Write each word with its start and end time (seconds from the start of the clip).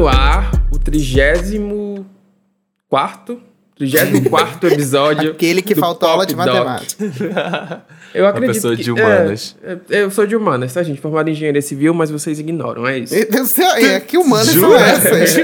no 0.00 0.08
ar 0.08 0.50
o 0.72 0.78
34 0.78 3.42
34 3.76 4.72
episódio. 4.72 5.32
Aquele 5.32 5.60
que 5.60 5.74
faltou 5.74 6.08
aula 6.08 6.24
de 6.24 6.34
Doc. 6.34 6.46
matemática. 6.46 7.84
Eu 8.14 8.26
acredito 8.26 8.54
pessoa 8.54 8.74
que, 8.74 8.82
de 8.82 8.90
humanas. 8.90 9.58
É, 9.62 9.76
é, 9.90 10.02
eu 10.02 10.10
sou 10.10 10.26
de 10.26 10.34
humanas, 10.34 10.74
tá, 10.74 10.82
gente? 10.82 11.00
Formado 11.00 11.28
em 11.28 11.32
engenharia 11.32 11.62
civil, 11.62 11.94
mas 11.94 12.10
vocês 12.10 12.40
ignoram, 12.40 12.84
é 12.84 12.98
isso. 12.98 13.14
Sei, 13.46 13.64
é, 13.64 14.00
que 14.00 14.18
humanas 14.18 14.48
são 14.48 14.74
essas? 14.74 15.36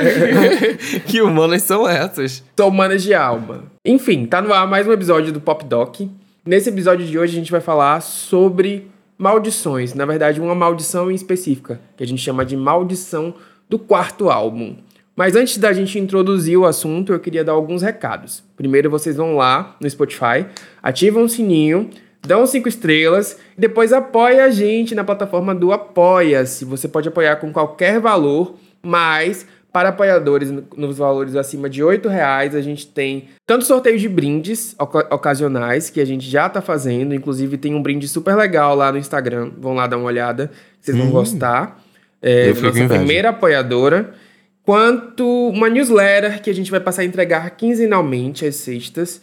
que 1.07 1.23
humanas 1.23 1.63
são 1.63 1.89
essas? 1.89 2.43
Sou 2.59 2.69
humanas 2.69 3.05
de 3.05 3.15
alma. 3.15 3.63
Enfim, 3.85 4.27
tá 4.27 4.43
no 4.43 4.53
ar 4.53 4.67
mais 4.67 4.85
um 4.85 4.93
episódio 4.93 5.33
do 5.33 5.41
Pop 5.41 5.65
Doc. 5.65 6.01
Nesse 6.45 6.69
episódio 6.69 7.07
de 7.07 7.17
hoje 7.17 7.35
a 7.35 7.39
gente 7.39 7.53
vai 7.53 7.61
falar 7.61 8.01
sobre 8.01 8.91
maldições. 9.17 9.95
Na 9.95 10.05
verdade, 10.05 10.41
uma 10.41 10.55
maldição 10.55 11.09
em 11.09 11.15
específica, 11.15 11.81
que 11.97 12.03
a 12.03 12.07
gente 12.07 12.21
chama 12.21 12.45
de 12.45 12.57
maldição 12.57 13.33
do 13.69 13.79
quarto 13.79 14.31
álbum. 14.31 14.77
Mas 15.15 15.35
antes 15.35 15.57
da 15.57 15.73
gente 15.73 15.99
introduzir 15.99 16.59
o 16.59 16.67
assunto, 16.67 17.13
eu 17.13 17.19
queria 17.21 17.43
dar 17.43 17.53
alguns 17.53 17.81
recados. 17.83 18.45
Primeiro, 18.57 18.91
vocês 18.91 19.17
vão 19.17 19.37
lá 19.37 19.75
no 19.81 19.89
Spotify, 19.89 20.45
ativam 20.83 21.25
o 21.25 21.29
sininho, 21.29 21.89
dão 22.27 22.47
cinco 22.47 22.69
estrelas 22.69 23.39
e 23.57 23.61
depois 23.61 23.93
apoia 23.95 24.45
a 24.45 24.51
gente 24.51 24.95
na 24.95 25.03
plataforma 25.05 25.55
do 25.55 25.73
Apoia-se. 25.73 26.65
Você 26.67 26.87
pode 26.87 27.09
apoiar 27.09 27.37
com 27.37 27.51
qualquer 27.51 27.99
valor, 27.99 28.57
mas 28.83 29.47
para 29.73 29.89
apoiadores 29.91 30.51
no- 30.51 30.65
nos 30.77 30.97
valores 30.99 31.35
acima 31.37 31.69
de 31.69 31.83
8 31.83 32.09
reais, 32.09 32.55
a 32.55 32.61
gente 32.63 32.87
tem 32.87 33.29
tanto 33.47 33.65
sorteio 33.65 33.99
de 33.99 34.09
brindes 34.09 34.75
oca- 34.79 35.07
ocasionais, 35.15 35.91
que 35.91 36.01
a 36.01 36.05
gente 36.05 36.29
já 36.29 36.49
tá 36.49 36.61
fazendo. 36.63 37.15
Inclusive, 37.15 37.59
tem 37.59 37.75
um 37.75 37.83
brinde 37.83 38.07
super 38.09 38.35
legal 38.37 38.75
lá 38.75 38.91
no 38.93 38.97
Instagram. 38.99 39.51
Vão 39.59 39.75
lá 39.75 39.87
dar 39.87 39.97
uma 39.99 40.07
olhada, 40.07 40.51
vocês 40.81 40.97
vão 40.97 41.11
gostar. 41.11 41.83
É, 42.23 42.51
Eu 42.51 42.55
nossa 42.63 42.89
primeira 42.99 43.29
apoiadora. 43.31 44.15
Quanto 44.63 45.25
uma 45.51 45.69
newsletter 45.69 46.43
que 46.43 46.51
a 46.51 46.55
gente 46.55 46.71
vai 46.71 46.81
passar 46.81 47.03
a 47.03 47.05
entregar 47.05 47.49
quinzenalmente 47.51 48.45
às 48.45 48.57
sextas 48.57 49.21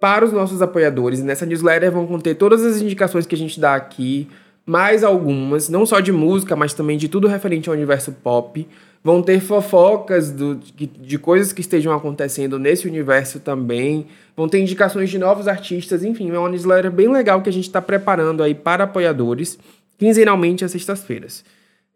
para 0.00 0.24
os 0.24 0.32
nossos 0.32 0.62
apoiadores. 0.62 1.20
E 1.20 1.22
nessa 1.22 1.44
newsletter 1.44 1.90
vão 1.92 2.06
conter 2.06 2.34
todas 2.34 2.64
as 2.64 2.80
indicações 2.80 3.26
que 3.26 3.34
a 3.34 3.38
gente 3.38 3.60
dá 3.60 3.74
aqui, 3.74 4.26
mais 4.64 5.04
algumas, 5.04 5.68
não 5.68 5.84
só 5.84 6.00
de 6.00 6.12
música, 6.12 6.56
mas 6.56 6.72
também 6.72 6.96
de 6.96 7.08
tudo 7.08 7.28
referente 7.28 7.68
ao 7.68 7.74
universo 7.74 8.10
pop. 8.12 8.66
Vão 9.04 9.22
ter 9.22 9.38
fofocas 9.40 10.32
do- 10.32 10.56
de, 10.56 10.86
de 10.86 11.18
coisas 11.18 11.52
que 11.52 11.60
estejam 11.60 11.92
acontecendo 11.92 12.58
nesse 12.58 12.88
universo 12.88 13.38
também. 13.38 14.06
Vão 14.36 14.48
ter 14.48 14.58
indicações 14.60 15.10
de 15.10 15.18
novos 15.18 15.46
artistas, 15.46 16.02
enfim, 16.04 16.30
é 16.30 16.38
uma 16.38 16.48
newsletter 16.48 16.90
bem 16.90 17.08
legal 17.12 17.40
que 17.42 17.48
a 17.48 17.52
gente 17.52 17.66
está 17.68 17.80
preparando 17.80 18.42
aí 18.42 18.54
para 18.54 18.84
apoiadores, 18.84 19.58
quinzenalmente 19.98 20.64
às 20.64 20.72
sextas-feiras. 20.72 21.44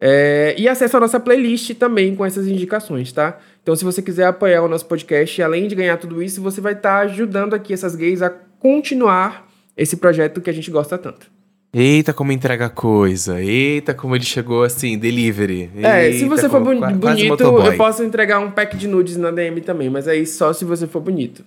É, 0.03 0.55
e 0.57 0.67
acesso 0.67 0.97
à 0.97 0.99
nossa 0.99 1.19
playlist 1.19 1.75
também 1.75 2.15
com 2.15 2.25
essas 2.25 2.47
indicações, 2.47 3.11
tá? 3.13 3.37
Então, 3.61 3.75
se 3.75 3.85
você 3.85 4.01
quiser 4.01 4.25
apoiar 4.25 4.63
o 4.63 4.67
nosso 4.67 4.87
podcast, 4.87 5.39
além 5.43 5.67
de 5.67 5.75
ganhar 5.75 5.97
tudo 5.97 6.23
isso, 6.23 6.41
você 6.41 6.59
vai 6.59 6.73
estar 6.73 7.01
ajudando 7.01 7.53
aqui 7.53 7.71
essas 7.71 7.95
gays 7.95 8.23
a 8.23 8.31
continuar 8.59 9.47
esse 9.77 9.95
projeto 9.97 10.41
que 10.41 10.49
a 10.49 10.53
gente 10.53 10.71
gosta 10.71 10.97
tanto. 10.97 11.27
Eita, 11.73 12.11
como 12.13 12.31
entrega 12.31 12.67
coisa. 12.67 13.39
Eita, 13.41 13.93
como 13.93 14.15
ele 14.15 14.25
chegou 14.25 14.63
assim, 14.63 14.97
delivery. 14.97 15.69
é, 15.77 16.11
se 16.11 16.23
Eita, 16.23 16.35
você 16.35 16.49
for 16.49 16.59
boni- 16.61 16.81
bonito, 16.95 17.43
eu 17.43 17.77
posso 17.77 18.03
entregar 18.03 18.39
um 18.39 18.51
pack 18.51 18.75
de 18.75 18.87
nudes 18.87 19.15
na 19.17 19.29
DM 19.31 19.61
também, 19.61 19.89
mas 19.89 20.07
aí 20.07 20.25
só 20.25 20.51
se 20.51 20.65
você 20.65 20.87
for 20.87 20.99
bonito. 20.99 21.45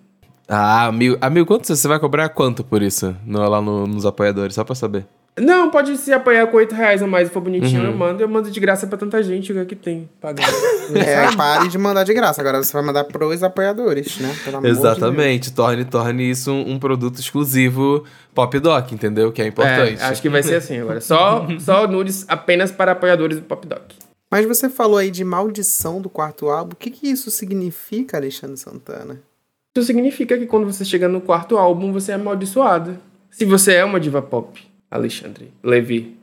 Ah, 0.48 0.86
amigo, 0.86 1.16
amigo, 1.20 1.46
quanto 1.46 1.66
você 1.66 1.88
vai 1.88 1.98
cobrar 1.98 2.28
quanto 2.28 2.62
por 2.62 2.82
isso? 2.82 3.14
No- 3.26 3.46
lá 3.48 3.60
no- 3.60 3.86
nos 3.86 4.06
apoiadores, 4.06 4.54
só 4.54 4.62
pra 4.64 4.74
saber. 4.74 5.06
Não, 5.36 5.68
pode 5.68 5.96
se 5.96 6.12
apoiar 6.12 6.46
com 6.46 6.56
8 6.58 6.74
reais 6.76 7.02
ou 7.02 7.08
mais, 7.08 7.26
se 7.26 7.34
for 7.34 7.40
bonitinho, 7.40 7.80
Uhum. 7.82 7.86
eu 7.90 7.96
mando. 7.96 8.22
Eu 8.22 8.28
mando 8.28 8.50
de 8.50 8.60
graça 8.60 8.86
pra 8.86 8.96
tanta 8.96 9.20
gente 9.20 9.50
o 9.50 9.54
que 9.54 9.60
é 9.60 9.64
que 9.64 9.74
tem 9.74 10.08
pagando. 10.20 10.46
É, 10.94 11.34
pare 11.34 11.68
de 11.68 11.78
mandar 11.78 12.04
de 12.04 12.12
graça. 12.12 12.40
Agora 12.40 12.62
você 12.62 12.72
vai 12.72 12.82
mandar 12.82 13.04
pros 13.04 13.42
apoiadores, 13.42 14.18
né? 14.20 14.32
Pelo 14.44 14.58
amor 14.58 14.68
de 14.68 14.74
Deus. 14.74 14.84
Exatamente, 14.84 15.52
torne, 15.52 15.84
torne 15.84 16.30
isso 16.30 16.52
um, 16.52 16.72
um 16.74 16.78
produto 16.78 17.18
exclusivo 17.18 18.04
Pop 18.34 18.60
Doc, 18.60 18.92
entendeu? 18.92 19.32
Que 19.32 19.42
é 19.42 19.46
importante. 19.46 20.00
É, 20.00 20.04
acho 20.04 20.20
que 20.22 20.28
vai 20.28 20.42
ser 20.42 20.56
assim 20.56 20.78
agora. 20.78 21.00
Só, 21.00 21.46
só 21.58 21.88
nudes 21.88 22.24
apenas 22.28 22.70
para 22.70 22.92
apoiadores 22.92 23.38
do 23.38 23.42
Pop 23.44 23.66
Doc. 23.66 23.92
Mas 24.30 24.46
você 24.46 24.68
falou 24.68 24.98
aí 24.98 25.10
de 25.10 25.24
maldição 25.24 26.00
do 26.00 26.08
quarto 26.10 26.48
álbum. 26.48 26.72
O 26.74 26.76
que, 26.76 26.90
que 26.90 27.08
isso 27.08 27.30
significa, 27.30 28.16
Alexandre 28.18 28.56
Santana? 28.56 29.20
Isso 29.76 29.86
significa 29.86 30.36
que 30.38 30.46
quando 30.46 30.66
você 30.66 30.84
chega 30.84 31.08
no 31.08 31.20
quarto 31.20 31.56
álbum, 31.56 31.92
você 31.92 32.12
é 32.12 32.14
amaldiçoado. 32.16 32.98
Se 33.30 33.44
você 33.44 33.74
é 33.74 33.84
uma 33.84 33.98
diva 33.98 34.20
pop, 34.22 34.60
Alexandre 34.94 35.52
Levi. 35.62 36.16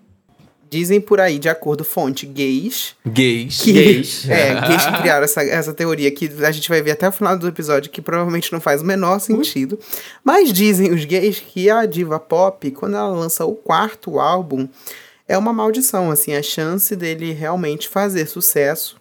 Dizem 0.69 1.01
por 1.01 1.19
aí, 1.19 1.37
de 1.37 1.49
acordo 1.49 1.83
fonte, 1.83 2.25
gays. 2.25 2.95
Gays. 3.05 3.59
Que, 3.59 3.73
Gays. 3.73 4.25
É, 4.31 4.53
gays 4.61 4.85
que 4.85 5.01
criaram 5.01 5.25
essa, 5.25 5.43
essa 5.43 5.73
teoria 5.73 6.09
que 6.09 6.31
a 6.45 6.51
gente 6.51 6.69
vai 6.69 6.81
ver 6.81 6.91
até 6.91 7.09
o 7.09 7.11
final 7.11 7.37
do 7.37 7.45
episódio, 7.45 7.91
que 7.91 8.01
provavelmente 8.01 8.53
não 8.53 8.61
faz 8.61 8.81
o 8.81 8.85
menor 8.85 9.19
sentido. 9.19 9.77
Mas 10.23 10.53
dizem 10.53 10.93
os 10.93 11.03
gays 11.03 11.39
que 11.39 11.69
a 11.69 11.85
diva 11.85 12.17
pop, 12.17 12.71
quando 12.71 12.95
ela 12.95 13.09
lança 13.09 13.43
o 13.45 13.53
quarto 13.53 14.17
álbum, 14.17 14.69
é 15.27 15.37
uma 15.37 15.51
maldição, 15.51 16.09
assim, 16.09 16.33
a 16.33 16.41
chance 16.41 16.95
dele 16.95 17.33
realmente 17.33 17.89
fazer 17.89 18.25
sucesso 18.25 18.95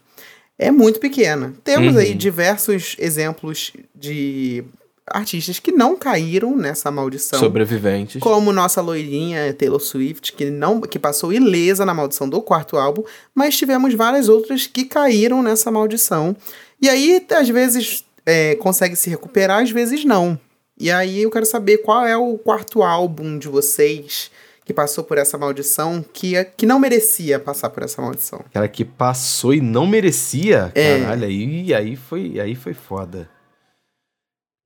é 0.58 0.70
muito 0.70 1.00
pequena. 1.00 1.54
Temos 1.64 1.96
aí 1.96 2.12
diversos 2.14 2.94
exemplos 2.98 3.72
de 3.94 4.62
artistas 5.06 5.58
que 5.58 5.72
não 5.72 5.96
caíram 5.96 6.56
nessa 6.56 6.90
maldição. 6.90 7.38
Sobreviventes. 7.38 8.20
Como 8.20 8.52
nossa 8.52 8.80
loirinha 8.80 9.52
Taylor 9.54 9.80
Swift, 9.80 10.32
que 10.32 10.50
não 10.50 10.80
que 10.80 10.98
passou 10.98 11.32
ilesa 11.32 11.84
na 11.84 11.94
maldição 11.94 12.28
do 12.28 12.40
quarto 12.40 12.76
álbum, 12.76 13.02
mas 13.34 13.56
tivemos 13.56 13.94
várias 13.94 14.28
outras 14.28 14.66
que 14.66 14.84
caíram 14.84 15.42
nessa 15.42 15.70
maldição. 15.70 16.36
E 16.80 16.88
aí, 16.88 17.24
às 17.30 17.48
vezes, 17.48 18.04
é, 18.24 18.54
consegue 18.56 18.96
se 18.96 19.10
recuperar, 19.10 19.62
às 19.62 19.70
vezes 19.70 20.04
não. 20.04 20.38
E 20.78 20.90
aí 20.90 21.22
eu 21.22 21.30
quero 21.30 21.44
saber 21.44 21.78
qual 21.78 22.06
é 22.06 22.16
o 22.16 22.38
quarto 22.38 22.82
álbum 22.82 23.38
de 23.38 23.48
vocês 23.48 24.30
que 24.64 24.72
passou 24.72 25.02
por 25.02 25.18
essa 25.18 25.36
maldição, 25.36 26.04
que, 26.12 26.42
que 26.56 26.64
não 26.64 26.78
merecia 26.78 27.40
passar 27.40 27.70
por 27.70 27.82
essa 27.82 28.00
maldição. 28.00 28.44
Cara 28.52 28.68
que 28.68 28.84
passou 28.84 29.52
e 29.52 29.60
não 29.60 29.84
merecia. 29.86 30.70
É. 30.74 31.00
Caralho, 31.00 31.26
aí, 31.26 31.74
aí, 31.74 31.96
foi, 31.96 32.38
aí 32.38 32.54
foi 32.54 32.72
foda. 32.72 33.28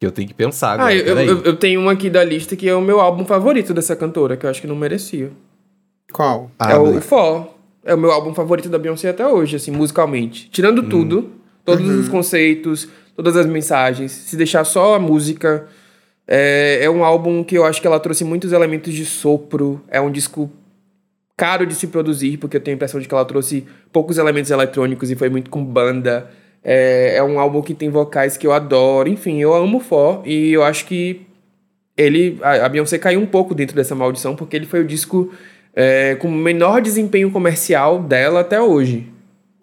Que 0.01 0.07
eu 0.07 0.11
tenho 0.13 0.29
que 0.29 0.35
pensar 0.35 0.73
agora. 0.73 0.89
Ah, 0.91 0.95
eu, 0.95 1.19
eu, 1.19 1.43
eu 1.43 1.57
tenho 1.57 1.81
um 1.81 1.89
aqui 1.89 2.11
da 2.11 2.23
lista 2.25 2.57
que 2.57 2.69
é 2.69 2.75
o 2.75 2.81
meu 2.81 3.01
álbum 3.01 3.25
favorito 3.25 3.73
dessa 3.73 3.95
cantora, 3.95 4.37
que 4.37 4.45
eu 4.45 4.51
acho 4.51 4.61
que 4.61 4.67
não 4.67 4.77
merecia. 4.77 5.31
Qual? 6.13 6.51
Ah, 6.59 6.73
é 6.73 6.79
o. 6.79 7.01
For. 7.01 7.55
É 7.85 7.95
o 7.95 7.99
meu 7.99 8.11
álbum 8.11 8.33
favorito 8.33 8.69
da 8.69 8.79
Beyoncé 8.79 9.11
até 9.11 9.27
hoje, 9.27 9.57
assim, 9.57 9.71
musicalmente. 9.71 10.49
Tirando 10.51 10.81
Hum. 10.83 10.89
tudo, 10.89 11.31
todos 11.65 11.87
Uhum. 11.87 12.01
os 12.01 12.09
conceitos, 12.09 12.89
todas 13.15 13.37
as 13.37 13.45
mensagens, 13.47 14.11
se 14.11 14.37
deixar 14.37 14.65
só 14.65 14.95
a 14.95 14.99
música. 14.99 15.67
É, 16.27 16.79
é 16.83 16.89
um 16.91 17.05
álbum 17.05 17.45
que 17.45 17.57
eu 17.57 17.65
acho 17.65 17.81
que 17.83 17.87
ela 17.87 18.01
trouxe 18.01 18.25
muitos 18.25 18.53
elementos 18.53 18.95
de 18.95 19.05
sopro. 19.05 19.83
É 19.89 20.01
um 20.01 20.11
disco 20.11 20.51
caro 21.37 21.67
de 21.67 21.75
se 21.75 21.87
produzir, 21.89 22.39
porque 22.39 22.57
eu 22.57 22.61
tenho 22.61 22.75
a 22.75 22.77
impressão 22.77 22.99
de 22.99 23.07
que 23.07 23.15
ela 23.15 23.25
trouxe 23.25 23.67
poucos 23.93 24.17
elementos 24.17 24.51
eletrônicos 24.51 25.11
e 25.11 25.15
foi 25.17 25.29
muito 25.29 25.51
com 25.51 25.63
banda. 25.63 26.31
É, 26.65 27.17
é 27.17 27.23
um 27.23 27.39
álbum 27.39 27.61
que 27.61 27.75
tem 27.75 27.91
vocais 27.91 28.37
que 28.37 28.47
eu 28.47 28.53
adoro. 28.53 29.09
Enfim, 29.09 29.41
eu 29.41 29.55
amo 29.55 29.81
For 29.81 30.23
e 30.25 30.53
eu 30.53 30.63
acho 30.63 30.87
que 30.87 31.27
ele, 31.97 32.39
a, 32.43 32.67
a 32.67 32.69
Beyoncé 32.69 32.99
caiu 32.99 33.21
um 33.21 33.27
pouco 33.27 33.55
dentro 33.55 33.77
dessa 33.77 33.95
maldição, 33.95 34.35
porque 34.35 34.57
ele 34.57 34.67
foi 34.67 34.81
o 34.81 34.87
disco 34.87 35.33
é, 35.75 36.15
com 36.17 36.29
o 36.29 36.33
menor 36.33 36.81
desempenho 36.81 37.31
comercial 37.31 38.03
dela 38.03 38.41
até 38.41 38.61
hoje. 38.61 39.13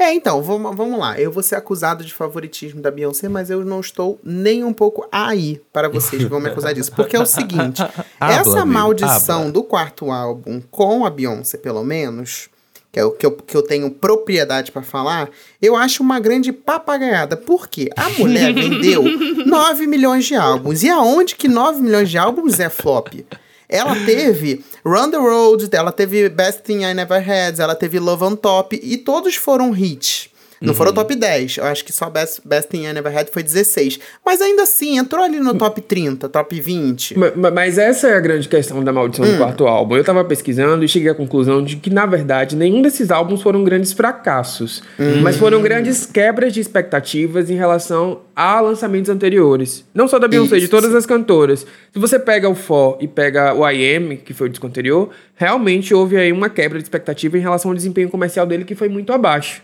É, 0.01 0.13
então, 0.15 0.41
vamos, 0.41 0.75
vamos 0.75 0.99
lá. 0.99 1.19
Eu 1.19 1.31
vou 1.31 1.43
ser 1.43 1.55
acusado 1.55 2.03
de 2.03 2.11
favoritismo 2.11 2.81
da 2.81 2.89
Beyoncé, 2.89 3.29
mas 3.29 3.51
eu 3.51 3.63
não 3.63 3.79
estou 3.79 4.19
nem 4.23 4.63
um 4.63 4.73
pouco 4.73 5.07
aí 5.11 5.61
para 5.71 5.87
vocês 5.89 6.23
que 6.23 6.27
vão 6.27 6.39
me 6.39 6.49
acusar 6.49 6.73
disso. 6.73 6.91
Porque 6.91 7.15
é 7.15 7.19
o 7.19 7.25
seguinte: 7.25 7.83
essa 8.19 8.65
maldição 8.65 9.51
do 9.51 9.63
quarto 9.63 10.09
álbum, 10.09 10.59
com 10.71 11.05
a 11.05 11.09
Beyoncé, 11.11 11.57
pelo 11.59 11.83
menos, 11.83 12.49
que 12.91 12.99
é 12.99 13.05
o 13.05 13.11
que 13.11 13.25
eu, 13.25 13.31
que 13.31 13.55
eu 13.55 13.61
tenho 13.61 13.89
propriedade 13.89 14.71
para 14.71 14.81
falar, 14.81 15.29
eu 15.61 15.75
acho 15.75 16.03
uma 16.03 16.19
grande 16.19 16.51
papagaiada. 16.51 17.37
Por 17.37 17.67
quê? 17.67 17.89
A 17.95 18.09
mulher 18.09 18.51
vendeu 18.53 19.03
9 19.45 19.87
milhões 19.87 20.25
de 20.25 20.35
álbuns. 20.35 20.83
E 20.83 20.89
aonde 20.89 21.35
que 21.35 21.47
9 21.47 21.81
milhões 21.81 22.09
de 22.09 22.17
álbuns 22.17 22.59
é 22.59 22.69
flop? 22.69 23.25
Ela 23.69 23.95
teve 24.05 24.65
Run 24.85 25.09
the 25.09 25.17
Road, 25.17 25.69
ela 25.71 25.93
teve 25.93 26.27
Best 26.27 26.63
Thing 26.63 26.83
I 26.83 26.93
Never 26.93 27.17
Had, 27.17 27.57
ela 27.57 27.73
teve 27.73 27.99
Love 27.99 28.25
on 28.25 28.35
Top, 28.35 28.77
e 28.83 28.97
todos 28.97 29.35
foram 29.35 29.73
hits. 29.73 30.30
Não 30.61 30.73
foram 30.75 30.93
top 30.93 31.15
10. 31.15 31.57
Eu 31.57 31.65
acho 31.65 31.83
que 31.83 31.91
só 31.91 32.09
Best, 32.09 32.41
Best 32.45 32.69
Thing 32.69 32.85
I 32.85 32.93
Never 32.93 33.17
Had 33.17 33.27
foi 33.31 33.41
16. 33.41 33.99
Mas 34.25 34.39
ainda 34.41 34.61
assim, 34.63 34.97
entrou 34.97 35.23
ali 35.23 35.39
no 35.39 35.55
top 35.55 35.81
30, 35.81 36.29
top 36.29 36.61
20. 36.61 37.17
Ma- 37.17 37.31
ma- 37.35 37.51
Mas 37.51 37.77
essa 37.79 38.07
é 38.09 38.15
a 38.15 38.19
grande 38.19 38.47
questão 38.47 38.83
da 38.83 38.93
maldição 38.93 39.25
Hum. 39.25 39.31
do 39.31 39.37
quarto 39.37 39.65
álbum. 39.67 39.97
Eu 39.97 40.03
tava 40.03 40.23
pesquisando 40.23 40.85
e 40.85 40.87
cheguei 40.87 41.09
à 41.09 41.15
conclusão 41.15 41.63
de 41.63 41.77
que, 41.77 41.89
na 41.89 42.05
verdade, 42.05 42.55
nenhum 42.55 42.81
desses 42.81 43.09
álbuns 43.09 43.41
foram 43.41 43.63
grandes 43.63 43.91
fracassos. 43.91 44.83
Hum. 44.99 45.21
Mas 45.23 45.35
foram 45.37 45.61
grandes 45.61 46.05
quebras 46.05 46.53
de 46.53 46.59
expectativas 46.61 47.49
em 47.49 47.55
relação 47.55 48.21
a 48.35 48.59
lançamentos 48.61 49.09
anteriores. 49.09 49.83
Não 49.93 50.07
só 50.07 50.19
da 50.19 50.27
Beyoncé, 50.27 50.59
de 50.59 50.67
todas 50.67 50.93
as 50.93 51.05
cantoras. 51.05 51.65
Se 51.91 51.99
você 51.99 52.19
pega 52.19 52.47
o 52.47 52.55
For 52.55 52.97
e 53.01 53.07
pega 53.07 53.53
o 53.53 53.67
I 53.69 53.95
Am, 53.95 54.15
que 54.17 54.33
foi 54.33 54.47
o 54.47 54.49
disco 54.49 54.67
anterior, 54.67 55.09
realmente 55.35 55.93
houve 55.93 56.17
aí 56.17 56.31
uma 56.31 56.49
quebra 56.49 56.77
de 56.77 56.83
expectativa 56.83 57.37
em 57.37 57.41
relação 57.41 57.71
ao 57.71 57.75
desempenho 57.75 58.09
comercial 58.09 58.45
dele 58.45 58.63
que 58.63 58.75
foi 58.75 58.87
muito 58.89 59.11
abaixo. 59.11 59.61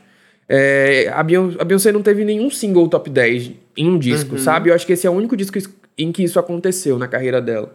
É, 0.50 1.12
a, 1.14 1.24
Beyoncé, 1.24 1.92
não 1.92 2.02
teve 2.02 2.24
nenhum 2.24 2.50
single 2.50 2.88
top 2.88 3.10
10 3.10 3.52
em 3.76 3.90
um 3.90 3.98
disco, 4.00 4.34
Uhum. 4.34 4.38
sabe? 4.42 4.70
Eu 4.70 4.76
acho 4.76 4.86
que 4.86 4.94
esse 4.94 5.06
é 5.06 5.10
o 5.10 5.14
único 5.14 5.36
disco 5.36 5.58
is- 5.58 5.70
em 5.98 6.12
que 6.12 6.24
isso 6.24 6.40
aconteceu 6.40 6.98
na 6.98 7.08
carreira 7.08 7.42
dela. 7.42 7.74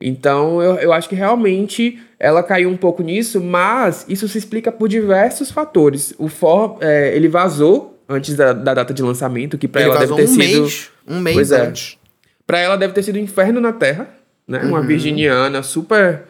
Então, 0.00 0.60
eu, 0.62 0.74
eu 0.76 0.92
acho 0.92 1.08
que 1.08 1.14
realmente 1.14 1.98
ela 2.18 2.42
caiu 2.42 2.68
um 2.68 2.76
pouco 2.76 3.02
nisso, 3.02 3.40
mas 3.40 4.04
isso 4.08 4.28
se 4.28 4.36
explica 4.38 4.70
por 4.70 4.88
diversos 4.88 5.50
fatores. 5.50 6.14
O 6.18 6.28
For, 6.28 6.78
é, 6.80 7.14
ele 7.16 7.28
vazou 7.28 7.98
antes 8.08 8.34
da, 8.36 8.52
da 8.52 8.74
data 8.74 8.92
de 8.92 9.02
lançamento, 9.02 9.56
que 9.56 9.66
pra 9.66 9.80
Ele 9.80 9.90
ela 9.90 10.00
deve 10.00 10.14
ter 10.14 10.22
um 10.24 10.26
sido. 10.26 10.38
mês, 10.38 10.90
um 11.08 11.20
mês 11.20 11.34
Pois 11.36 11.52
é. 11.52 11.60
antes. 11.66 11.98
Pra 12.46 12.58
ela 12.58 12.76
deve 12.76 12.92
ter 12.92 13.02
sido 13.02 13.16
um 13.16 13.22
inferno 13.22 13.60
na 13.60 13.72
Terra, 13.72 14.08
né? 14.46 14.60
Uma 14.64 14.80
Uhum. 14.80 14.86
virginiana 14.86 15.62
super 15.62 16.24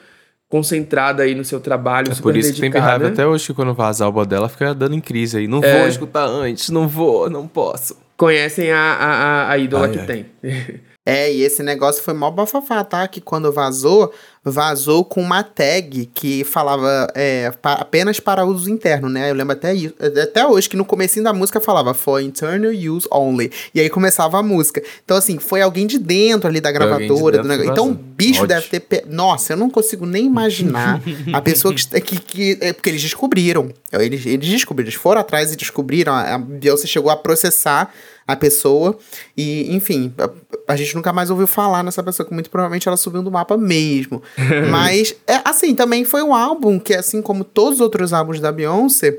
concentrada 0.55 1.25
aí 1.25 1.35
no 1.35 1.45
seu 1.45 1.59
trabalho, 1.59 2.13
É 2.13 2.15
super 2.15 2.23
por 2.23 2.37
isso 2.37 2.55
que 2.55 2.61
tem 2.61 2.71
dedicada. 2.71 2.93
raiva 2.93 3.09
até 3.09 3.27
hoje 3.27 3.47
que 3.49 3.55
quando 3.55 3.75
vaza 3.75 4.05
a 4.05 4.07
álbum 4.07 4.25
dela 4.25 4.49
fica 4.49 4.73
dando 4.73 4.95
em 4.95 5.01
crise 5.01 5.39
aí. 5.39 5.49
Não 5.49 5.59
É. 5.65 5.79
vou 5.81 5.89
escutar 5.89 6.27
antes, 6.27 6.71
não 6.71 6.87
vou, 6.87 7.29
não 7.29 7.49
posso. 7.49 7.97
Conhecem 8.17 8.71
a, 8.71 8.79
a, 8.79 9.15
a, 9.15 9.51
a 9.51 9.59
ídola 9.59 9.87
Ai, 9.87 9.91
que 9.93 9.99
ai. 9.99 10.07
tem. 10.07 10.27
É, 11.07 11.31
e 11.31 11.43
esse 11.43 11.63
negócio 11.63 12.03
foi 12.03 12.15
mó 12.15 12.31
bafafá, 12.31 12.83
tá? 12.83 13.07
Que 13.07 13.21
quando 13.21 13.53
vazou, 13.53 14.11
vazou 14.45 15.05
com 15.05 15.23
uma 15.23 15.43
tag 15.43 16.11
que 16.15 16.45
falava 16.45 17.09
é, 17.15 17.51
pa- 17.51 17.75
apenas 17.75 18.21
para 18.21 18.45
uso 18.45 18.69
interno, 18.71 19.09
né? 19.09 19.31
Eu 19.31 19.35
lembro 19.35 19.53
até, 19.55 19.73
isso- 19.75 19.95
até 20.23 20.47
hoje 20.47 20.69
que 20.69 20.77
no 20.77 20.85
comecinho 20.85 21.25
da 21.25 21.33
música 21.33 21.61
falava 21.61 21.95
for 21.95 22.21
internal 22.21 22.71
use 22.71 23.09
only. 23.11 23.51
E 23.75 23.81
aí 23.81 23.89
começava 23.89 24.39
a 24.39 24.43
música. 24.43 24.83
Então, 25.05 25.17
assim, 25.17 25.39
foi 25.39 25.63
alguém 25.63 25.87
de 25.87 25.99
dentro 25.99 26.49
ali 26.49 26.61
da 26.61 26.69
alguém 26.69 26.83
de 26.99 27.07
gravadora. 27.07 27.43
do 27.43 27.65
Então, 27.65 27.91
o 27.91 27.95
bicho 27.95 28.43
Ódio. 28.43 28.49
deve 28.55 28.69
ter. 28.69 28.81
pe- 28.81 29.05
Nossa, 29.09 29.55
eu 29.55 29.57
não 29.57 29.71
consigo 29.71 30.05
nem 30.05 30.27
imaginar 30.27 31.01
a 31.33 31.41
pessoa 31.41 31.73
que, 31.75 32.01
que, 32.01 32.19
que. 32.19 32.59
É 32.61 32.73
porque 32.73 32.91
eles 32.91 33.01
descobriram. 33.03 33.71
Eles, 33.93 34.27
eles 34.27 34.49
descobriram, 34.49 34.89
eles 34.89 35.01
foram 35.01 35.21
atrás 35.21 35.53
e 35.53 35.57
descobriram. 35.57 36.13
A 36.13 36.35
a 36.35 36.39
Beyoncé 36.39 36.87
chegou 36.87 37.11
a 37.11 37.17
processar 37.17 37.93
a 38.27 38.35
pessoa. 38.35 38.99
E, 39.37 39.75
enfim, 39.75 40.13
a, 40.19 40.73
a 40.73 40.77
gente 40.77 40.95
nunca 40.97 41.13
mais 41.13 41.29
ouviu 41.31 41.47
falar 41.47 41.83
nessa 41.85 42.03
pessoa, 42.03 42.27
que 42.27 42.33
muito 42.33 42.49
provavelmente 42.51 42.89
ela 42.89 42.97
subiu 42.97 43.23
do 43.23 43.31
mapa 43.31 43.57
mesmo. 43.57 44.23
Mas, 44.71 45.15
é, 45.27 45.41
assim, 45.45 45.75
também 45.75 46.05
foi 46.05 46.23
um 46.23 46.35
álbum 46.35 46.79
que, 46.79 46.95
assim 46.95 47.21
como 47.23 47.45
todos 47.45 47.75
os 47.75 47.81
outros 47.81 48.13
álbuns 48.13 48.41
da 48.41 48.51
Beyoncé, 48.53 49.19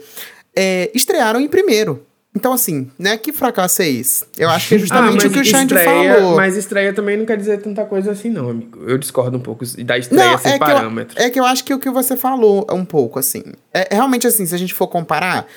é, 0.55 0.89
estrearam 0.93 1.39
em 1.39 1.47
primeiro. 1.47 2.05
Então, 2.37 2.51
assim, 2.51 2.91
né? 2.99 3.15
Que 3.17 3.31
fracasso 3.31 3.81
é 3.81 3.87
esse? 3.89 4.25
Eu 4.37 4.49
acho 4.49 4.67
que 4.67 4.75
é 4.75 4.77
justamente 4.77 5.25
Ah, 5.25 5.29
o 5.29 5.31
que 5.31 5.39
o 5.39 5.45
Xande 5.45 5.73
estreia- 5.73 6.15
falou. 6.15 6.35
Mas 6.35 6.57
estreia 6.57 6.91
também 6.93 7.15
não 7.15 7.25
quer 7.25 7.37
dizer 7.37 7.61
tanta 7.61 7.85
coisa 7.85 8.11
assim, 8.11 8.29
não, 8.29 8.49
amigo. 8.49 8.77
Eu 8.85 8.97
discordo 8.97 9.37
um 9.37 9.39
pouco 9.39 9.63
da 9.85 9.97
estreia 9.97 10.37
sem 10.37 10.51
é 10.51 10.53
que, 10.55 10.59
parâmetro. 10.59 11.17
eu, 11.17 11.25
é 11.25 11.29
que 11.29 11.39
eu 11.39 11.45
acho 11.45 11.63
que 11.63 11.73
o 11.73 11.79
que 11.79 11.89
você 11.89 12.17
falou 12.17 12.67
é 12.69 12.73
um 12.73 12.83
pouco, 12.83 13.17
assim. 13.19 13.41
É, 13.73 13.87
é 13.89 13.95
realmente 13.95 14.27
assim, 14.27 14.45
se 14.45 14.53
a 14.53 14.57
gente 14.57 14.73
for 14.73 14.87
comparar, 14.87 15.47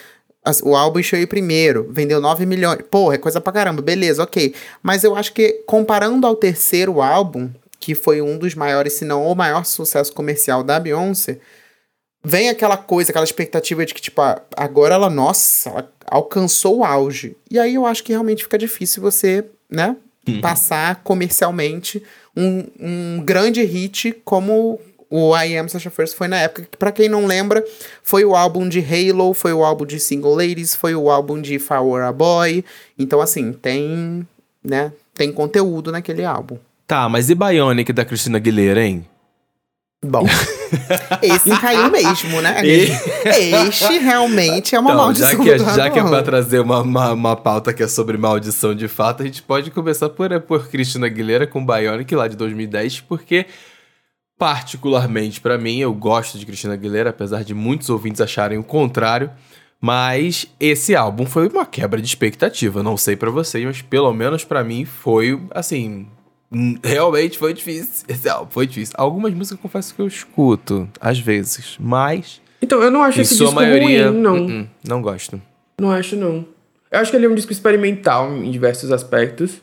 as- 0.45 0.63
o 0.63 0.77
álbum 0.77 1.01
encheu 1.01 1.21
em 1.21 1.27
primeiro, 1.27 1.89
vendeu 1.91 2.21
9 2.21 2.47
milhões. 2.47 2.79
Porra, 2.89 3.17
é 3.17 3.19
coisa 3.19 3.41
pra 3.41 3.53
caramba, 3.53 3.83
beleza, 3.83 4.23
ok. 4.23 4.55
Mas 4.81 5.03
eu 5.03 5.17
acho 5.17 5.33
que 5.33 5.65
comparando 5.67 6.25
ao 6.29 6.37
terceiro 6.37 7.03
álbum, 7.03 7.51
que 7.89 7.95
foi 7.95 8.21
um 8.21 8.37
dos 8.37 8.55
maiores, 8.55 8.93
se 8.93 9.05
não 9.07 9.27
o 9.27 9.35
maior 9.35 9.65
sucesso 9.65 10.13
comercial 10.13 10.63
da 10.63 10.79
Beyoncé, 10.79 11.39
vem 12.23 12.51
aquela 12.51 12.77
coisa, 12.77 13.11
aquela 13.11 13.25
expectativa 13.25 13.87
de 13.87 13.95
que, 13.95 14.01
tipo, 14.03 14.21
agora 14.55 14.97
ela, 14.97 15.09
nossa, 15.09 15.71
ela 15.71 15.93
alcançou 16.05 16.81
o 16.81 16.85
auge. 16.85 17.35
E 17.51 17.59
aí 17.59 17.77
eu 17.77 17.87
acho 17.87 18.05
que 18.05 18.13
realmente 18.13 18.43
fica 18.43 18.59
difícil 18.59 19.01
você, 19.03 19.43
né, 19.71 19.97
passar 20.43 20.97
comercialmente 21.03 22.03
um, 22.37 22.67
um 22.79 23.23
grande 23.25 23.63
hit 23.63 24.13
como 24.23 24.79
o 25.09 25.35
I 25.35 25.57
Am 25.57 25.67
Sasha 25.67 25.89
First 25.89 26.15
foi 26.15 26.29
na 26.29 26.41
época, 26.41 26.69
que 26.71 26.77
pra 26.77 26.93
quem 26.93 27.09
não 27.09 27.25
lembra, 27.25 27.65
foi 28.03 28.23
o 28.23 28.37
álbum 28.37 28.69
de 28.69 28.81
Halo, 28.81 29.33
foi 29.33 29.55
o 29.55 29.65
álbum 29.65 29.87
de 29.87 29.99
Single 29.99 30.35
Ladies, 30.35 30.75
foi 30.75 30.95
o 30.95 31.09
álbum 31.09 31.41
de 31.41 31.55
If 31.55 31.71
I 31.71 31.79
Were 31.79 32.05
a 32.05 32.13
Boy. 32.13 32.63
Então, 32.99 33.19
assim, 33.19 33.51
tem, 33.51 34.29
né, 34.63 34.93
tem 35.15 35.33
conteúdo 35.33 35.91
naquele 35.91 36.27
álbum. 36.27 36.59
Tá, 36.89 37.09
mas 37.09 37.31
e 37.31 37.35
Bionic 37.35 37.93
da 37.93 38.05
Cristina 38.05 38.39
Aguilera, 38.39 38.83
hein? 38.83 39.07
Bom, 40.05 40.25
esse 41.23 41.51
caiu 41.61 41.91
mesmo, 41.91 42.41
né? 42.41 42.63
Este 42.65 43.99
realmente 43.99 44.75
é 44.75 44.79
uma 44.81 44.91
Então, 44.93 45.03
maldição 45.05 45.31
já 45.31 45.37
que, 45.43 45.51
é- 45.51 45.59
já 45.59 45.91
que 45.91 45.99
é 45.99 46.03
pra 46.05 46.23
trazer 46.23 46.61
uma, 46.61 46.81
uma, 46.83 47.13
uma 47.13 47.37
pauta 47.37 47.73
que 47.75 47.83
é 47.83 47.89
sobre 47.89 48.17
maldição 48.17 48.75
de 48.75 48.89
fato, 48.89 49.23
a 49.23 49.27
gente 49.27 49.43
pode 49.43 49.71
começar 49.71 50.09
por, 50.09 50.41
por 50.43 50.69
Cristina 50.69 51.07
Aguilera 51.07 51.47
com 51.47 51.65
Bionic 51.67 52.15
lá 52.15 52.27
de 52.29 52.37
2010, 52.37 53.01
porque, 53.03 53.47
particularmente 54.39 55.41
pra 55.41 55.59
mim, 55.59 55.79
eu 55.81 55.93
gosto 55.93 56.39
de 56.39 56.47
Cristina 56.47 56.75
Aguilera, 56.75 57.11
apesar 57.11 57.43
de 57.45 57.53
muitos 57.53 57.91
ouvintes 57.91 58.21
acharem 58.21 58.57
o 58.57 58.65
contrário. 58.65 59.31
Mas 59.81 60.47
esse 60.59 60.97
álbum 60.97 61.25
foi 61.27 61.49
uma 61.49 61.65
quebra 61.67 62.01
de 62.01 62.07
expectativa. 62.07 62.83
Não 62.83 62.97
sei 62.97 63.15
pra 63.15 63.31
vocês, 63.31 63.65
mas 63.65 63.81
pelo 63.83 64.13
menos 64.13 64.45
pra 64.45 64.65
mim 64.65 64.85
foi 64.85 65.41
assim. 65.53 66.07
Realmente 66.83 67.39
foi 67.39 67.53
difícil. 67.53 68.07
Foi 68.51 68.67
difícil. 68.67 68.95
Algumas 68.97 69.33
músicas 69.35 69.59
eu 69.59 69.63
confesso 69.63 69.95
que 69.95 70.01
eu 70.01 70.07
escuto, 70.07 70.89
às 71.01 71.19
vezes. 71.19 71.77
Mas, 71.79 72.41
Então, 72.63 72.83
eu 72.83 72.91
não 72.91 73.03
acho 73.03 73.21
esse 73.21 73.37
disco 73.37 73.55
maioria. 73.55 74.09
ruim, 74.11 74.19
não. 74.21 74.47
uh-uh, 74.47 74.67
não 74.87 75.03
gosto. 75.03 75.41
Não 75.81 75.91
acho, 75.91 76.17
não. 76.17 76.45
Eu 76.91 77.01
acho 77.01 77.11
que 77.11 77.17
ele 77.17 77.27
é 77.27 77.29
um 77.29 77.35
disco 77.35 77.53
experimental 77.53 78.33
em 78.35 78.51
diversos 78.51 78.91
aspectos. 78.91 79.61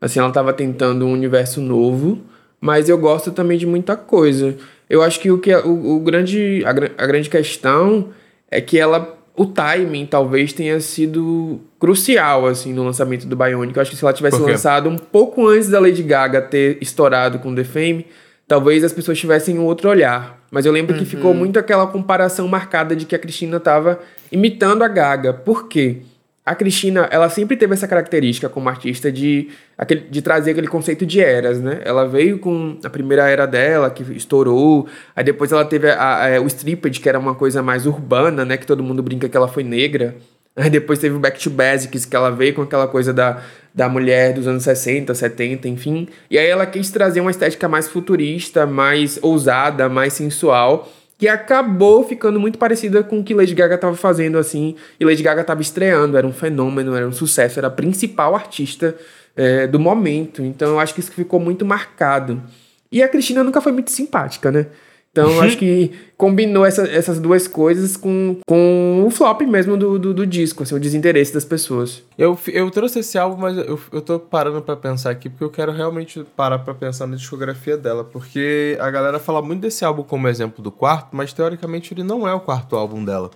Assim, 0.00 0.18
ela 0.18 0.32
tava 0.32 0.52
tentando 0.52 1.06
um 1.06 1.12
universo 1.12 1.60
novo, 1.60 2.18
mas 2.60 2.88
eu 2.88 2.96
gosto 2.98 3.30
também 3.30 3.58
de 3.58 3.66
muita 3.66 3.94
coisa. 3.94 4.56
Eu 4.88 5.02
acho 5.02 5.20
que 5.20 5.30
o 5.30 5.38
que 5.38 5.52
é- 5.52 5.58
o, 5.64 5.96
o 5.96 6.00
grande 6.00 6.62
a, 6.64 6.70
a 6.70 7.06
grande 7.06 7.28
questão 7.30 8.08
é 8.50 8.60
que 8.60 8.78
ela 8.78 9.16
o 9.34 9.46
timing 9.46 10.06
talvez 10.06 10.52
tenha 10.52 10.78
sido 10.80 11.60
crucial 11.78 12.46
assim 12.46 12.72
no 12.72 12.84
lançamento 12.84 13.26
do 13.26 13.36
Bionic. 13.36 13.76
Eu 13.76 13.82
acho 13.82 13.90
que 13.90 13.96
se 13.96 14.04
ela 14.04 14.12
tivesse 14.12 14.38
lançado 14.38 14.88
um 14.88 14.98
pouco 14.98 15.46
antes 15.46 15.68
da 15.68 15.80
Lady 15.80 16.02
Gaga 16.02 16.42
ter 16.42 16.78
estourado 16.80 17.38
com 17.38 17.54
The 17.54 17.64
Fame, 17.64 18.06
talvez 18.46 18.84
as 18.84 18.92
pessoas 18.92 19.18
tivessem 19.18 19.58
um 19.58 19.64
outro 19.64 19.88
olhar. 19.88 20.38
Mas 20.50 20.66
eu 20.66 20.72
lembro 20.72 20.96
que 20.96 21.06
ficou 21.06 21.32
muito 21.32 21.58
aquela 21.58 21.86
comparação 21.86 22.46
marcada 22.46 22.94
de 22.94 23.06
que 23.06 23.14
a 23.14 23.18
Cristina 23.18 23.56
estava 23.56 24.00
imitando 24.30 24.82
a 24.82 24.88
Gaga. 24.88 25.32
Por 25.32 25.66
quê? 25.66 26.02
A 26.44 26.56
Cristina, 26.56 27.08
ela 27.12 27.28
sempre 27.28 27.56
teve 27.56 27.72
essa 27.72 27.86
característica 27.86 28.48
como 28.48 28.68
artista 28.68 29.12
de, 29.12 29.48
aquele, 29.78 30.00
de 30.10 30.20
trazer 30.20 30.50
aquele 30.50 30.66
conceito 30.66 31.06
de 31.06 31.20
eras, 31.20 31.60
né? 31.60 31.80
Ela 31.84 32.04
veio 32.04 32.36
com 32.40 32.76
a 32.82 32.90
primeira 32.90 33.28
era 33.30 33.46
dela, 33.46 33.88
que 33.90 34.02
estourou. 34.16 34.88
Aí 35.14 35.22
depois 35.22 35.52
ela 35.52 35.64
teve 35.64 35.88
a- 35.88 36.36
a- 36.36 36.40
o 36.40 36.46
Stripped, 36.48 37.00
que 37.00 37.08
era 37.08 37.16
uma 37.18 37.34
coisa 37.36 37.62
mais 37.62 37.86
urbana, 37.86 38.44
né? 38.44 38.56
Que 38.56 38.66
todo 38.66 38.82
mundo 38.82 39.02
brinca 39.04 39.28
que 39.28 39.36
ela 39.36 39.46
foi 39.46 39.62
negra. 39.62 40.16
Aí 40.56 40.68
depois 40.68 40.98
teve 40.98 41.14
o 41.14 41.20
Back 41.20 41.38
to 41.40 41.48
Basics, 41.48 42.04
que 42.04 42.16
ela 42.16 42.30
veio 42.30 42.54
com 42.54 42.62
aquela 42.62 42.88
coisa 42.88 43.12
da, 43.12 43.40
da 43.72 43.88
mulher 43.88 44.34
dos 44.34 44.46
anos 44.48 44.64
60, 44.64 45.14
70, 45.14 45.68
enfim. 45.68 46.08
E 46.28 46.36
aí 46.36 46.46
ela 46.48 46.66
quis 46.66 46.90
trazer 46.90 47.20
uma 47.20 47.30
estética 47.30 47.68
mais 47.68 47.88
futurista, 47.88 48.66
mais 48.66 49.18
ousada, 49.22 49.88
mais 49.88 50.12
sensual, 50.12 50.92
que 51.22 51.28
acabou 51.28 52.02
ficando 52.02 52.40
muito 52.40 52.58
parecida 52.58 53.00
com 53.00 53.20
o 53.20 53.22
que 53.22 53.32
Lady 53.32 53.54
Gaga 53.54 53.76
estava 53.76 53.94
fazendo, 53.94 54.38
assim. 54.38 54.74
E 54.98 55.04
Lady 55.04 55.22
Gaga 55.22 55.42
estava 55.42 55.62
estreando, 55.62 56.16
era 56.16 56.26
um 56.26 56.32
fenômeno, 56.32 56.96
era 56.96 57.06
um 57.06 57.12
sucesso, 57.12 57.60
era 57.60 57.68
a 57.68 57.70
principal 57.70 58.34
artista 58.34 58.96
é, 59.36 59.68
do 59.68 59.78
momento. 59.78 60.42
Então 60.42 60.70
eu 60.70 60.80
acho 60.80 60.92
que 60.92 60.98
isso 60.98 61.12
ficou 61.12 61.38
muito 61.38 61.64
marcado. 61.64 62.42
E 62.90 63.04
a 63.04 63.08
Cristina 63.08 63.44
nunca 63.44 63.60
foi 63.60 63.70
muito 63.70 63.92
simpática, 63.92 64.50
né? 64.50 64.66
Então, 65.12 65.40
acho 65.42 65.56
que 65.58 65.92
combinou 66.16 66.64
essa- 66.64 66.86
essas 66.88 67.20
duas 67.20 67.46
coisas 67.46 67.96
com, 67.96 68.38
com 68.46 69.04
o 69.06 69.10
flop 69.10 69.42
mesmo 69.42 69.76
do, 69.76 69.98
do, 69.98 70.14
do 70.14 70.26
disco, 70.26 70.62
assim, 70.62 70.74
o 70.74 70.80
desinteresse 70.80 71.34
das 71.34 71.44
pessoas. 71.44 72.02
Eu, 72.16 72.38
eu 72.48 72.70
trouxe 72.70 73.00
esse 73.00 73.18
álbum, 73.18 73.40
mas 73.40 73.56
eu, 73.58 73.78
eu 73.92 74.00
tô 74.00 74.18
parando 74.18 74.62
pra 74.62 74.74
pensar 74.76 75.10
aqui, 75.10 75.28
porque 75.28 75.44
eu 75.44 75.50
quero 75.50 75.70
realmente 75.72 76.24
parar 76.36 76.60
pra 76.60 76.72
pensar 76.74 77.06
na 77.06 77.16
discografia 77.16 77.76
dela. 77.76 78.04
Porque 78.04 78.76
a 78.80 78.90
galera 78.90 79.18
fala 79.18 79.42
muito 79.42 79.60
desse 79.60 79.84
álbum 79.84 80.02
como 80.02 80.28
exemplo 80.28 80.62
do 80.62 80.72
quarto, 80.72 81.08
mas 81.14 81.32
teoricamente 81.32 81.92
ele 81.92 82.02
não 82.02 82.26
é 82.26 82.32
o 82.32 82.40
quarto 82.40 82.74
álbum 82.76 83.04
dela. 83.04 83.30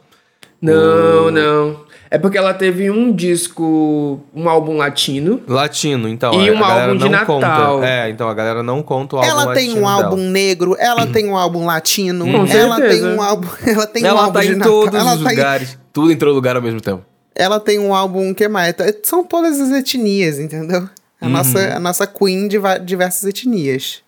Não, 0.60 1.30
não. 1.30 1.84
É 2.08 2.18
porque 2.18 2.38
ela 2.38 2.54
teve 2.54 2.88
um 2.90 3.12
disco, 3.12 4.20
um 4.34 4.48
álbum 4.48 4.76
latino. 4.76 5.42
Latino, 5.46 6.08
então. 6.08 6.32
E 6.40 6.48
a- 6.48 6.52
um 6.52 6.56
a 6.58 6.68
galera 6.68 6.86
álbum 6.92 6.96
de 7.04 7.08
não 7.08 7.24
conta. 7.26 7.48
Natal. 7.48 7.84
É, 7.84 8.10
então 8.10 8.28
a 8.28 8.34
galera 8.34 8.62
não 8.62 8.82
conta 8.82 9.16
o 9.16 9.18
álbum 9.18 9.30
Ela 9.30 9.54
tem 9.54 9.68
latino 9.68 9.80
um 9.84 9.88
álbum 9.88 10.16
dela. 10.16 10.30
negro, 10.30 10.76
ela 10.78 11.06
tem 11.06 11.26
um 11.28 11.36
álbum 11.36 11.66
latino, 11.66 12.24
Com 12.24 12.46
ela 12.46 12.76
tem 12.76 12.90
certeza. 12.90 13.08
um 13.08 13.20
álbum. 13.22 13.48
Ela 13.66 13.86
tem 13.86 14.04
um 14.04 14.06
Ela 14.06 14.20
álbum 14.20 14.32
tá 14.32 14.40
de 14.40 14.52
em 14.52 14.54
Natal, 14.56 14.72
todos 14.72 15.00
ela 15.00 15.14
os 15.14 15.22
tá 15.24 15.32
em- 15.32 15.36
lugares. 15.36 15.78
Tudo 15.92 16.12
entrou 16.12 16.30
no 16.30 16.36
lugar 16.36 16.56
ao 16.56 16.62
mesmo 16.62 16.80
tempo. 16.80 17.02
ela 17.34 17.58
tem 17.60 17.78
um 17.78 17.92
álbum 17.94 18.32
que 18.32 18.46
mais? 18.48 18.74
São 19.02 19.24
todas 19.24 19.60
as 19.60 19.70
etnias, 19.72 20.38
entendeu? 20.38 20.88
A, 21.20 21.28
nossa, 21.28 21.58
a 21.76 21.80
nossa 21.80 22.06
queen 22.06 22.46
de 22.46 22.58
diversas 22.84 23.24
etnias. 23.24 24.00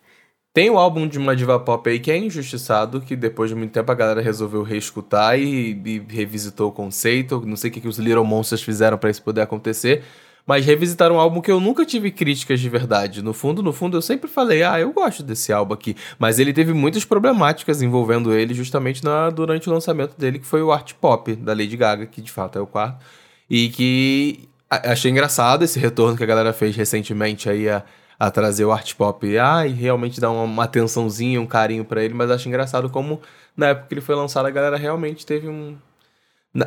Tem 0.52 0.70
o 0.70 0.78
álbum 0.78 1.06
de 1.06 1.18
uma 1.18 1.36
diva 1.36 1.60
pop 1.60 1.88
aí 1.88 2.00
que 2.00 2.10
é 2.10 2.16
injustiçado, 2.16 3.00
que 3.00 3.14
depois 3.14 3.50
de 3.50 3.56
muito 3.56 3.72
tempo 3.72 3.92
a 3.92 3.94
galera 3.94 4.20
resolveu 4.20 4.62
reescutar 4.62 5.38
e, 5.38 5.80
e 5.84 5.98
revisitou 6.08 6.68
o 6.70 6.72
conceito. 6.72 7.42
Não 7.46 7.56
sei 7.56 7.70
o 7.70 7.72
que, 7.72 7.80
que 7.80 7.88
os 7.88 7.98
Little 7.98 8.24
Monsters 8.24 8.62
fizeram 8.62 8.98
pra 8.98 9.10
isso 9.10 9.22
poder 9.22 9.42
acontecer. 9.42 10.02
Mas 10.48 10.64
revisitaram 10.64 11.16
um 11.16 11.20
álbum 11.20 11.42
que 11.42 11.50
eu 11.50 11.60
nunca 11.60 11.84
tive 11.84 12.10
críticas 12.10 12.58
de 12.58 12.70
verdade. 12.70 13.22
No 13.22 13.34
fundo, 13.34 13.62
no 13.62 13.70
fundo, 13.70 13.98
eu 13.98 14.02
sempre 14.02 14.30
falei, 14.30 14.62
ah, 14.62 14.80
eu 14.80 14.90
gosto 14.94 15.22
desse 15.22 15.52
álbum 15.52 15.74
aqui. 15.74 15.94
Mas 16.18 16.38
ele 16.38 16.54
teve 16.54 16.72
muitas 16.72 17.04
problemáticas 17.04 17.82
envolvendo 17.82 18.32
ele 18.32 18.54
justamente 18.54 19.04
na, 19.04 19.28
durante 19.28 19.68
o 19.68 19.72
lançamento 19.72 20.16
dele, 20.16 20.38
que 20.38 20.46
foi 20.46 20.62
o 20.62 20.72
Art 20.72 20.94
Pop, 20.94 21.36
da 21.36 21.52
Lady 21.52 21.76
Gaga, 21.76 22.06
que 22.06 22.22
de 22.22 22.32
fato 22.32 22.58
é 22.58 22.62
o 22.62 22.66
quarto. 22.66 23.04
E 23.50 23.68
que 23.68 24.48
achei 24.70 25.10
engraçado 25.10 25.64
esse 25.64 25.78
retorno 25.78 26.16
que 26.16 26.22
a 26.22 26.26
galera 26.26 26.54
fez 26.54 26.74
recentemente 26.74 27.50
aí 27.50 27.68
a, 27.68 27.84
a 28.18 28.30
trazer 28.30 28.64
o 28.64 28.72
art 28.72 28.94
pop. 28.94 29.38
Ah, 29.38 29.66
e 29.66 29.72
realmente 29.72 30.20
dar 30.20 30.30
uma, 30.30 30.42
uma 30.42 30.64
atençãozinha, 30.64 31.40
um 31.40 31.46
carinho 31.46 31.84
para 31.84 32.02
ele, 32.02 32.14
mas 32.14 32.30
acho 32.30 32.48
engraçado 32.48 32.90
como 32.90 33.20
na 33.56 33.68
época 33.68 33.88
que 33.88 33.94
ele 33.94 34.00
foi 34.00 34.14
lançado 34.14 34.46
a 34.46 34.50
galera 34.50 34.76
realmente 34.76 35.24
teve 35.24 35.48
um. 35.48 35.76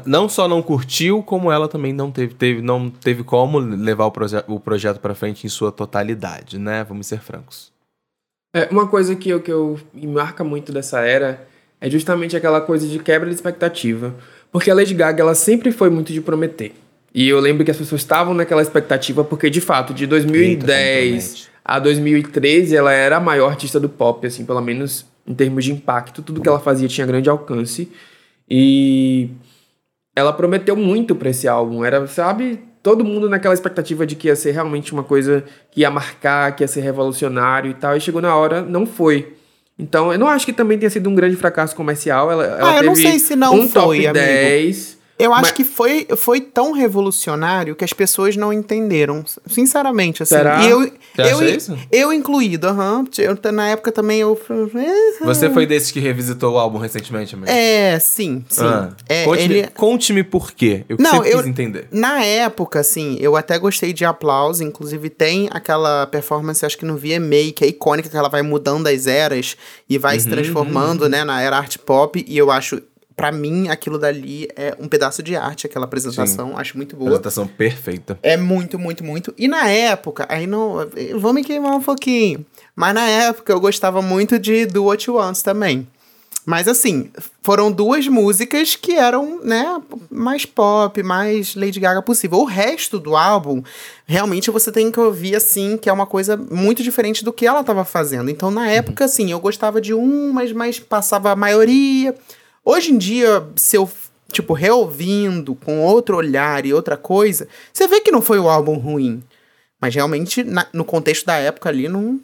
Não 0.06 0.30
só 0.30 0.48
não 0.48 0.62
curtiu, 0.62 1.24
como 1.24 1.52
ela 1.52 1.68
também 1.68 1.92
não 1.92 2.12
teve, 2.12 2.34
teve, 2.36 2.62
não 2.62 2.90
teve 2.90 3.24
como 3.24 3.58
levar 3.58 4.06
o, 4.06 4.12
proje 4.12 4.38
o 4.48 4.60
projeto 4.60 5.00
para 5.00 5.16
frente 5.16 5.46
em 5.46 5.50
sua 5.50 5.72
totalidade, 5.72 6.60
né? 6.60 6.84
Vamos 6.84 7.08
ser 7.08 7.20
francos. 7.20 7.72
É, 8.54 8.68
uma 8.72 8.88
coisa 8.88 9.16
que 9.16 9.30
eu, 9.30 9.42
que 9.42 9.52
eu 9.52 9.80
me 9.94 10.08
marca 10.08 10.44
muito 10.44 10.72
dessa 10.72 11.00
era 11.02 11.48
é 11.80 11.90
justamente 11.90 12.38
aquela 12.38 12.62
coisa 12.62 12.88
de 12.88 13.00
quebra 13.00 13.28
de 13.28 13.36
expectativa. 13.36 14.14
Porque 14.52 14.70
a 14.70 14.76
Lady 14.76 14.94
Gaga, 14.94 15.24
ela 15.24 15.34
sempre 15.34 15.72
foi 15.72 15.90
muito 15.90 16.14
de 16.14 16.22
prometer. 16.22 16.76
E 17.14 17.28
eu 17.28 17.40
lembro 17.40 17.66
que 17.66 17.72
as 17.72 17.78
pessoas 17.78 18.02
estavam 18.02 18.34
naquela 18.34 18.62
expectativa, 18.62 19.24
porque 19.24 19.50
de 19.50 19.60
fato, 19.60 19.94
de 19.94 20.08
2010 20.08 21.36
Eita, 21.36 21.52
a 21.64 21.80
2013, 21.80 22.76
ela 22.76 22.94
era 22.94 23.18
a 23.18 23.20
maior 23.20 23.50
artista 23.50 23.80
do 23.80 23.90
pop, 23.90 24.26
assim, 24.26 24.46
pelo 24.46 24.62
menos 24.62 25.06
em 25.28 25.34
termos 25.34 25.66
de 25.66 25.72
impacto. 25.72 26.22
Tudo 26.22 26.42
que 26.42 26.48
ela 26.48 26.60
fazia 26.60 26.88
tinha 26.88 27.06
grande 27.06 27.30
alcance. 27.30 27.92
E 28.50 29.30
ela 30.16 30.34
prometeu 30.34 30.76
muito 30.76 31.16
para 31.16 31.30
esse 31.30 31.48
álbum. 31.48 31.84
Era, 31.84 32.06
sabe, 32.08 32.60
todo 32.82 33.04
mundo 33.04 33.30
naquela 33.30 33.54
expectativa 33.54 34.06
de 34.06 34.16
que 34.16 34.28
ia 34.28 34.36
ser 34.36 34.52
realmente 34.52 34.94
uma 34.94 35.04
coisa 35.04 35.44
que 35.70 35.82
ia 35.82 35.92
marcar, 35.92 36.56
que 36.56 36.64
ia 36.64 36.68
ser 36.68 36.82
revolucionário 36.82 37.72
e 37.72 37.74
tal. 37.74 37.96
E 37.96 38.02
chegou 38.02 38.22
na 38.22 38.36
hora, 38.36 38.62
não 38.62 38.86
foi. 38.86 39.34
Então, 39.78 40.12
eu 40.12 40.20
não 40.20 40.28
acho 40.28 40.46
que 40.46 40.54
também 40.54 40.78
tenha 40.78 40.90
sido 40.90 41.10
um 41.10 41.16
grande 41.16 41.36
fracasso 41.36 41.76
comercial. 41.76 42.32
Ela, 42.32 42.46
ela 42.46 42.72
ah, 42.72 42.78
eu 42.78 42.84
não 42.84 42.96
sei 42.96 43.20
se 43.20 43.36
não 43.36 43.56
um 43.56 43.70
foi, 43.70 44.04
top 44.04 44.14
10. 44.14 45.01
Eu 45.22 45.34
acho 45.34 45.44
Mas... 45.44 45.52
que 45.52 45.64
foi, 45.64 46.08
foi 46.18 46.42
tão 46.42 46.72
revolucionário 46.72 47.76
que 47.76 47.86
as 47.86 47.94
pessoas 47.94 48.36
não 48.36 48.52
entenderam. 48.52 49.24
Sinceramente, 49.46 50.24
assim. 50.24 50.36
Será? 50.36 50.64
E 50.64 50.70
eu, 50.70 50.80
Você 51.16 51.34
eu, 51.34 51.44
isso? 51.44 51.78
eu 51.92 52.12
incluído, 52.12 52.68
aham. 52.68 53.00
Uhum. 53.02 53.52
Na 53.52 53.70
época 53.70 53.92
também 53.92 54.20
eu. 54.20 54.40
Você 55.22 55.50
foi 55.52 55.68
desses 55.68 55.92
que 55.92 56.00
revisitou 56.00 56.56
o 56.56 56.58
álbum 56.58 56.80
recentemente, 56.80 57.36
amigo? 57.36 57.52
É, 57.52 58.00
sim, 58.00 58.44
sim. 58.50 58.64
Ah. 58.64 58.90
É, 59.08 59.26
Conte-me 59.26 59.56
ele... 59.56 59.68
conte 59.68 60.24
por 60.24 60.52
quê. 60.52 60.86
Eu 60.90 60.98
não, 61.00 61.12
sempre 61.12 61.30
eu, 61.30 61.38
quis 61.38 61.48
entender. 61.48 61.88
Na 61.92 62.24
época, 62.24 62.80
assim, 62.80 63.18
eu 63.20 63.36
até 63.36 63.60
gostei 63.60 63.94
de 63.94 64.04
Aplausos. 64.04 64.62
Inclusive, 64.62 65.08
tem 65.10 65.50
aquela 65.52 66.08
performance, 66.08 66.66
acho 66.66 66.78
que 66.78 66.86
no 66.86 66.98
VMA, 66.98 67.54
que 67.56 67.64
é 67.64 67.68
icônica, 67.68 68.10
que 68.10 68.18
ela 68.18 68.30
vai 68.30 68.42
mudando 68.42 68.88
as 68.88 69.06
eras 69.06 69.56
e 69.88 70.00
vai 70.00 70.16
uhum, 70.16 70.22
se 70.22 70.30
transformando, 70.30 71.04
uhum. 71.04 71.10
né, 71.10 71.24
na 71.24 71.40
era 71.42 71.58
art 71.58 71.78
pop. 71.78 72.26
E 72.28 72.36
eu 72.36 72.50
acho 72.50 72.82
para 73.22 73.32
mim, 73.32 73.68
aquilo 73.70 74.00
dali 74.00 74.48
é 74.56 74.76
um 74.80 74.88
pedaço 74.88 75.22
de 75.22 75.36
arte, 75.36 75.68
aquela 75.68 75.86
apresentação. 75.86 76.48
Sim. 76.48 76.54
Acho 76.58 76.76
muito 76.76 76.96
boa. 76.96 77.12
Apresentação 77.12 77.46
perfeita. 77.46 78.18
É 78.24 78.36
muito, 78.36 78.80
muito, 78.80 79.04
muito. 79.04 79.32
E 79.38 79.48
na 79.48 79.70
época, 79.70 80.26
aí 80.28 80.48
não. 80.48 80.78
Vou 81.20 81.32
me 81.32 81.44
queimar 81.44 81.74
um 81.74 81.84
pouquinho. 81.84 82.44
Mas 82.76 82.96
na 82.96 83.08
época 83.08 83.54
eu 83.54 83.60
gostava 83.60 84.02
muito 84.02 84.40
de 84.40 84.66
Do 84.66 84.86
What 84.86 85.08
You 85.08 85.18
Want 85.18 85.40
também. 85.42 85.88
Mas 86.48 86.68
assim, 86.68 87.12
foram 87.44 87.72
duas 87.72 88.08
músicas 88.08 88.76
que 88.76 88.94
eram, 88.94 89.40
né, 89.44 89.80
mais 90.10 90.44
pop, 90.44 91.04
mais 91.04 91.54
Lady 91.54 91.80
Gaga 91.80 92.02
possível. 92.02 92.40
O 92.40 92.46
resto 92.46 93.00
do 93.00 93.16
álbum, 93.16 93.62
realmente 94.08 94.50
você 94.50 94.72
tem 94.72 94.92
que 94.92 95.00
ouvir 95.00 95.36
assim, 95.36 95.78
que 95.78 95.88
é 95.88 95.94
uma 95.94 96.08
coisa 96.08 96.36
muito 96.36 96.82
diferente 96.82 97.24
do 97.24 97.32
que 97.32 97.46
ela 97.46 97.62
estava 97.62 97.86
fazendo. 97.86 98.32
Então, 98.32 98.50
na 98.50 98.68
época, 98.68 99.06
assim, 99.06 99.32
eu 99.32 99.40
gostava 99.40 99.80
de 99.80 99.94
um, 99.94 100.34
mas, 100.34 100.52
mas 100.52 100.80
passava 100.80 101.30
a 101.30 101.36
maioria. 101.36 102.16
Hoje 102.64 102.92
em 102.92 102.98
dia, 102.98 103.48
se 103.56 103.76
eu, 103.76 103.90
tipo, 104.32 104.54
reouvindo 104.54 105.56
com 105.56 105.82
outro 105.82 106.18
olhar 106.18 106.66
e 106.66 106.74
outra 106.74 106.96
coisa, 106.96 107.48
você 107.74 107.88
vê 107.88 108.02
que 108.02 108.12
não 108.12 108.22
foi 108.22 108.40
o 108.40 108.50
álbum 108.50 108.78
ruim. 108.78 109.24
Mas 109.80 109.96
realmente, 109.96 110.44
na, 110.44 110.68
no 110.72 110.86
contexto 110.86 111.26
da 111.26 111.38
época 111.38 111.70
ali, 111.70 111.90
não, 111.90 112.20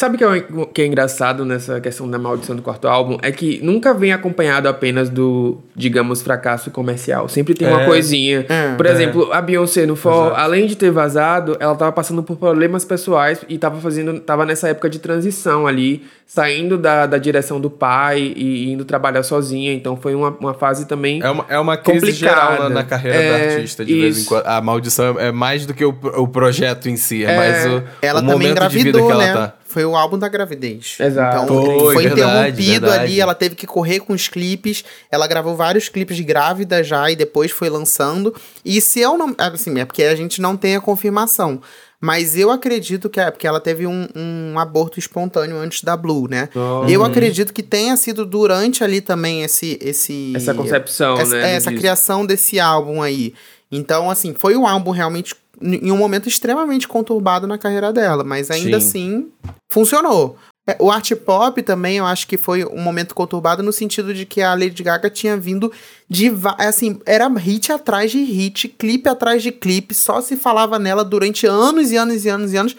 Sabe 0.00 0.14
o 0.14 0.18
que, 0.18 0.24
é, 0.24 0.66
que 0.74 0.82
é 0.82 0.86
engraçado 0.86 1.44
nessa 1.44 1.80
questão 1.80 2.08
da 2.08 2.20
maldição 2.20 2.54
do 2.54 2.62
quarto 2.62 2.86
álbum? 2.86 3.18
É 3.20 3.32
que 3.32 3.58
nunca 3.64 3.92
vem 3.92 4.12
acompanhado 4.12 4.68
apenas 4.68 5.10
do, 5.10 5.58
digamos, 5.74 6.22
fracasso 6.22 6.70
comercial. 6.70 7.28
Sempre 7.28 7.52
tem 7.52 7.66
uma 7.66 7.82
é, 7.82 7.84
coisinha. 7.84 8.46
É, 8.48 8.76
por 8.76 8.86
exemplo, 8.86 9.32
a 9.32 9.42
Beyoncé 9.42 9.86
no 9.86 9.96
Fall, 9.96 10.36
além 10.36 10.68
de 10.68 10.76
ter 10.76 10.92
vazado, 10.92 11.56
ela 11.58 11.74
tava 11.74 11.90
passando 11.90 12.22
por 12.22 12.36
problemas 12.36 12.84
pessoais 12.84 13.40
e 13.48 13.58
tava 13.58 13.80
fazendo. 13.80 14.20
tava 14.20 14.46
nessa 14.46 14.68
época 14.68 14.88
de 14.88 15.00
transição 15.00 15.66
ali, 15.66 16.04
saindo 16.24 16.78
da, 16.78 17.04
da 17.04 17.18
direção 17.18 17.60
do 17.60 17.68
pai 17.68 18.32
e 18.36 18.70
indo 18.70 18.84
trabalhar 18.84 19.24
sozinha. 19.24 19.72
Então 19.72 19.96
foi 19.96 20.14
uma, 20.14 20.30
uma 20.30 20.54
fase 20.54 20.86
também. 20.86 21.20
É 21.20 21.28
uma, 21.28 21.44
é 21.48 21.58
uma 21.58 21.76
crise 21.76 22.06
complicada. 22.06 22.40
geral 22.40 22.62
na, 22.62 22.68
na 22.68 22.84
carreira 22.84 23.18
é, 23.18 23.30
da 23.30 23.54
artista, 23.54 23.84
de 23.84 23.92
isso. 23.94 24.00
vez 24.00 24.18
em 24.22 24.24
quando. 24.26 24.46
A 24.46 24.60
maldição 24.60 25.18
é 25.18 25.32
mais 25.32 25.66
do 25.66 25.74
que 25.74 25.84
o, 25.84 25.88
o 25.88 26.28
projeto 26.28 26.88
em 26.88 26.96
si, 26.96 27.24
é, 27.24 27.36
mais 27.36 27.66
o, 27.66 27.82
ela 28.00 28.20
o 28.20 28.24
momento 28.24 28.60
de 28.68 28.78
vida 28.78 29.02
que 29.02 29.10
ela 29.10 29.26
né? 29.26 29.32
tá 29.32 29.57
foi 29.68 29.84
o 29.84 29.94
álbum 29.96 30.18
da 30.18 30.28
gravidez. 30.28 30.96
Exato. 30.98 31.44
Então, 31.44 31.64
foi, 31.64 31.94
foi 31.94 32.02
verdade, 32.04 32.62
interrompido 32.62 32.86
verdade. 32.86 33.04
ali, 33.04 33.20
ela 33.20 33.34
teve 33.34 33.54
que 33.54 33.66
correr 33.66 34.00
com 34.00 34.12
os 34.12 34.28
clipes. 34.28 34.84
Ela 35.10 35.26
gravou 35.26 35.54
vários 35.54 35.88
clipes 35.88 36.16
de 36.16 36.24
grávida 36.24 36.82
já 36.82 37.10
e 37.10 37.16
depois 37.16 37.50
foi 37.50 37.68
lançando. 37.68 38.34
E 38.64 38.80
se 38.80 39.00
eu 39.00 39.16
não. 39.16 39.34
Assim, 39.38 39.78
é 39.78 39.84
porque 39.84 40.02
a 40.02 40.16
gente 40.16 40.40
não 40.40 40.56
tem 40.56 40.76
a 40.76 40.80
confirmação. 40.80 41.60
Mas 42.00 42.36
eu 42.36 42.50
acredito 42.50 43.10
que 43.10 43.18
é 43.18 43.28
porque 43.28 43.46
ela 43.46 43.58
teve 43.58 43.84
um, 43.84 44.06
um 44.14 44.58
aborto 44.58 45.00
espontâneo 45.00 45.56
antes 45.56 45.82
da 45.82 45.96
Blue, 45.96 46.28
né? 46.28 46.48
Oh. 46.54 46.88
Eu 46.88 47.04
acredito 47.04 47.52
que 47.52 47.62
tenha 47.62 47.96
sido 47.96 48.24
durante 48.24 48.84
ali 48.84 49.00
também 49.00 49.42
esse. 49.42 49.76
esse 49.82 50.32
essa 50.34 50.54
concepção, 50.54 51.18
essa, 51.18 51.34
né? 51.34 51.56
Essa 51.56 51.72
criação 51.72 52.24
desse 52.24 52.60
álbum 52.60 53.02
aí. 53.02 53.34
Então, 53.70 54.08
assim, 54.08 54.32
foi 54.32 54.56
um 54.56 54.66
álbum 54.66 54.92
realmente 54.92 55.34
em 55.60 55.90
um 55.90 55.96
momento 55.96 56.28
extremamente 56.28 56.86
conturbado 56.86 57.46
na 57.46 57.58
carreira 57.58 57.92
dela, 57.92 58.24
mas 58.24 58.50
ainda 58.50 58.80
Sim. 58.80 58.86
assim 58.86 59.32
funcionou. 59.68 60.36
É, 60.68 60.76
o 60.78 60.90
art 60.90 61.10
pop 61.14 61.62
também, 61.62 61.96
eu 61.96 62.04
acho 62.04 62.26
que 62.26 62.36
foi 62.36 62.62
um 62.62 62.82
momento 62.82 63.14
conturbado 63.14 63.62
no 63.62 63.72
sentido 63.72 64.12
de 64.12 64.26
que 64.26 64.42
a 64.42 64.52
Lady 64.52 64.82
Gaga 64.82 65.08
tinha 65.08 65.34
vindo 65.34 65.72
de. 66.06 66.30
Assim, 66.58 67.00
era 67.06 67.26
hit 67.28 67.72
atrás 67.72 68.10
de 68.10 68.22
hit, 68.22 68.68
clipe 68.68 69.08
atrás 69.08 69.42
de 69.42 69.50
clipe, 69.50 69.94
só 69.94 70.20
se 70.20 70.36
falava 70.36 70.78
nela 70.78 71.02
durante 71.02 71.46
anos 71.46 71.90
e 71.90 71.96
anos 71.96 72.24
e 72.26 72.28
anos 72.28 72.52
e 72.52 72.56
anos. 72.58 72.76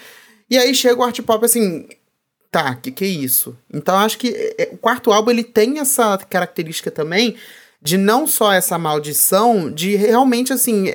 E 0.47 0.55
aí 0.55 0.75
chega 0.75 0.99
o 0.99 1.03
art 1.03 1.19
pop 1.21 1.43
assim. 1.43 1.87
Tá, 2.51 2.75
que 2.75 2.91
que 2.91 3.03
é 3.03 3.07
isso? 3.07 3.57
Então 3.73 3.95
eu 3.95 4.01
acho 4.01 4.19
que 4.19 4.29
é, 4.57 4.69
o 4.71 4.77
quarto 4.77 5.11
álbum 5.11 5.31
ele 5.31 5.43
tem 5.43 5.79
essa 5.79 6.15
característica 6.29 6.91
também 6.91 7.35
de 7.81 7.97
não 7.97 8.27
só 8.27 8.51
essa 8.51 8.77
maldição, 8.77 9.71
de 9.71 9.95
realmente 9.95 10.53
assim. 10.53 10.89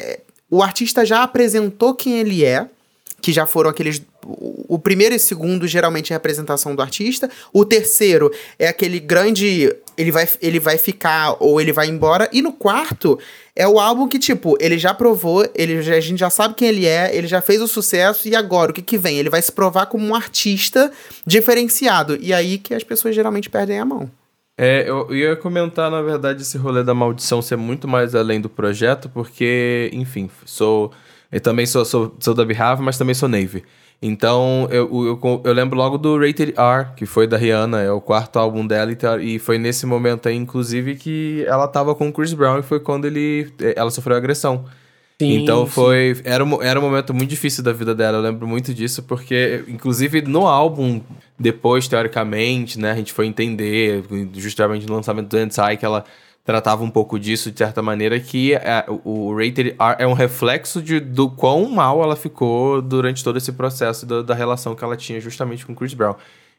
O 0.55 0.63
artista 0.63 1.05
já 1.05 1.25
apresentou 1.25 1.97
quem 1.97 2.21
ele 2.21 2.45
é, 2.45 2.69
que 3.21 3.33
já 3.33 3.45
foram 3.45 3.71
aqueles. 3.71 4.01
O 4.69 4.79
primeiro 4.79 5.13
e 5.13 5.19
segundo, 5.19 5.67
geralmente, 5.67 6.13
é 6.13 6.15
a 6.15 6.17
apresentação 6.17 6.77
do 6.77 6.81
artista. 6.81 7.29
O 7.53 7.65
terceiro 7.65 8.31
é 8.57 8.69
aquele 8.69 9.01
grande. 9.01 9.75
Ele 9.99 10.13
vai, 10.13 10.29
ele 10.41 10.61
vai 10.61 10.79
ficar 10.79 11.35
ou 11.41 11.61
ele 11.61 11.73
vai 11.73 11.89
embora. 11.89 12.29
E 12.33 12.41
no 12.41 12.53
quarto 12.53 13.19
é 13.57 13.67
o 13.67 13.81
álbum 13.81 14.07
que, 14.07 14.17
tipo, 14.17 14.57
ele 14.61 14.79
já 14.79 14.95
provou, 14.95 15.45
ele 15.57 15.77
a 15.93 15.99
gente 15.99 16.21
já 16.21 16.31
sabe 16.31 16.55
quem 16.55 16.69
ele 16.69 16.87
é, 16.87 17.11
ele 17.13 17.27
já 17.27 17.41
fez 17.41 17.61
o 17.61 17.67
sucesso, 17.67 18.29
e 18.29 18.37
agora 18.37 18.71
o 18.71 18.75
que, 18.75 18.83
que 18.83 18.97
vem? 18.97 19.19
Ele 19.19 19.31
vai 19.31 19.43
se 19.43 19.51
provar 19.51 19.87
como 19.87 20.07
um 20.07 20.15
artista 20.15 20.93
diferenciado. 21.27 22.17
E 22.21 22.33
aí 22.33 22.59
que 22.59 22.75
as 22.75 22.85
pessoas 22.85 23.13
geralmente 23.13 23.51
perdem 23.51 23.81
a 23.81 23.85
mão. 23.85 24.09
É, 24.57 24.89
eu 24.89 25.13
ia 25.15 25.35
comentar, 25.35 25.91
na 25.91 26.01
verdade, 26.01 26.43
esse 26.43 26.57
rolê 26.57 26.85
da 26.85 26.95
maldição 26.95 27.43
ser 27.43 27.57
muito 27.57 27.89
mais 27.89 28.15
além 28.15 28.41
do 28.41 28.49
projeto, 28.49 29.09
porque, 29.09 29.91
enfim, 29.93 30.31
sou. 30.45 30.93
Eu 31.31 31.41
também 31.41 31.67
sou, 31.67 31.85
sou, 31.85 32.17
sou 32.21 32.35
da 32.35 32.45
Behalf, 32.45 32.79
mas 32.81 32.97
também 32.97 33.15
sou 33.15 33.29
Navy. 33.29 33.65
Então, 34.01 34.69
eu, 34.71 34.89
eu, 35.07 35.43
eu, 35.45 35.53
lembro 35.53 35.77
logo 35.77 35.99
do 35.99 36.19
Rated 36.19 36.55
R, 36.57 36.95
que 36.95 37.07
foi 37.07 37.27
da 37.27 37.37
Rihanna, 37.37 37.81
é 37.81 37.91
o 37.91 38.01
quarto 38.01 38.39
álbum 38.39 38.67
dela, 38.67 38.93
e 39.21 39.39
foi 39.39 39.59
nesse 39.59 39.87
momento 39.87 40.29
aí, 40.29 40.37
inclusive, 40.37 40.95
que 40.97 41.45
ela 41.49 41.67
tava 41.67 41.95
com 41.95 42.09
o 42.09 42.13
Chris 42.13 42.33
Brown 42.35 42.59
e 42.59 42.63
foi 42.63 42.79
quando 42.79 43.07
ele, 43.07 43.53
ela 43.75 43.91
sofreu 43.91 44.17
agressão. 44.17 44.67
Sim, 45.21 45.43
então 45.43 45.67
foi. 45.67 46.21
Era 46.25 46.45
um, 46.45 46.61
era 46.63 46.79
um 46.79 46.83
momento 46.83 47.15
muito 47.15 47.31
difícil 47.31 47.63
da 47.63 47.73
vida 47.73 47.95
dela, 47.95 48.19
eu 48.19 48.23
lembro 48.23 48.47
muito 48.49 48.75
disso, 48.75 49.03
porque, 49.03 49.65
inclusive, 49.69 50.23
no 50.23 50.47
álbum, 50.47 51.01
depois, 51.39 51.87
teoricamente, 51.87 52.79
né, 52.79 52.91
a 52.91 52.97
gente 52.97 53.13
foi 53.13 53.27
entender, 53.27 54.05
justamente 54.35 54.87
no 54.87 54.95
lançamento 54.95 55.29
do 55.29 55.39
Entai, 55.39 55.77
que 55.77 55.85
ela 55.85 56.05
tratava 56.45 56.83
um 56.85 56.91
pouco 56.91 57.19
disso, 57.19 57.51
de 57.51 57.59
certa 57.59 57.81
maneira, 57.81 58.21
que 58.21 58.55
é, 58.55 58.85
o, 58.89 59.29
o 59.29 59.37
Rated 59.37 59.75
R 59.79 59.97
é 59.99 60.07
um 60.07 60.13
reflexo 60.13 60.83
de, 60.83 61.01
do 61.01 61.31
quão 61.31 61.71
mal 61.71 62.03
ela 62.03 62.17
ficou 62.17 62.83
durante 62.83 63.25
todo 63.25 63.39
esse 63.39 63.53
processo 63.53 64.05
do, 64.05 64.23
da 64.23 64.35
relação 64.35 64.75
que 64.75 64.85
ela 64.85 64.97
tinha 64.97 65.21
justamente 65.21 65.65
com 65.65 65.75
Chris 65.75 65.95
Brown. 65.95 66.15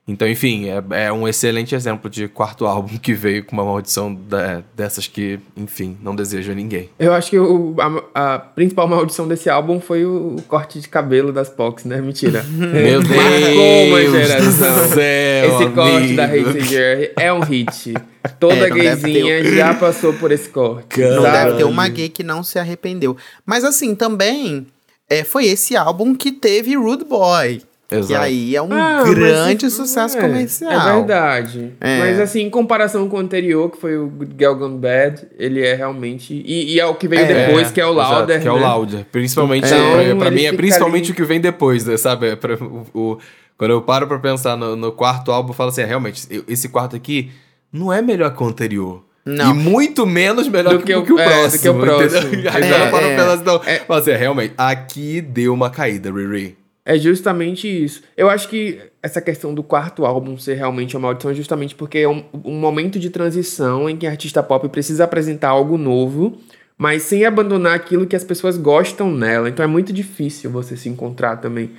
Então, 0.08 0.28
enfim, 0.28 0.68
é, 0.70 1.06
é, 1.06 1.12
um 1.12 1.28
excelente 1.28 1.74
exemplo 1.74 2.10
de 2.10 2.28
quarto 2.28 2.68
álbum 2.68 2.96
que 2.96 3.12
veio 3.12 3.44
com 3.44 3.54
uma 3.54 3.66
maldição 3.66 4.14
da, 4.14 4.62
dessas 4.76 5.08
que, 5.08 5.40
enfim, 5.58 5.98
não 6.00 6.16
deseja 6.16 6.54
ninguém. 6.54 6.92
Eu 7.00 7.12
acho 7.12 7.32
que 7.32 7.40
o, 7.40 7.76
a, 8.14 8.36
a, 8.36 8.40
principal 8.40 8.88
maldição 8.88 9.28
desse 9.28 9.50
álbum 9.50 9.80
foi 9.80 10.06
o, 10.06 10.36
o, 10.36 10.42
corte 10.44 10.80
de 10.80 10.88
cabelo 10.88 11.34
das 11.34 11.50
Pox, 11.50 11.86
né? 11.86 12.00
Mentira. 12.02 12.44
Meu 12.54 13.02
Deus! 13.02 13.10
Marcou 13.18 13.88
uma 13.88 14.02
geração. 14.02 14.88
Céu, 14.90 15.46
esse 15.48 15.64
amigo. 15.64 15.74
corte 15.74 16.14
da 16.14 16.26
Hazy 16.26 17.12
é 17.18 17.34
um 17.34 17.40
hit. 17.40 17.94
Toda 18.40 18.68
é, 18.68 18.70
gayzinha 18.70 19.44
ter... 19.44 19.56
já 19.56 19.74
passou 19.74 20.14
por 20.14 20.32
esse 20.32 20.50
corte. 20.50 21.02
Não 21.02 21.24
deve 21.24 21.58
ter 21.58 21.64
uma 21.64 21.88
gay 21.88 22.10
que 22.10 22.22
não 22.22 22.44
se 22.44 22.60
arrependeu. 22.60 23.18
Mas 23.44 23.64
assim, 23.64 23.96
também 23.96 24.68
é, 25.10 25.24
foi 25.24 25.46
esse 25.46 25.76
álbum 25.76 26.14
que 26.14 26.32
teve 26.32 26.76
Rude 26.76 27.06
Boy. 27.06 27.62
Exato. 27.90 28.14
E 28.14 28.16
aí 28.16 28.56
é 28.56 28.62
um 28.62 28.74
ah, 28.74 29.04
grande 29.04 29.70
sucesso 29.70 30.18
é, 30.18 30.22
comercial. 30.22 30.72
É 30.72 30.94
verdade. 30.96 31.74
É. 31.80 32.00
Mas 32.00 32.20
assim, 32.20 32.42
em 32.42 32.50
comparação 32.50 33.08
com 33.08 33.18
o 33.18 33.20
anterior, 33.20 33.70
que 33.70 33.78
foi 33.80 33.98
o 33.98 34.08
Good 34.08 34.36
Girl 34.38 34.54
Gone 34.56 34.78
Bad, 34.78 35.28
ele 35.38 35.64
é 35.64 35.76
realmente. 35.76 36.34
E, 36.34 36.74
e 36.74 36.80
é 36.80 36.86
o 36.86 36.96
que 36.96 37.08
veio 37.08 37.22
é, 37.22 37.46
depois, 37.46 37.72
que 37.72 37.80
é 37.80 37.86
o 37.86 37.92
Louder. 37.92 38.38
Exato, 38.38 38.42
que 38.42 38.48
é 38.48 38.52
o 38.52 38.60
né? 38.60 38.68
Louder. 38.68 39.06
Principalmente, 39.12 39.68
então, 39.68 39.92
pra, 39.92 40.16
pra 40.16 40.32
mim, 40.32 40.46
é 40.46 40.54
principalmente 40.54 41.06
ali... 41.06 41.12
o 41.12 41.16
que 41.16 41.24
vem 41.24 41.40
depois, 41.40 41.86
né, 41.86 41.96
sabe? 41.96 42.30
É 42.30 42.36
pra, 42.36 42.56
o, 42.56 42.88
o, 42.94 43.18
quando 43.58 43.72
eu 43.72 43.82
paro 43.82 44.08
pra 44.08 44.18
pensar 44.18 44.58
no, 44.58 44.76
no 44.76 44.92
quarto 44.92 45.32
álbum, 45.32 45.52
eu 45.52 45.54
falo 45.54 45.70
assim: 45.70 45.82
é, 45.82 45.86
realmente, 45.86 46.28
esse 46.48 46.70
quarto 46.70 46.96
aqui 46.96 47.32
não 47.72 47.94
é 47.94 48.02
melhor 48.02 48.36
que 48.36 48.42
o 48.42 48.48
anterior. 48.48 49.04
Não. 49.24 49.52
E 49.52 49.54
muito 49.54 50.06
menos 50.06 50.48
melhor 50.48 50.74
do 50.74 50.80
que, 50.80 50.86
que, 50.86 50.96
o, 50.96 51.04
que 51.04 51.14
o 51.14 51.16
próximo. 51.16 51.46
É, 51.46 51.50
do 51.50 51.60
que 51.60 51.70
o 51.70 51.80
próximo. 51.80 52.32
Aí 52.52 52.64
é, 52.64 52.88
eu 52.88 52.92
paro 52.92 53.06
é, 53.06 53.16
pensar, 53.16 53.38
então, 53.38 53.62
é. 53.66 53.82
assim, 53.90 54.12
realmente, 54.12 54.54
aqui 54.58 55.22
deu 55.22 55.54
uma 55.54 55.70
caída, 55.70 56.12
Riri. 56.12 56.65
É 56.86 57.00
justamente 57.00 57.68
isso. 57.68 58.04
Eu 58.16 58.30
acho 58.30 58.48
que 58.48 58.80
essa 59.02 59.20
questão 59.20 59.56
do 59.56 59.64
quarto 59.64 60.06
álbum 60.06 60.38
ser 60.38 60.54
realmente 60.54 60.96
uma 60.96 61.08
maldição 61.08 61.32
é 61.32 61.34
justamente 61.34 61.74
porque 61.74 61.98
é 61.98 62.08
um, 62.08 62.24
um 62.44 62.60
momento 62.60 63.00
de 63.00 63.10
transição 63.10 63.90
em 63.90 63.98
que 63.98 64.06
a 64.06 64.12
artista 64.12 64.44
pop 64.44 64.70
precisa 64.70 65.04
apresentar 65.04 65.50
algo 65.50 65.80
novo, 65.80 66.38
mas 66.78 67.02
sem 67.02 67.26
abandonar 67.26 67.74
aquilo 67.74 68.06
que 68.06 68.16
as 68.16 68.24
pessoas 68.24 68.56
gostam 68.56 69.12
nela. 69.12 69.50
Então 69.50 69.64
é 69.64 69.68
muito 69.68 69.92
difícil 69.92 70.52
você 70.52 70.78
se 70.78 70.88
encontrar 70.88 71.38
também 71.38 71.72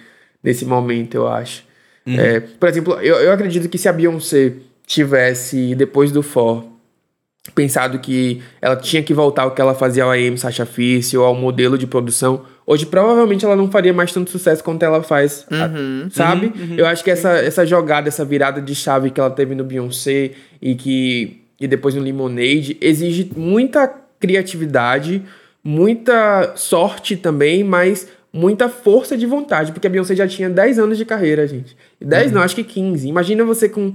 nesse 0.43 0.65
momento, 0.65 1.15
eu 1.15 1.29
acho. 1.29 1.63
Uhum. 2.05 2.19
É, 2.19 2.41
por 2.41 2.69
exemplo, 2.69 2.95
eu, 2.95 3.15
eu 3.17 3.33
acredito 3.33 3.69
que 3.69 3.79
se 3.79 3.89
a 3.89 3.93
Beyoncé 3.93 4.55
tivesse, 4.85 5.77
depois 5.77 6.11
do 6.11 6.23
For, 6.23 6.65
pensado 7.55 8.01
que 8.01 8.43
ela 8.61 8.75
tinha 8.75 9.05
que 9.05 9.15
voltar 9.15 9.43
ao 9.43 9.53
que 9.53 9.61
ela 9.61 9.75
fazia 9.75 10.03
ao 10.03 10.11
AM 10.11 10.37
Sasha 10.37 10.67
Fierce 10.67 11.17
ou 11.17 11.25
ao 11.25 11.35
modelo 11.35 11.79
de 11.79 11.87
produção 11.87 12.45
Hoje, 12.67 12.85
provavelmente, 12.85 13.45
ela 13.45 13.55
não 13.55 13.71
faria 13.71 13.93
mais 13.93 14.13
tanto 14.13 14.29
sucesso 14.29 14.65
quanto 14.65 14.83
ela 14.83 15.01
faz, 15.01 15.47
uhum, 15.51 16.09
sabe? 16.11 16.47
Uhum, 16.47 16.71
uhum, 16.71 16.75
eu 16.77 16.87
acho 16.87 17.05
que 17.05 17.11
essa, 17.11 17.31
essa 17.37 17.65
jogada, 17.65 18.09
essa 18.09 18.25
virada 18.25 18.61
de 18.61 18.75
chave 18.75 19.11
que 19.11 19.21
ela 19.21 19.31
teve 19.31 19.55
no 19.55 19.63
Beyoncé 19.63 20.33
e 20.61 20.75
que 20.75 21.43
e 21.61 21.67
depois 21.67 21.95
no 21.95 22.03
Lemonade 22.03 22.77
exige 22.81 23.31
muita 23.37 23.89
criatividade, 24.19 25.23
muita 25.63 26.55
sorte 26.57 27.17
também, 27.17 27.65
mas 27.65 28.09
muita 28.33 28.69
força 28.69 29.17
de 29.17 29.27
vontade, 29.27 29.73
porque 29.73 29.87
a 29.87 29.91
Beyoncé 29.91 30.15
já 30.15 30.27
tinha 30.27 30.51
10 30.51 30.79
anos 30.79 30.99
de 30.99 31.05
carreira, 31.05 31.47
gente. 31.47 31.77
10 32.01 32.33
não, 32.33 32.41
uhum. 32.41 32.45
acho 32.45 32.57
que 32.57 32.65
15. 32.65 33.09
Imagina 33.09 33.45
você 33.45 33.69
com 33.69 33.95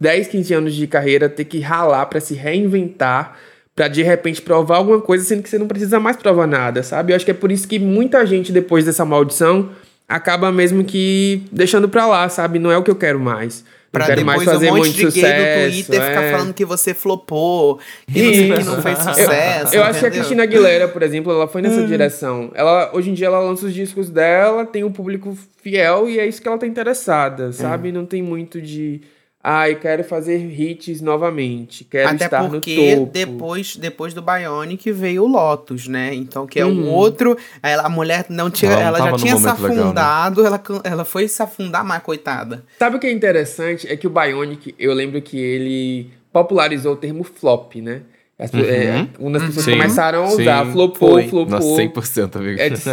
10, 0.00 0.28
15 0.28 0.54
anos 0.54 0.74
de 0.74 0.86
carreira 0.86 1.28
ter 1.28 1.44
que 1.44 1.60
ralar 1.60 2.06
para 2.06 2.20
se 2.20 2.34
reinventar 2.34 3.38
para 3.74 3.88
de 3.88 4.02
repente 4.02 4.42
provar 4.42 4.76
alguma 4.76 5.00
coisa, 5.00 5.24
sendo 5.24 5.42
que 5.42 5.48
você 5.48 5.58
não 5.58 5.66
precisa 5.66 5.98
mais 5.98 6.16
provar 6.16 6.46
nada, 6.46 6.82
sabe? 6.82 7.12
Eu 7.12 7.16
acho 7.16 7.24
que 7.24 7.30
é 7.30 7.34
por 7.34 7.50
isso 7.50 7.66
que 7.66 7.78
muita 7.78 8.24
gente, 8.26 8.52
depois 8.52 8.84
dessa 8.84 9.04
maldição, 9.04 9.70
acaba 10.08 10.52
mesmo 10.52 10.84
que 10.84 11.42
deixando 11.50 11.88
pra 11.88 12.06
lá, 12.06 12.28
sabe? 12.28 12.58
Não 12.58 12.70
é 12.70 12.76
o 12.76 12.82
que 12.82 12.90
eu 12.90 12.96
quero 12.96 13.18
mais. 13.18 13.64
Pra 13.90 14.06
quero 14.06 14.20
depois 14.20 14.36
mais 14.38 14.50
fazer 14.50 14.70
um 14.70 14.76
monte 14.76 14.86
muito 14.86 14.96
de 14.96 15.02
sucesso, 15.02 15.26
gay 15.26 15.66
no 15.66 15.72
Twitter 15.72 16.00
é. 16.00 16.08
ficar 16.08 16.30
falando 16.30 16.54
que 16.54 16.64
você 16.64 16.94
flopou, 16.94 17.78
que, 18.10 18.22
você, 18.22 18.54
que 18.54 18.64
não 18.64 18.80
fez 18.80 18.98
sucesso. 18.98 19.74
Eu, 19.74 19.82
eu 19.82 19.86
acho 19.86 20.00
que 20.00 20.06
a 20.06 20.10
Cristina 20.10 20.42
Aguilera, 20.44 20.88
por 20.88 21.02
exemplo, 21.02 21.30
ela 21.30 21.46
foi 21.46 21.60
nessa 21.60 21.82
hum. 21.82 21.86
direção. 21.86 22.50
Ela, 22.54 22.90
hoje 22.94 23.10
em 23.10 23.14
dia, 23.14 23.26
ela 23.26 23.38
lança 23.38 23.66
os 23.66 23.74
discos 23.74 24.08
dela, 24.08 24.64
tem 24.64 24.82
um 24.82 24.90
público 24.90 25.36
fiel 25.62 26.08
e 26.08 26.18
é 26.18 26.26
isso 26.26 26.40
que 26.40 26.48
ela 26.48 26.56
tá 26.56 26.66
interessada, 26.66 27.52
sabe? 27.52 27.90
Hum. 27.90 27.92
Não 27.92 28.06
tem 28.06 28.22
muito 28.22 28.62
de 28.62 29.02
Ai, 29.44 29.74
quero 29.74 30.04
fazer 30.04 30.38
hits 30.38 31.00
novamente. 31.00 31.82
Quero 31.84 32.10
Até 32.10 32.26
estar 32.26 32.48
porque 32.48 32.94
no 32.94 33.00
topo. 33.00 33.12
depois 33.12 33.76
depois 33.76 34.14
do 34.14 34.22
Bionic 34.22 34.92
veio 34.92 35.24
o 35.24 35.26
Lotus, 35.26 35.88
né? 35.88 36.14
Então 36.14 36.46
que 36.46 36.60
é 36.60 36.66
um 36.66 36.84
uhum. 36.84 36.90
outro, 36.90 37.36
ela, 37.60 37.82
a 37.82 37.88
mulher 37.88 38.26
não 38.28 38.48
tinha, 38.48 38.70
ela, 38.70 38.98
ela 38.98 39.10
já 39.10 39.16
tinha 39.16 39.36
se 39.36 39.48
afundado, 39.48 40.42
legal, 40.42 40.52
né? 40.52 40.60
ela 40.68 40.80
ela 40.84 41.04
foi 41.04 41.26
se 41.26 41.42
afundar 41.42 41.84
mais 41.84 42.02
coitada. 42.04 42.64
Sabe 42.78 42.96
o 42.96 43.00
que 43.00 43.08
é 43.08 43.12
interessante 43.12 43.88
é 43.88 43.96
que 43.96 44.06
o 44.06 44.10
Bionic, 44.10 44.76
eu 44.78 44.94
lembro 44.94 45.20
que 45.20 45.36
ele 45.36 46.10
popularizou 46.32 46.92
o 46.92 46.96
termo 46.96 47.24
flop, 47.24 47.74
né? 47.76 48.02
As, 48.38 48.52
uhum. 48.52 48.60
é, 48.60 49.08
umas 49.18 49.42
pessoas 49.42 49.64
sim, 49.64 49.72
começaram 49.72 50.24
a 50.24 50.28
usar, 50.28 50.66
sim, 50.66 50.72
flopou, 50.72 51.10
foi. 51.10 51.28
flopou, 51.28 51.50
Nossa, 51.50 51.82
100%, 51.82 52.36
amigo. 52.36 52.60
etc. 52.60 52.86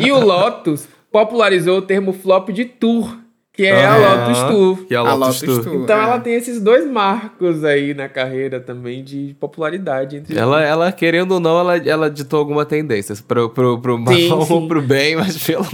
e 0.00 0.12
o 0.12 0.20
Lotus 0.20 0.88
popularizou 1.10 1.78
o 1.78 1.82
termo 1.82 2.12
flop 2.12 2.50
de 2.50 2.66
tour. 2.66 3.16
Que 3.56 3.64
é 3.64 3.86
a 3.86 3.96
Lotus 3.96 4.38
Tour. 4.42 4.86
Que 4.86 4.94
é 4.94 4.98
a 4.98 5.02
Lotus, 5.02 5.14
a 5.14 5.26
Lotus 5.26 5.40
Tour. 5.40 5.64
Tour. 5.64 5.82
Então 5.82 5.98
é. 5.98 6.02
ela 6.02 6.20
tem 6.20 6.34
esses 6.34 6.60
dois 6.60 6.86
marcos 6.86 7.64
aí 7.64 7.94
na 7.94 8.06
carreira 8.06 8.60
também 8.60 9.02
de 9.02 9.34
popularidade. 9.40 10.16
Entre 10.16 10.38
ela, 10.38 10.62
ela, 10.62 10.92
querendo 10.92 11.32
ou 11.32 11.40
não, 11.40 11.58
ela, 11.58 11.78
ela 11.78 12.10
ditou 12.10 12.38
alguma 12.38 12.66
tendência 12.66 13.16
pro, 13.26 13.48
pro, 13.48 13.80
pro 13.80 13.98
mal 13.98 14.14
ou 14.50 14.68
pro 14.68 14.82
bem, 14.82 15.16
mas 15.16 15.42
pelo... 15.42 15.64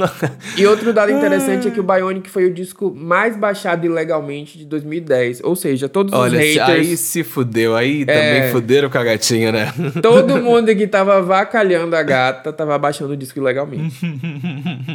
E 0.57 0.65
outro 0.65 0.93
dado 0.93 1.11
interessante 1.11 1.67
é 1.67 1.71
que 1.73 1.81
o 1.81 1.83
Bionic 1.83 2.31
foi 2.31 2.45
o 2.45 2.55
disco 2.55 2.95
mais 2.95 3.37
baixado 3.37 3.85
ilegalmente 3.85 4.57
de 4.57 4.65
2010. 4.65 5.41
Ou 5.43 5.57
seja, 5.57 5.89
todos 5.89 6.13
Olha, 6.13 6.39
os 6.39 6.45
haters... 6.45 6.69
aí 6.69 6.97
se 6.97 7.25
fudeu. 7.25 7.75
Aí 7.75 8.03
é... 8.03 8.05
também 8.05 8.53
fuderam 8.53 8.89
com 8.89 8.99
a 8.99 9.05
gatinha, 9.05 9.51
né? 9.51 9.73
Todo 10.01 10.37
mundo 10.43 10.75
que 10.77 10.87
tava 10.87 11.21
vacalhando 11.21 11.97
a 11.97 12.03
gata 12.03 12.53
tava 12.53 12.79
baixando 12.79 13.15
o 13.15 13.17
disco 13.17 13.41
ilegalmente. 13.41 13.97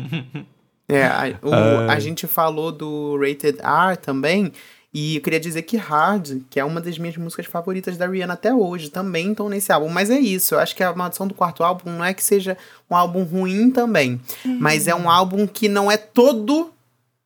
É, 0.90 1.04
a, 1.08 1.40
o, 1.42 1.50
uh... 1.50 1.90
a 1.90 2.00
gente 2.00 2.28
falou 2.28 2.72
do 2.72 3.18
Rated 3.18 3.60
R 3.62 3.98
também. 3.98 4.52
E 4.94 5.18
eu 5.18 5.22
queria 5.22 5.40
dizer 5.40 5.62
que 5.64 5.78
Hard, 5.78 6.42
que 6.50 6.60
é 6.60 6.66
uma 6.66 6.82
das 6.82 6.98
minhas 6.98 7.18
músicas 7.18 7.46
favoritas 7.46 7.98
da 7.98 8.08
Rihanna 8.08 8.34
até 8.34 8.54
hoje, 8.54 8.90
também 8.90 9.32
estão 9.32 9.50
nesse 9.50 9.72
álbum. 9.72 9.90
Mas 9.90 10.10
é 10.10 10.18
isso, 10.18 10.56
eu 10.56 10.60
acho 10.60 10.76
que 10.76 10.84
a 10.84 10.92
Maldição 10.92 11.28
do 11.28 11.36
Quarto 11.36 11.64
Álbum 11.64 11.92
não 11.92 12.04
é 12.04 12.14
que 12.14 12.24
seja 12.24 12.58
um 12.90 12.96
álbum 12.96 13.24
ruim 13.24 13.70
também. 13.70 14.20
Uhum. 14.44 14.58
Mas 14.60 14.88
é 14.88 14.96
um 14.96 15.10
álbum 15.10 15.46
que 15.46 15.70
não 15.70 15.92
é 15.92 15.98
todo 15.98 16.72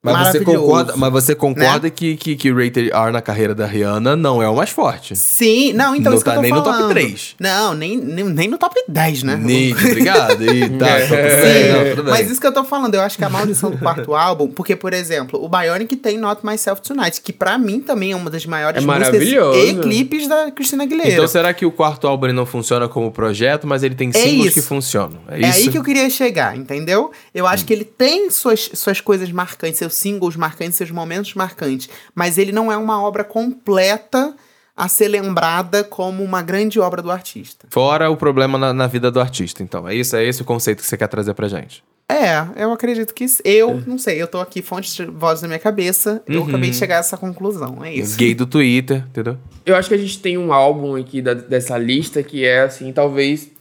mas 0.03 0.29
você 0.29 0.39
concorda, 0.43 0.93
mas 0.97 1.11
você 1.11 1.35
concorda 1.35 1.87
né? 1.87 1.89
que, 1.91 2.17
que, 2.17 2.35
que 2.35 2.51
Rated 2.51 2.89
R 2.91 3.11
na 3.11 3.21
carreira 3.21 3.53
da 3.53 3.67
Rihanna 3.67 4.15
não 4.15 4.41
é 4.41 4.49
o 4.49 4.55
mais 4.55 4.71
forte? 4.71 5.15
Sim, 5.15 5.73
não, 5.73 5.95
então 5.95 6.11
não 6.11 6.17
isso 6.17 6.25
tá 6.25 6.31
que 6.31 6.37
eu 6.37 6.41
tô 6.41 6.41
nem 6.41 6.51
falando. 6.51 6.73
no 6.73 6.87
top 6.87 6.93
3. 6.93 7.35
Não, 7.39 7.73
nem, 7.75 7.97
nem, 7.97 8.25
nem 8.25 8.47
no 8.47 8.57
top 8.57 8.83
10, 8.87 9.23
né? 9.23 9.35
Nem, 9.35 9.73
obrigado. 9.73 10.41
E, 10.51 10.69
tá, 10.77 10.87
é. 10.87 11.95
não, 11.95 12.05
mas 12.05 12.29
isso 12.29 12.41
que 12.41 12.47
eu 12.47 12.51
tô 12.51 12.63
falando, 12.63 12.95
eu 12.95 13.01
acho 13.01 13.17
que 13.17 13.23
a 13.23 13.29
maldição 13.29 13.69
do 13.69 13.77
quarto 13.77 14.15
álbum, 14.15 14.47
porque, 14.47 14.75
por 14.75 14.91
exemplo, 14.91 15.43
o 15.43 15.47
Bionic 15.47 15.95
tem 15.95 16.17
Not 16.17 16.43
Myself 16.43 16.81
Tonight, 16.81 17.21
que 17.21 17.31
pra 17.31 17.57
mim 17.57 17.79
também 17.79 18.11
é 18.11 18.15
uma 18.15 18.29
das 18.29 18.45
maiores 18.45 18.83
é 18.83 18.85
músicas 18.85 19.21
e 19.23 19.75
clipes 19.75 20.27
da 20.27 20.51
Cristina 20.51 20.83
Aguilera. 20.83 21.11
Então 21.11 21.27
será 21.27 21.53
que 21.53 21.65
o 21.65 21.71
quarto 21.71 22.07
álbum 22.07 22.33
não 22.33 22.45
funciona 22.45 22.87
como 22.87 23.11
projeto, 23.11 23.67
mas 23.67 23.83
ele 23.83 23.95
tem 23.95 24.09
é 24.09 24.13
singles 24.13 24.47
isso. 24.47 24.53
que 24.55 24.61
funcionam? 24.61 25.19
É, 25.27 25.41
é 25.41 25.51
aí 25.51 25.69
que 25.69 25.77
eu 25.77 25.83
queria 25.83 26.09
chegar, 26.09 26.57
entendeu? 26.57 27.11
Eu 27.33 27.45
acho 27.45 27.63
hum. 27.63 27.67
que 27.67 27.73
ele 27.73 27.85
tem 27.85 28.29
suas, 28.29 28.71
suas 28.73 28.99
coisas 28.99 29.31
marcantes, 29.31 29.81
seus 29.91 29.95
singles 29.95 30.35
marcantes 30.35 30.77
seus 30.77 30.91
momentos 30.91 31.33
marcantes, 31.33 31.89
mas 32.15 32.37
ele 32.37 32.51
não 32.51 32.71
é 32.71 32.77
uma 32.77 33.01
obra 33.01 33.23
completa 33.23 34.33
a 34.75 34.87
ser 34.87 35.09
lembrada 35.09 35.83
como 35.83 36.23
uma 36.23 36.41
grande 36.41 36.79
obra 36.79 37.01
do 37.01 37.11
artista. 37.11 37.67
Fora 37.69 38.09
o 38.09 38.17
problema 38.17 38.57
na, 38.57 38.73
na, 38.73 38.87
vida 38.87 39.11
do 39.11 39.19
artista, 39.19 39.61
então. 39.61 39.87
É 39.87 39.93
isso, 39.93 40.15
é 40.15 40.23
esse 40.23 40.41
o 40.41 40.45
conceito 40.45 40.81
que 40.81 40.87
você 40.87 40.97
quer 40.97 41.07
trazer 41.07 41.33
pra 41.33 41.47
gente. 41.47 41.83
É, 42.09 42.63
eu 42.63 42.71
acredito 42.73 43.13
que 43.13 43.25
eu, 43.45 43.69
é. 43.69 43.83
não 43.85 43.97
sei, 43.97 44.21
eu 44.21 44.27
tô 44.27 44.39
aqui 44.39 44.61
fontes 44.61 44.95
de 44.95 45.05
vozes 45.05 45.43
na 45.43 45.47
minha 45.47 45.59
cabeça, 45.59 46.21
uhum. 46.27 46.35
eu 46.35 46.43
acabei 46.43 46.69
de 46.69 46.75
chegar 46.75 46.97
a 46.97 46.99
essa 46.99 47.15
conclusão, 47.15 47.83
é 47.85 47.93
isso. 47.93 48.17
Gay 48.17 48.33
do 48.33 48.45
Twitter, 48.45 49.05
entendeu? 49.09 49.37
Eu 49.65 49.75
acho 49.75 49.87
que 49.87 49.95
a 49.95 49.97
gente 49.97 50.19
tem 50.19 50.37
um 50.37 50.51
álbum 50.51 50.95
aqui 50.95 51.21
da, 51.21 51.33
dessa 51.33 51.77
lista 51.77 52.21
que 52.21 52.45
é 52.45 52.61
assim, 52.61 52.91
talvez 52.91 53.51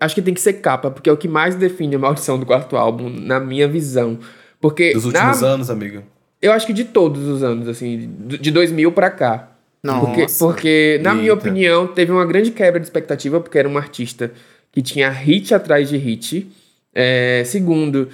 acho 0.00 0.14
que 0.14 0.22
tem 0.22 0.34
que 0.34 0.40
ser 0.40 0.54
capa, 0.54 0.90
porque 0.90 1.08
é 1.08 1.12
o 1.12 1.16
que 1.16 1.28
mais 1.28 1.54
define 1.54 1.94
a 1.94 1.98
maldição 1.98 2.38
do 2.38 2.46
quarto 2.46 2.76
álbum 2.76 3.08
na 3.10 3.38
minha 3.38 3.68
visão. 3.68 4.18
Porque 4.60 4.92
dos 4.92 5.06
últimos 5.06 5.40
na... 5.40 5.48
anos, 5.48 5.70
amigo. 5.70 6.02
Eu 6.40 6.52
acho 6.52 6.66
que 6.66 6.72
de 6.72 6.84
todos 6.84 7.26
os 7.26 7.42
anos, 7.42 7.68
assim, 7.68 8.10
de 8.26 8.50
2000 8.50 8.92
para 8.92 9.10
cá. 9.10 9.48
Nossa. 9.82 10.06
Porque, 10.06 10.26
porque 10.38 11.00
na 11.02 11.10
Eita. 11.10 11.22
minha 11.22 11.34
opinião, 11.34 11.86
teve 11.86 12.12
uma 12.12 12.24
grande 12.24 12.50
quebra 12.50 12.78
de 12.78 12.86
expectativa, 12.86 13.40
porque 13.40 13.58
era 13.58 13.68
um 13.68 13.78
artista 13.78 14.30
que 14.72 14.82
tinha 14.82 15.10
hit 15.10 15.54
atrás 15.54 15.88
de 15.88 15.96
hit. 15.96 16.50
É, 16.94 17.42
segundo, 17.46 18.08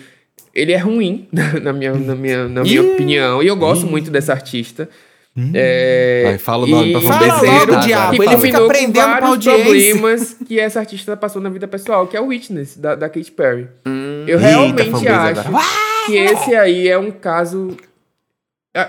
ele 0.54 0.72
é 0.72 0.78
ruim, 0.78 1.28
na 1.62 1.72
minha, 1.72 1.94
na 1.94 2.14
minha, 2.14 2.48
na 2.48 2.62
minha 2.62 2.82
opinião, 2.82 3.42
e 3.42 3.46
eu 3.46 3.56
gosto 3.56 3.86
muito 3.86 4.10
dessa 4.10 4.32
artista. 4.32 4.88
Hum. 5.36 5.50
É, 5.52 6.22
Vai, 6.24 6.38
fala 6.38 6.64
o 6.64 6.66
nome 6.66 6.92
pra 6.92 7.00
fala 7.02 7.42
logo, 7.42 7.76
diabo. 7.80 8.22
Ele 8.22 8.38
fica 8.38 8.64
aprendendo 8.64 9.20
com 9.20 9.38
problemas 9.38 10.36
que 10.46 10.58
essa 10.58 10.80
artista 10.80 11.14
passou 11.14 11.42
na 11.42 11.50
vida 11.50 11.68
pessoal, 11.68 12.06
que 12.06 12.16
é 12.16 12.20
o 12.20 12.28
Witness, 12.28 12.78
da, 12.78 12.94
da 12.94 13.08
Katy 13.08 13.32
Perry. 13.32 13.68
Hum. 13.86 14.24
Eu 14.26 14.38
realmente 14.38 14.80
Eita, 14.80 15.40
acho 15.42 15.50
que 16.06 16.16
esse 16.16 16.54
aí 16.54 16.88
é 16.88 16.98
um 16.98 17.10
caso 17.10 17.76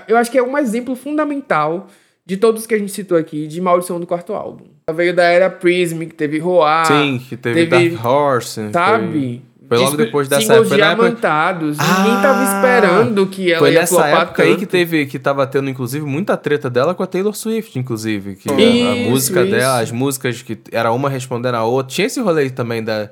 Eu 0.06 0.16
acho 0.16 0.30
que 0.30 0.38
é 0.38 0.42
um 0.42 0.56
exemplo 0.58 0.94
fundamental 0.94 1.86
de 2.26 2.36
todos 2.36 2.66
que 2.66 2.74
a 2.74 2.78
gente 2.78 2.92
citou 2.92 3.16
aqui 3.16 3.46
de 3.46 3.58
maldição 3.60 3.98
do 3.98 4.06
quarto 4.06 4.34
álbum. 4.34 4.66
Ela 4.86 4.96
veio 4.96 5.14
da 5.14 5.24
era 5.24 5.48
Prism, 5.48 6.00
que 6.00 6.14
teve 6.14 6.38
Roar. 6.38 6.86
Sim, 6.86 7.18
que 7.26 7.36
teve, 7.38 7.66
teve- 7.66 7.90
Dark 7.96 8.04
Horse. 8.04 8.70
Sabe? 8.70 9.42
Foi, 9.66 9.76
foi 9.78 9.84
logo 9.86 9.96
depois 9.96 10.28
dessa 10.28 10.52
época. 10.54 10.68
Foi 10.68 10.76
na 10.78 10.86
época- 10.92 11.02
diamantados. 11.08 11.78
Ninguém 11.78 12.12
Ah! 12.16 12.20
tava 12.22 12.44
esperando 12.44 13.26
que 13.26 13.50
ela 13.50 13.58
Foi 13.60 13.72
ia 13.72 13.80
nessa 13.80 14.06
época 14.06 14.42
aí 14.42 14.48
tanto. 14.50 14.58
que 14.60 14.66
teve, 14.66 15.06
que 15.06 15.18
tava 15.18 15.46
tendo, 15.46 15.68
inclusive, 15.70 16.04
muita 16.04 16.36
treta 16.36 16.68
dela 16.70 16.94
com 16.94 17.02
a 17.02 17.06
Taylor 17.06 17.34
Swift, 17.34 17.78
inclusive. 17.78 18.36
Que 18.36 18.50
a- 18.50 18.54
a, 18.54 18.58
Isso, 18.60 19.10
música 19.10 19.42
isso. 19.42 19.50
dela, 19.50 19.80
as 19.80 19.90
músicas 19.90 20.42
que 20.42 20.58
era 20.70 20.92
uma 20.92 21.08
respondendo 21.08 21.54
a 21.54 21.64
outra. 21.64 21.94
Tinha 21.94 22.06
esse 22.06 22.20
rolê 22.20 22.48
também 22.50 22.82
da. 22.84 23.10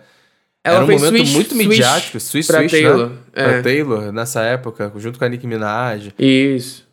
Ela 0.67 0.77
era 0.77 0.85
um 0.85 0.89
momento 0.89 1.09
Swish- 1.17 1.33
muito 1.35 1.55
Swish 1.55 1.69
midiático. 1.69 2.21
Swish, 2.21 2.47
pra 2.47 2.59
Swish, 2.61 2.71
Taylor, 2.73 3.07
né? 3.11 3.17
é. 3.35 3.45
Pra 3.45 3.63
Taylor, 3.63 4.13
nessa 4.13 4.43
época, 4.43 4.93
junto 4.97 5.19
com 5.19 5.25
a 5.25 5.29
Nicki 5.29 5.47
Minaj. 5.47 6.13
Isso. 6.19 6.85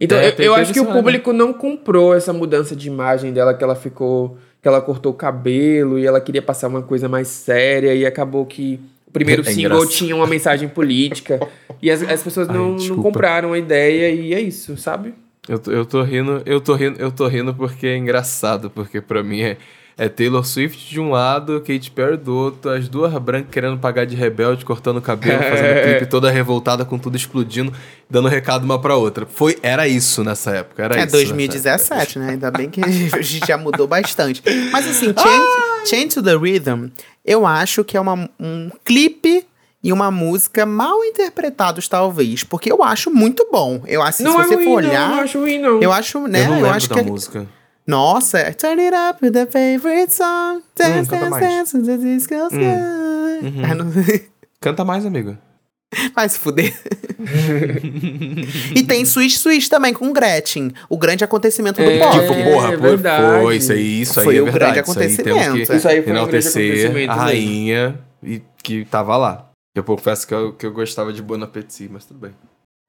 Então, 0.00 0.18
É, 0.18 0.34
eu, 0.38 0.44
eu 0.46 0.54
acho 0.54 0.72
que 0.72 0.80
o 0.80 0.86
público 0.86 1.32
não 1.32 1.52
comprou 1.52 2.14
essa 2.14 2.32
mudança 2.32 2.74
de 2.74 2.88
imagem 2.88 3.32
dela, 3.32 3.54
que 3.54 3.62
ela 3.62 3.74
ficou. 3.76 4.36
que 4.60 4.68
ela 4.68 4.80
cortou 4.80 5.12
o 5.12 5.14
cabelo 5.14 5.98
e 5.98 6.06
ela 6.06 6.20
queria 6.20 6.42
passar 6.42 6.68
uma 6.68 6.82
coisa 6.82 7.08
mais 7.08 7.26
séria 7.28 7.94
e 7.94 8.04
acabou 8.06 8.44
que 8.46 8.78
o 9.06 9.10
primeiro 9.10 9.42
É 9.46 9.46
single 9.46 9.76
engraçado. 9.78 9.90
tinha 9.90 10.14
uma 10.16 10.26
mensagem 10.26 10.68
política 10.68 11.40
e 11.80 11.90
as, 11.90 12.02
as 12.02 12.22
pessoas 12.22 12.48
Ai, 12.48 12.56
não, 12.56 12.68
não 12.70 12.76
desculpa. 12.76 13.02
compraram 13.02 13.52
a 13.52 13.58
ideia 13.58 14.10
e 14.10 14.32
é 14.34 14.40
isso, 14.40 14.76
sabe? 14.76 15.14
Eu, 15.48 15.60
eu 15.72 15.84
tô 15.84 16.02
rindo, 16.02 16.42
eu 16.46 16.60
tô 16.60 16.74
rindo, 16.74 17.00
eu 17.00 17.10
tô 17.10 17.26
rindo 17.26 17.52
porque 17.54 17.86
é 17.88 17.96
engraçado, 17.96 18.70
porque 18.70 19.00
pra 19.00 19.22
mim 19.24 19.40
é, 19.42 19.56
é 19.96 20.08
Taylor 20.08 20.44
Swift 20.44 20.88
de 20.90 20.98
um 21.00 21.10
lado, 21.10 21.60
Katy 21.60 21.90
Perry 21.90 22.16
do 22.16 22.34
outro, 22.34 22.70
as 22.70 22.88
duas 22.88 23.12
brancas 23.18 23.50
querendo 23.50 23.78
pagar 23.78 24.04
de 24.06 24.14
rebelde, 24.16 24.64
cortando 24.64 24.96
o 24.98 25.02
cabelo, 25.02 25.38
fazendo 25.42 25.66
É. 25.66 25.82
clipe 25.98 26.06
toda 26.10 26.30
revoltada 26.30 26.84
com 26.84 26.98
tudo 26.98 27.16
explodindo, 27.16 27.72
dando 28.08 28.28
recado 28.28 28.64
uma 28.64 28.78
pra 28.80 28.96
outra. 28.96 29.26
Foi, 29.26 29.58
era 29.62 29.86
isso 29.86 30.24
nessa 30.24 30.50
época, 30.56 30.82
era 30.84 30.94
É 30.94 30.98
isso. 31.04 31.06
nessa 31.06 31.16
2017, 31.18 32.18
né? 32.18 32.30
Ainda 32.30 32.50
bem 32.50 32.68
que 32.70 32.80
a 32.84 32.88
gente 32.88 33.46
já 33.46 33.56
mudou 33.58 33.86
bastante. 33.86 34.42
Mas 34.72 34.86
assim! 34.88 35.12
Change, 35.16 35.88
Change 35.88 36.08
to 36.08 36.22
the 36.22 36.34
Rhythm, 36.36 36.88
eu 37.24 37.46
acho 37.46 37.84
que 37.84 37.96
é 37.96 38.00
uma, 38.00 38.28
um 38.40 38.70
clipe 38.84 39.44
e 39.84 39.92
uma 39.92 40.10
música 40.12 40.64
mal 40.64 41.04
interpretados, 41.04 41.88
talvez. 41.88 42.44
Porque 42.44 42.70
eu 42.70 42.82
acho 42.84 43.10
muito 43.10 43.46
bom. 43.50 43.82
Eu 43.86 44.00
acho, 44.02 44.22
não 44.22 44.32
se 44.32 44.38
é 44.38 44.44
você 44.44 44.54
ruim, 44.54 44.64
for 44.64 44.70
olhar. 44.76 45.08
não 45.10 45.18
acho 45.20 45.38
ruim, 45.40 45.58
não. 45.58 45.82
Eu 45.82 45.92
acho, 45.92 46.26
né? 46.28 46.44
Eu 46.44 46.48
não 46.50 46.58
eu 46.60 46.70
acho 46.70 46.88
da 46.88 46.94
que. 46.94 47.00
é- 47.00 47.04
música. 47.04 47.46
Nossa, 47.86 48.38
é 48.38 48.52
Turn 48.52 48.80
it 48.80 48.94
up 48.94 49.24
with 49.24 49.32
the 49.32 49.46
favorite 49.46 50.12
song. 50.12 50.62
Dance, 50.76 51.00
Hum, 51.00 51.06
canta 51.06 51.16
dance, 51.18 51.30
mais. 51.30 51.42
Hum. 51.44 51.48
dance, 51.48 51.82
the 51.82 51.96
disco 51.98 52.34
sky. 52.34 52.56
Uhum. 53.44 53.62
Ah, 53.68 53.74
não- 53.74 53.92
Canta 54.60 54.84
mais, 54.84 55.04
amigo. 55.04 55.36
Vai 56.14 56.28
se 56.28 56.38
fuder. 56.38 56.72
e 58.74 58.82
tem 58.82 59.04
Swish 59.04 59.38
Swish 59.38 59.68
também 59.68 59.92
com 59.92 60.12
Gretchen. 60.12 60.72
O 60.88 60.96
grande 60.96 61.22
acontecimento 61.24 61.82
do 61.82 61.90
É, 61.90 61.98
pop. 61.98 62.18
Tipo, 62.18 62.34
porra, 62.50 62.72
é 62.72 62.76
verdade. 62.76 63.42
foi 63.42 63.56
isso 63.56 63.72
aí, 63.72 64.00
isso 64.00 64.20
aí 64.20 64.24
Foi 64.24 64.36
é 64.36 64.40
o 64.40 64.44
verdade. 64.44 64.74
grande 64.74 64.88
Isso 64.90 64.98
aí 64.98 65.06
acontecimento. 65.06 65.52
que 65.54 65.62
Isso 65.76 65.88
aí 65.88 66.02
foi 66.02 66.12
um 66.12 66.14
grande 66.14 66.18
acontecimento 66.20 66.90
a 66.90 66.94
mesmo. 66.94 67.12
rainha 67.14 67.98
e 68.22 68.42
que 68.62 68.84
tava 68.86 69.16
lá. 69.16 69.50
Eu 69.74 69.84
confesso 69.84 70.26
que 70.26 70.34
eu, 70.34 70.52
que 70.52 70.64
eu 70.66 70.72
gostava 70.72 71.12
de 71.12 71.22
Bon 71.22 71.42
Appetit, 71.42 71.88
mas 71.92 72.04
tudo 72.04 72.20
bem. 72.20 72.32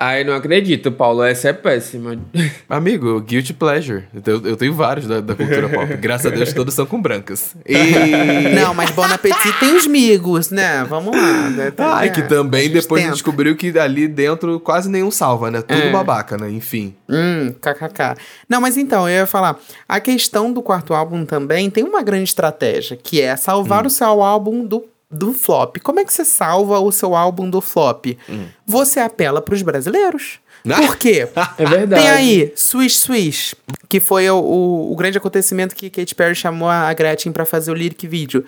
Ai, 0.01 0.23
não 0.25 0.33
acredito, 0.33 0.91
Paulo. 0.91 1.23
Essa 1.23 1.49
é 1.49 1.53
péssima. 1.53 2.19
Amigo, 2.67 3.21
Guilty 3.21 3.53
Pleasure. 3.53 4.03
Eu, 4.25 4.41
eu 4.47 4.57
tenho 4.57 4.73
vários 4.73 5.07
da, 5.07 5.21
da 5.21 5.33
cultura 5.33 5.69
pop. 5.69 5.95
Graças 5.97 6.25
a 6.25 6.35
Deus, 6.35 6.51
todos 6.53 6.73
são 6.73 6.85
com 6.85 7.01
brancas. 7.01 7.55
E... 7.65 7.73
Não, 8.53 8.73
mas 8.73 8.91
Bon 8.91 9.03
Appetit 9.03 9.59
tem 9.59 9.73
os 9.77 9.87
migos, 9.87 10.49
né? 10.49 10.83
Vamos 10.89 11.15
lá. 11.15 11.49
né? 11.51 11.71
Ai, 11.77 12.07
É, 12.07 12.11
que 12.11 12.21
também 12.23 12.69
depois 12.69 12.83
a 12.85 12.95
tenta. 12.95 13.01
gente 13.01 13.13
descobriu 13.13 13.55
que 13.55 13.77
ali 13.79 14.07
dentro 14.07 14.59
quase 14.59 14.89
nenhum 14.89 15.09
salva, 15.11 15.49
né? 15.49 15.61
Tudo 15.61 15.79
É. 15.81 15.91
babaca, 15.91 16.37
né? 16.37 16.49
Enfim. 16.51 16.95
Hum, 17.09 17.53
kkk. 17.61 18.15
Não, 18.49 18.59
mas 18.59 18.75
então, 18.75 19.07
eu 19.07 19.15
ia 19.21 19.25
falar. 19.25 19.57
A 19.87 20.01
questão 20.01 20.51
do 20.51 20.61
quarto 20.61 20.93
álbum 20.93 21.23
também 21.25 21.69
tem 21.69 21.83
uma 21.83 22.01
grande 22.03 22.25
estratégia, 22.25 22.97
que 23.01 23.21
é 23.21 23.33
Hum. 23.35 23.37
salvar 23.37 23.85
o 23.85 23.89
seu 23.89 24.21
álbum 24.21 24.65
do, 24.65 24.83
do 25.13 25.33
flop. 25.33 25.77
Como 25.83 25.99
é 25.99 26.05
que 26.05 26.13
você 26.13 26.25
salva 26.25 26.79
o 26.79 26.91
seu 26.91 27.15
álbum 27.15 27.49
do 27.49 27.61
flop? 27.61 28.17
Hum. 28.29 28.47
Você 28.65 28.99
apela 28.99 29.41
pros 29.41 29.61
brasileiros. 29.61 30.39
Ah! 30.69 30.81
Por 30.81 30.97
quê? 30.97 31.27
É 31.57 31.65
verdade. 31.65 32.01
Tem 32.01 32.11
aí 32.11 32.53
Swish 32.55 32.99
Swish, 32.99 33.55
que 33.87 33.99
foi 33.99 34.29
o, 34.29 34.37
o, 34.37 34.91
o 34.91 34.95
grande 34.95 35.17
acontecimento 35.17 35.75
que 35.75 35.89
Katy 35.89 36.15
Perry 36.15 36.35
chamou 36.35 36.69
a 36.69 36.91
Gretchen 36.93 37.31
pra 37.31 37.45
fazer 37.45 37.71
o 37.71 37.75
lyric 37.75 38.07
video. 38.07 38.43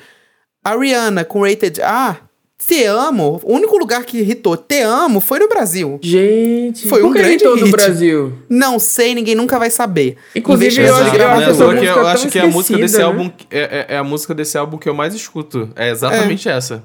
A 0.63 0.75
Rihanna 0.75 1.23
com 1.23 1.43
Rated 1.43 1.81
A, 1.81 2.17
Te 2.57 2.85
Amo, 2.85 3.39
o 3.43 3.53
único 3.53 3.77
lugar 3.77 4.03
que 4.05 4.17
irritou 4.17 4.55
Te 4.57 4.81
Amo 4.81 5.19
foi 5.19 5.37
no 5.39 5.47
Brasil. 5.47 5.99
Gente, 6.01 6.87
Foi 6.87 7.01
por 7.01 7.09
um 7.09 7.11
que 7.11 7.19
grande 7.19 7.33
irritou 7.33 7.57
no 7.57 7.65
hit. 7.65 7.71
Brasil? 7.71 8.33
Não 8.49 8.79
sei, 8.79 9.13
ninguém 9.13 9.35
nunca 9.35 9.59
vai 9.59 9.69
saber. 9.69 10.15
Inclusive, 10.33 10.81
eu 10.81 10.95
acho- 10.95 11.15
eu 11.15 11.27
acho 11.29 11.35
música 11.53 11.85
eu 11.85 12.07
acho 12.07 12.21
tão 12.23 12.31
que 12.31 12.39
a 12.39 12.47
música 12.47 12.77
desse 12.79 12.97
né? 12.97 13.03
álbum 13.03 13.29
é, 13.51 13.59
é- 13.59 13.85
é 13.95 13.97
a 13.97 14.03
música 14.03 14.33
desse 14.33 14.57
álbum 14.57 14.77
que 14.77 14.87
eu 14.89 14.93
mais 14.95 15.13
escuto. 15.13 15.69
É 15.75 15.89
exatamente 15.91 16.47
essa. 16.49 16.81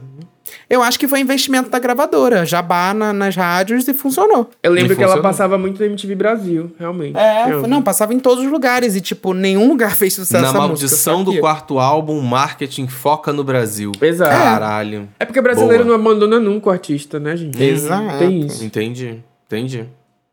Eu 0.71 0.83
acho 0.85 0.97
que 1.01 1.09
foi 1.09 1.19
investimento 1.19 1.69
da 1.69 1.81
gravadora. 1.81 2.47
Jabá 2.47 2.95
na- 2.95 3.13
nas 3.13 3.35
rádios 3.35 3.89
e 3.89 3.93
funcionou. 3.93 4.49
Eu 4.63 4.71
lembro 4.71 4.93
E 4.93 4.97
que 4.97 5.03
ela 5.03 5.15
funcionou. 5.15 5.23
passava 5.31 5.59
muito 5.59 5.81
na 5.81 5.87
MTV 5.87 6.15
Brasil, 6.15 6.71
realmente. 6.79 7.17
É, 7.19 7.51
Eu- 7.53 7.67
não, 7.67 7.83
passava 7.83 8.15
em 8.15 8.21
todos 8.21 8.45
os 8.45 8.51
lugares 8.53 8.95
e, 8.95 9.01
tipo, 9.01 9.35
nenhum 9.35 9.69
lugar 9.69 9.97
fez 9.97 10.15
sucesso 10.15 10.41
Na 10.41 10.49
essa 10.51 10.59
maldição 10.59 11.19
música, 11.19 11.35
do 11.37 11.41
quarto 11.41 11.79
álbum, 11.81 12.21
marketing 12.21 12.87
foca 12.87 13.33
no 13.33 13.43
Brasil. 13.43 13.91
Exato. 14.01 14.31
Caralho. 14.31 15.09
É 15.19 15.25
porque 15.25 15.41
brasileiro 15.41 15.85
Boa. 15.85 15.99
não 15.99 16.05
abandona 16.05 16.39
nunca 16.39 16.69
o 16.69 16.73
artista, 16.73 17.19
né, 17.19 17.37
gente? 17.37 17.61
Exato. 17.61 18.19
Tem 18.19 18.41
isso. 18.47 18.65
Entendi, 18.65 19.19
entendi, 19.47 19.89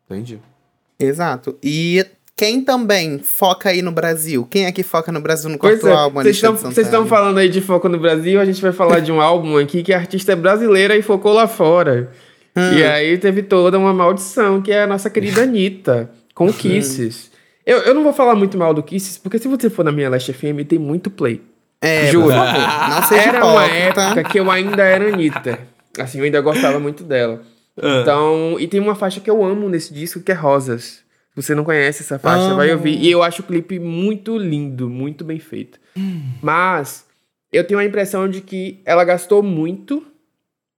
entendi. 0.08 0.40
Exato. 1.00 1.58
E 1.64 2.06
quem 2.38 2.62
também 2.62 3.18
foca 3.18 3.70
aí 3.70 3.82
no 3.82 3.92
Brasil? 3.92 4.48
Quem 4.48 4.68
é 4.68 4.72
que 4.72 4.84
foca 4.84 5.12
no 5.12 5.20
Brasil 5.20 5.50
no 5.50 5.58
quarto 5.58 5.82
Pois 5.82 5.92
é, 5.92 5.96
álbum? 5.96 6.22
vocês 6.22 6.78
estão 6.78 7.08
falando 7.08 7.40
aí 7.40 7.50
de 7.50 7.60
foco 7.62 7.90
no 7.90 7.98
Brasil, 7.98 8.40
a 8.40 8.46
gente 8.46 8.62
vai 8.62 8.72
falar 8.72 9.00
de 9.00 9.12
um 9.12 9.20
álbum 9.20 9.58
aqui 9.58 9.82
que 9.82 9.92
a 9.92 9.98
artista 9.98 10.34
é 10.34 10.36
brasileira 10.36 10.96
e 10.96 11.02
focou 11.02 11.34
lá 11.34 11.48
fora. 11.48 12.12
Hum. 12.56 12.78
E 12.78 12.84
aí 12.84 13.18
teve 13.18 13.42
toda 13.42 13.80
uma 13.80 13.92
maldição, 13.92 14.62
que 14.62 14.72
é 14.72 14.84
a 14.84 14.88
nossa 14.88 15.10
querida 15.10 15.42
Anitta, 15.42 16.12
com 16.36 16.54
Kisses. 16.54 17.32
Eu, 17.66 17.80
eu 17.80 17.96
não 17.96 18.04
vou 18.04 18.14
falar 18.14 18.36
muito 18.36 18.56
mal 18.56 18.72
do 18.72 18.84
Kisses, 18.84 19.18
porque 19.18 19.40
se 19.40 19.48
você 19.48 19.68
for 19.68 19.84
na 19.84 19.92
minha 19.92 20.08
Last 20.08 20.32
FM, 20.32 20.64
tem 20.68 20.78
muito 20.78 21.10
play. 21.10 21.42
É, 21.82 22.12
Juro. 22.12 22.30
não 22.30 23.04
seja 23.04 23.30
Era 23.30 23.46
uma 23.46 23.66
época 23.66 24.24
que 24.26 24.40
eu 24.40 24.50
ainda 24.52 24.84
era 24.84 25.12
Anitta. 25.12 25.60
Assim, 25.98 26.20
eu 26.20 26.26
ainda 26.26 26.40
gostava 26.42 26.80
muito 26.80 27.04
dela. 27.04 27.42
Ah. 27.82 28.02
Então, 28.02 28.58
e 28.60 28.68
tem 28.68 28.80
uma 28.80 28.94
faixa 28.94 29.20
que 29.20 29.30
eu 29.30 29.44
amo 29.44 29.68
nesse 29.68 29.92
disco, 29.92 30.20
que 30.20 30.32
é 30.32 30.36
Rosas. 30.36 31.07
Você 31.38 31.54
não 31.54 31.64
conhece 31.64 32.02
essa 32.02 32.18
faixa, 32.18 32.56
vai 32.56 32.72
ouvir. 32.74 32.98
E 33.00 33.12
eu 33.12 33.22
acho 33.22 33.44
o 33.44 33.46
clipe 33.46 33.78
muito 33.80 34.36
lindo, 34.38 34.90
muito 34.90 35.24
bem 35.24 35.38
feito. 35.40 35.80
Mas, 36.42 37.06
eu 37.54 37.64
tenho 37.66 37.80
a 37.80 37.86
impressão 37.86 38.28
de 38.28 38.42
que 38.42 38.82
ela 38.84 39.04
gastou 39.06 39.44
muito. 39.44 40.04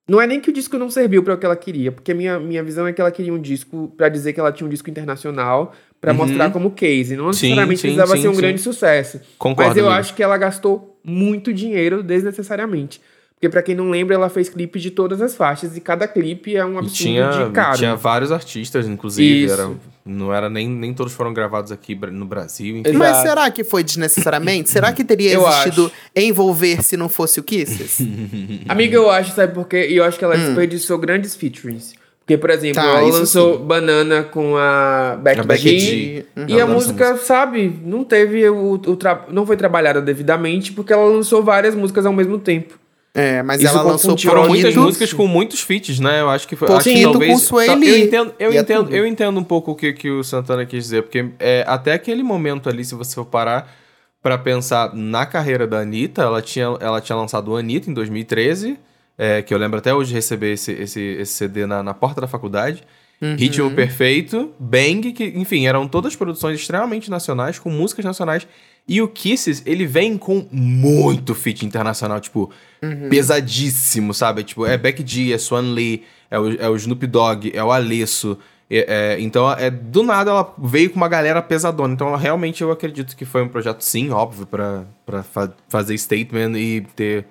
Não 0.08 0.20
é 0.20 0.28
nem 0.28 0.42
que 0.42 0.50
o 0.50 0.54
disco 0.54 0.78
não 0.78 0.90
serviu 0.90 1.24
para 1.24 1.36
o 1.36 1.38
que 1.38 1.46
ela 1.46 1.56
queria, 1.56 1.92
porque 1.92 2.14
minha, 2.14 2.40
minha 2.40 2.62
visão 2.64 2.86
é 2.88 2.92
que 2.92 3.00
ela 3.00 3.12
queria 3.12 3.32
um 3.34 3.40
disco 3.40 3.94
para 3.96 4.10
dizer 4.10 4.34
que 4.34 4.40
ela 4.40 4.52
tinha 4.52 4.66
um 4.68 4.70
disco 4.70 4.90
internacional, 4.90 5.74
para 6.02 6.12
Uhum. 6.12 6.18
mostrar 6.18 6.52
como 6.52 6.72
case. 6.72 7.16
Não 7.16 7.28
necessariamente 7.28 7.80
sim, 7.80 7.88
precisava 7.88 8.16
sim, 8.16 8.24
ser 8.24 8.28
um 8.28 8.36
grande 8.36 8.60
sucesso. 8.60 9.22
Concordo. 9.38 9.70
Mas 9.70 9.78
eu 9.78 9.86
amigo. 9.86 10.00
acho 10.00 10.14
que 10.16 10.24
ela 10.24 10.38
gastou 10.38 11.00
muito 11.04 11.54
dinheiro 11.54 12.02
desnecessariamente. 12.04 13.00
Porque 13.40 13.48
pra 13.48 13.62
quem 13.64 13.74
não 13.74 13.90
lembra, 13.90 14.16
ela 14.16 14.28
fez 14.28 14.50
clipe 14.50 14.78
de 14.82 14.92
todas 14.92 15.22
as 15.22 15.34
faixas 15.34 15.78
e 15.78 15.80
cada 15.80 16.06
clipe 16.10 16.58
é 16.58 16.66
um 16.66 16.78
absurdo 16.78 16.94
tinha, 16.94 17.30
de 17.30 17.52
caro. 17.52 17.78
tinha 17.78 17.96
vários 17.96 18.34
artistas, 18.34 18.86
inclusive. 18.86 19.46
Isso. 19.46 19.54
Era, 19.54 19.72
não 20.06 20.34
era 20.34 20.50
nem, 20.50 20.68
nem 20.68 20.94
todos 20.94 21.14
foram 21.14 21.34
gravados 21.34 21.72
aqui 21.72 21.96
no 22.12 22.26
Brasil. 22.26 22.80
enfim. 22.80 22.90
Exato. 22.90 22.98
Mas 23.00 23.18
será 23.18 23.50
que 23.50 23.64
foi 23.64 23.82
desnecessariamente? 23.82 24.70
será 24.70 24.92
que 24.92 25.06
teria 25.06 25.32
Eu 25.32 25.48
existido 25.48 25.90
envolver 26.14 26.84
se 26.84 26.98
não 26.98 27.08
fosse 27.08 27.40
o 27.40 27.44
Kisses? 27.44 28.00
Amiga, 28.68 28.96
eu 28.98 29.10
acho, 29.10 29.34
sabe 29.34 29.54
por 29.54 29.68
quê? 29.70 29.88
E 29.90 29.96
eu 29.96 30.04
acho 30.04 30.18
que 30.20 30.26
ela 30.26 30.36
Hum. 30.36 30.46
desperdiçou 30.46 30.98
grandes 30.98 31.34
featurings. 31.34 31.94
Porque, 32.20 32.38
por 32.38 32.50
exemplo, 32.50 32.76
Tá, 32.82 32.88
ela 32.90 33.02
lançou 33.10 33.58
Banana 33.58 34.22
com 34.22 34.58
a 34.58 35.18
Becky 35.24 35.40
A 35.40 35.44
Becky 35.44 35.62
G. 35.62 35.80
G. 35.80 36.26
E 36.48 36.52
Eu 36.54 36.58
a 36.58 36.64
essa 36.64 36.68
música, 36.68 37.18
sabe, 37.18 37.74
não 37.86 38.04
teve 38.04 38.48
o, 38.50 38.74
o 38.74 38.96
tra- 38.98 39.26
não 39.32 39.46
foi 39.48 39.56
trabalhada 39.56 40.02
devidamente 40.02 40.74
porque 40.74 40.92
ela 40.92 41.06
lançou 41.06 41.42
várias 41.42 41.74
músicas 41.74 42.06
ao 42.06 42.12
mesmo 42.14 42.38
tempo. 42.38 42.78
É, 43.14 43.42
mas 43.42 43.62
Isso 43.62 43.72
ela 43.72 43.82
lançou. 43.82 44.18
Foram 44.18 44.48
muitas 44.48 44.76
músicas 44.76 45.12
com 45.14 45.28
muitos 45.28 45.62
feats, 45.62 46.00
né? 46.00 46.22
Eu 46.22 46.30
acho 46.30 46.48
que 46.48 46.56
foi. 46.56 46.72
acho 46.72 46.84
que 46.84 47.02
talvez, 47.02 47.32
com 47.32 47.40
Sway 47.40 47.68
tá- 47.68 47.74
Eu 47.74 47.98
entendo, 47.98 48.34
eu 48.40 48.54
E 48.54 48.58
é 48.58 48.62
entendo, 48.62 48.96
eu 48.96 49.06
entendo 49.06 49.40
um 49.40 49.44
pouco 49.44 49.72
o 49.72 49.76
que, 49.76 49.94
que 49.94 50.10
o 50.10 50.24
Santana 50.24 50.66
quis 50.66 50.84
dizer, 50.84 51.04
porque 51.04 51.30
é, 51.40 51.64
até 51.68 51.94
aquele 51.94 52.22
momento 52.22 52.70
ali, 52.70 52.86
se 52.86 52.94
você 52.94 53.16
for 53.16 53.26
parar 53.26 53.74
pra 54.22 54.38
pensar 54.38 54.94
na 54.94 55.26
carreira 55.26 55.66
da 55.66 55.80
Anitta, 55.80 56.22
ela 56.22 56.42
tinha, 56.42 56.66
ela 56.80 57.02
tinha 57.02 57.16
lançado 57.16 57.52
o 57.52 57.56
Anitta 57.58 57.90
em 57.90 57.94
2013, 57.94 58.78
é, 59.18 59.42
que 59.42 59.54
eu 59.54 59.58
lembro 59.58 59.80
até 59.80 59.94
hoje 59.94 60.10
de 60.10 60.16
receber 60.16 60.54
esse, 60.54 60.72
esse, 60.74 61.02
esse 61.02 61.34
CD 61.34 61.66
na, 61.66 61.82
na 61.82 61.94
porta 61.94 62.22
da 62.22 62.28
faculdade. 62.28 62.84
Uhum. 63.22 63.36
Ritmo 63.36 63.72
Perfeito, 63.72 64.54
Bang, 64.58 65.12
que, 65.12 65.26
enfim, 65.36 65.68
eram 65.68 65.88
todas 65.88 66.16
produções 66.16 66.58
extremamente 66.60 67.10
nacionais, 67.10 67.60
com 67.60 67.70
músicas 67.70 68.06
nacionais. 68.06 68.48
E 68.90 69.04
o 69.04 69.08
Kisses, 69.08 69.62
ele 69.68 69.86
vem 69.86 70.18
com 70.18 70.48
muito 70.52 71.36
feat 71.36 71.64
internacional, 71.64 72.20
tipo, 72.20 72.50
Uhum. 72.82 73.10
pesadíssimo, 73.10 74.14
sabe? 74.14 74.44
Tipo, 74.44 74.66
é 74.66 74.78
Beck 74.78 75.04
G, 75.06 75.32
é 75.32 75.38
Swan 75.38 75.74
Lee, 75.74 76.04
é 76.32 76.40
o, 76.40 76.62
é 76.62 76.70
o 76.70 76.76
Snoop 76.76 77.06
Dogg, 77.06 77.52
é 77.54 77.64
o 77.64 77.72
Alesso. 77.72 78.38
É, 78.72 79.16
é, 79.18 79.22
então, 79.22 79.52
é, 79.52 79.70
do 79.70 80.02
nada, 80.02 80.32
ela 80.32 80.56
veio 80.58 80.90
com 80.90 80.96
uma 80.96 81.08
galera 81.08 81.42
pesadona. 81.42 81.94
Então, 81.94 82.16
realmente, 82.16 82.62
eu 82.62 82.72
acredito 82.72 83.16
que 83.16 83.26
foi 83.26 83.44
um 83.44 83.48
projeto, 83.48 83.82
sim, 83.82 84.10
óbvio, 84.12 84.46
pra, 84.48 84.86
pra 85.06 85.22
fa 85.24 85.52
fazer 85.68 85.98
statement 85.98 86.58
e 86.58 86.82
ter 86.96 87.26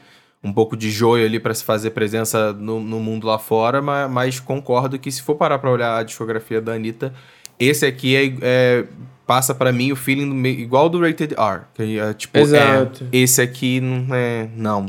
um 0.44 0.52
pouco 0.52 0.76
de 0.76 0.90
joio 0.90 1.24
ali 1.26 1.40
para 1.40 1.54
se 1.54 1.64
fazer 1.64 1.90
presença 1.90 2.52
no, 2.52 2.78
no 2.80 3.00
mundo 3.00 3.26
lá 3.26 3.38
fora, 3.38 3.82
mas, 3.82 4.08
mas, 4.10 4.40
concordo 4.40 4.98
que 4.98 5.10
se 5.10 5.22
for 5.22 5.34
parar 5.34 5.58
pra 5.58 5.70
olhar 5.70 5.96
a 5.96 6.02
discografia 6.04 6.60
da 6.60 6.74
Anitta, 6.74 7.12
esse 7.58 7.84
aqui 7.84 8.14
é, 8.14 8.34
é 8.40 8.84
passa 9.28 9.54
para 9.54 9.70
mim 9.70 9.92
o 9.92 9.96
feeling 9.96 10.42
igual 10.46 10.88
do 10.88 10.98
Rated 10.98 11.34
R. 11.34 11.60
Que 11.74 11.98
é, 11.98 12.14
tipo, 12.14 12.38
Exato. 12.38 13.04
É, 13.12 13.16
esse 13.18 13.42
aqui 13.42 13.78
não 13.78 14.14
é. 14.14 14.48
Não. 14.56 14.86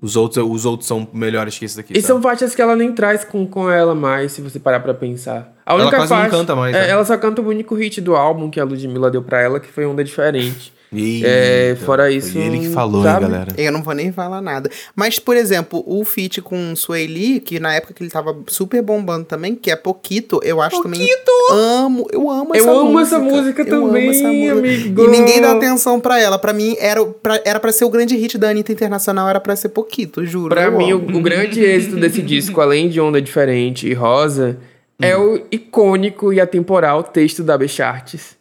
Os 0.00 0.16
outros, 0.16 0.44
os 0.46 0.64
outros 0.64 0.88
são 0.88 1.06
melhores 1.12 1.58
que 1.58 1.66
esse 1.66 1.76
daqui. 1.76 1.92
E 1.92 1.96
sabe? 1.96 2.06
são 2.06 2.22
faixas 2.22 2.54
que 2.54 2.62
ela 2.62 2.74
nem 2.74 2.92
traz 2.92 3.24
com, 3.24 3.46
com 3.46 3.70
ela 3.70 3.94
mais, 3.94 4.32
se 4.32 4.40
você 4.40 4.58
parar 4.58 4.80
pra 4.80 4.92
pensar. 4.94 5.54
A 5.64 5.74
única 5.74 5.96
ela 5.96 5.96
quase 5.96 6.08
faixa, 6.08 6.22
não 6.24 6.38
canta 6.38 6.56
mais. 6.56 6.74
É, 6.74 6.80
né? 6.80 6.90
Ela 6.90 7.04
só 7.04 7.16
canta 7.16 7.40
o 7.40 7.46
único 7.46 7.74
hit 7.74 8.00
do 8.00 8.16
álbum 8.16 8.50
que 8.50 8.58
a 8.58 8.64
Ludmilla 8.64 9.10
deu 9.10 9.22
pra 9.22 9.40
ela, 9.40 9.60
que 9.60 9.68
foi 9.68 9.86
Onda 9.86 10.02
Diferente. 10.02 10.73
Eita, 11.00 11.26
é, 11.26 11.76
fora 11.84 12.10
isso. 12.10 12.32
Foi 12.32 12.42
ele 12.42 12.58
que 12.60 12.68
falou, 12.68 13.02
sabe? 13.02 13.24
hein, 13.24 13.30
galera? 13.30 13.52
Eu 13.56 13.72
não 13.72 13.82
vou 13.82 13.94
nem 13.94 14.12
falar 14.12 14.40
nada. 14.40 14.70
Mas, 14.94 15.18
por 15.18 15.36
exemplo, 15.36 15.82
o 15.86 16.04
feat 16.04 16.40
com 16.42 16.74
Lee, 16.88 17.40
que 17.40 17.58
na 17.58 17.74
época 17.74 17.94
que 17.94 18.02
ele 18.02 18.10
tava 18.10 18.36
super 18.46 18.82
bombando 18.82 19.24
também, 19.24 19.54
que 19.54 19.70
é 19.70 19.76
Poquito, 19.76 20.40
eu 20.44 20.60
acho 20.60 20.82
também. 20.82 21.06
Amo, 21.50 22.06
eu 22.12 22.30
amo 22.30 22.54
essa 22.54 22.68
Eu 22.68 22.74
música. 22.74 22.88
amo 22.88 23.00
essa 23.00 23.18
música 23.18 23.62
Eu 23.62 23.66
também, 23.66 24.02
amo 24.04 24.10
essa 24.10 24.28
música. 24.28 24.52
amigo. 24.52 25.04
E 25.04 25.08
ninguém 25.08 25.40
dá 25.40 25.52
atenção 25.52 26.00
pra 26.00 26.20
ela. 26.20 26.38
Pra 26.38 26.52
mim, 26.52 26.76
era 26.78 27.04
pra, 27.04 27.40
era 27.44 27.60
pra 27.60 27.72
ser 27.72 27.84
o 27.84 27.90
grande 27.90 28.16
hit 28.16 28.38
da 28.38 28.48
Anitta 28.50 28.72
Internacional, 28.72 29.28
era 29.28 29.40
pra 29.40 29.54
ser 29.56 29.68
Poquito, 29.70 30.24
juro. 30.24 30.54
Pra 30.54 30.70
mim, 30.70 30.92
o, 30.92 30.96
o 30.98 31.20
grande 31.20 31.60
êxito 31.62 31.96
desse 31.96 32.20
disco, 32.22 32.60
além 32.60 32.88
de 32.88 33.00
Onda 33.00 33.20
Diferente 33.20 33.88
e 33.88 33.94
Rosa, 33.94 34.58
é 35.00 35.16
Hum. 35.16 35.34
o 35.34 35.40
icônico 35.50 36.32
e 36.32 36.40
atemporal 36.40 37.02
texto 37.02 37.42
da 37.42 37.58
Bechartes. 37.58 38.36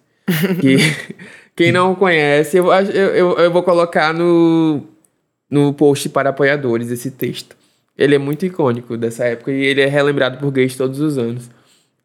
Que 0.62 0.78
quem 1.56 1.72
não 1.72 1.94
conhece, 1.96 2.58
eu, 2.58 2.72
eu, 2.72 3.38
eu, 3.38 3.52
vou 3.52 3.64
colocar 3.64 4.14
no, 4.14 4.82
no 5.50 5.74
post 5.74 6.10
para 6.10 6.30
apoiadores 6.32 6.90
esse 6.90 7.12
texto. 7.12 7.56
Ele 7.98 8.16
é 8.16 8.18
muito 8.18 8.46
icônico 8.46 8.98
dessa 8.98 9.26
época 9.26 9.52
e 9.52 9.64
ele 9.64 9.82
é 9.82 9.86
relembrado 9.86 10.40
por 10.40 10.52
gays 10.52 10.76
todos 10.76 11.00
os 11.00 11.18
anos. 11.18 11.50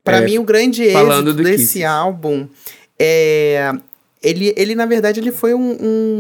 Pra 0.05 0.19
É, 0.19 0.21
mim, 0.25 0.39
o 0.39 0.45
grande 0.45 0.83
êxito 0.85 1.33
desse 1.35 1.57
Kisses. 1.57 1.85
álbum 1.85 2.47
é. 2.99 3.73
Ele, 4.23 4.53
ele, 4.57 4.75
na 4.75 4.85
verdade, 4.85 5.21
ele 5.21 5.31
foi 5.31 5.55
um, 5.55 5.77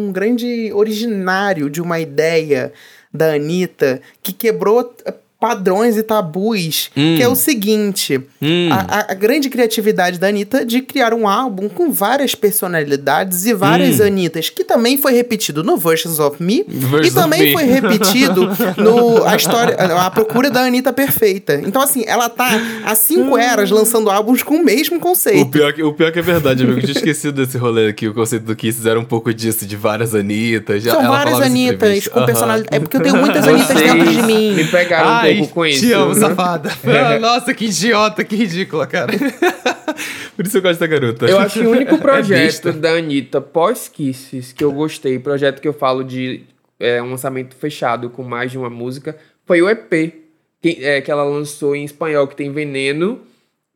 um 0.08 0.12
grande 0.12 0.70
originário 0.72 1.68
de 1.68 1.82
uma 1.82 1.98
ideia 1.98 2.72
da 3.12 3.34
Anitta 3.34 4.00
que 4.22 4.32
quebrou 4.32 4.94
padrões 5.40 5.96
e 5.96 6.02
tabus, 6.02 6.90
que 6.94 7.22
é 7.22 7.28
o 7.28 7.34
seguinte, 7.36 8.20
Hum. 8.42 8.68
a, 8.72 8.98
a- 9.00 9.12
a 9.12 9.14
grande 9.14 9.48
criatividade 9.48 10.18
da 10.18 10.26
Anitta 10.28 10.64
de 10.64 10.80
criar 10.82 11.14
um 11.14 11.28
álbum 11.28 11.68
com 11.68 11.92
várias 11.92 12.34
personalidades 12.34 13.46
e 13.46 13.54
várias 13.54 14.00
Anitas, 14.00 14.50
que 14.50 14.64
também 14.64 14.98
foi 14.98 15.12
repetido 15.12 15.62
no 15.62 15.76
Versions 15.76 16.18
of 16.18 16.42
Me, 16.42 16.64
e 16.68 16.72
Versions 16.74 17.06
of 17.08 17.14
também 17.14 17.42
Me. 17.42 17.52
foi 17.52 17.64
repetido 17.64 18.48
no 18.76 19.24
a 19.24 19.36
história, 19.36 19.74
a 19.76 20.10
procura 20.10 20.50
da 20.50 20.62
Anitta 20.62 20.92
perfeita. 20.92 21.54
Então, 21.64 21.80
assim, 21.82 22.02
ela 22.06 22.28
tá 22.28 22.48
há 22.84 22.94
cinco 22.94 23.38
eras 23.38 23.70
lançando 23.70 24.10
álbuns 24.10 24.42
com 24.42 24.56
o 24.56 24.64
mesmo 24.64 24.96
O 24.96 25.00
conceito. 25.00 25.46
pior, 25.50 25.72
que, 25.72 25.82
o 25.82 25.92
pior 25.92 26.10
que 26.12 26.18
é 26.18 26.22
verdade, 26.22 26.62
amigo. 26.64 26.78
Eu 26.78 26.82
tinha 26.82 26.96
esquecido 26.96 27.44
desse 27.44 27.56
rolê 27.58 27.88
aqui. 27.88 28.08
O 28.08 28.14
conceito 28.14 28.44
do 28.44 28.56
Kisses 28.56 28.86
era 28.86 28.98
um 28.98 29.04
pouco 29.04 29.32
disso, 29.32 29.64
de 29.66 29.76
várias 29.76 30.14
Anitas. 30.14 30.82
Já, 30.82 30.92
São 30.94 31.00
ela 31.04 31.16
várias 31.16 31.40
Anitas 31.40 32.08
com 32.08 32.24
personalidade. 32.26 32.76
É 32.76 32.80
porque 32.80 32.96
eu 32.96 33.02
tenho 33.02 33.16
muitas 33.16 33.46
Anitas 33.46 33.68
Vocês 33.68 33.92
dentro 33.92 34.10
de 34.10 34.22
mim. 34.22 34.54
me 34.54 34.64
pegaram 34.64 35.08
Ai, 35.08 35.27
pouco 35.36 35.54
com 35.54 35.66
isso. 35.66 35.80
te 35.86 35.92
amo, 35.92 36.14
né? 36.14 36.20
safada. 36.20 36.70
Ah, 36.84 37.18
Nossa, 37.20 37.52
que 37.54 37.66
idiota, 37.66 38.24
que 38.24 38.36
ridícula, 38.36 38.86
cara. 38.86 39.12
Por 40.36 40.46
isso 40.46 40.58
eu 40.58 40.62
gosto 40.62 40.80
da 40.80 40.86
garota. 40.86 41.26
Eu 41.26 41.38
acho 41.38 41.58
que 41.60 41.66
o 41.66 41.70
único 41.70 41.94
É 41.94 41.98
projeto 41.98 42.38
besta. 42.38 42.72
da 42.72 42.90
Anitta 42.92 43.40
pós-Kisses 43.40 44.52
que 44.52 44.62
eu 44.62 44.72
gostei, 44.72 45.18
projeto 45.18 45.60
que 45.60 45.66
eu 45.68 45.72
falo 45.72 46.04
de 46.04 46.42
é, 46.78 47.02
um 47.02 47.10
lançamento 47.10 47.56
fechado 47.56 48.08
com 48.10 48.22
mais 48.22 48.50
de 48.52 48.58
uma 48.58 48.70
música, 48.70 49.16
foi 49.44 49.60
o 49.60 49.68
EP 49.68 49.90
que, 50.62 50.78
é, 50.80 51.00
que 51.00 51.10
ela 51.10 51.24
lançou 51.24 51.74
em 51.74 51.84
espanhol, 51.84 52.26
que 52.28 52.36
tem 52.36 52.52
Veneno 52.52 53.20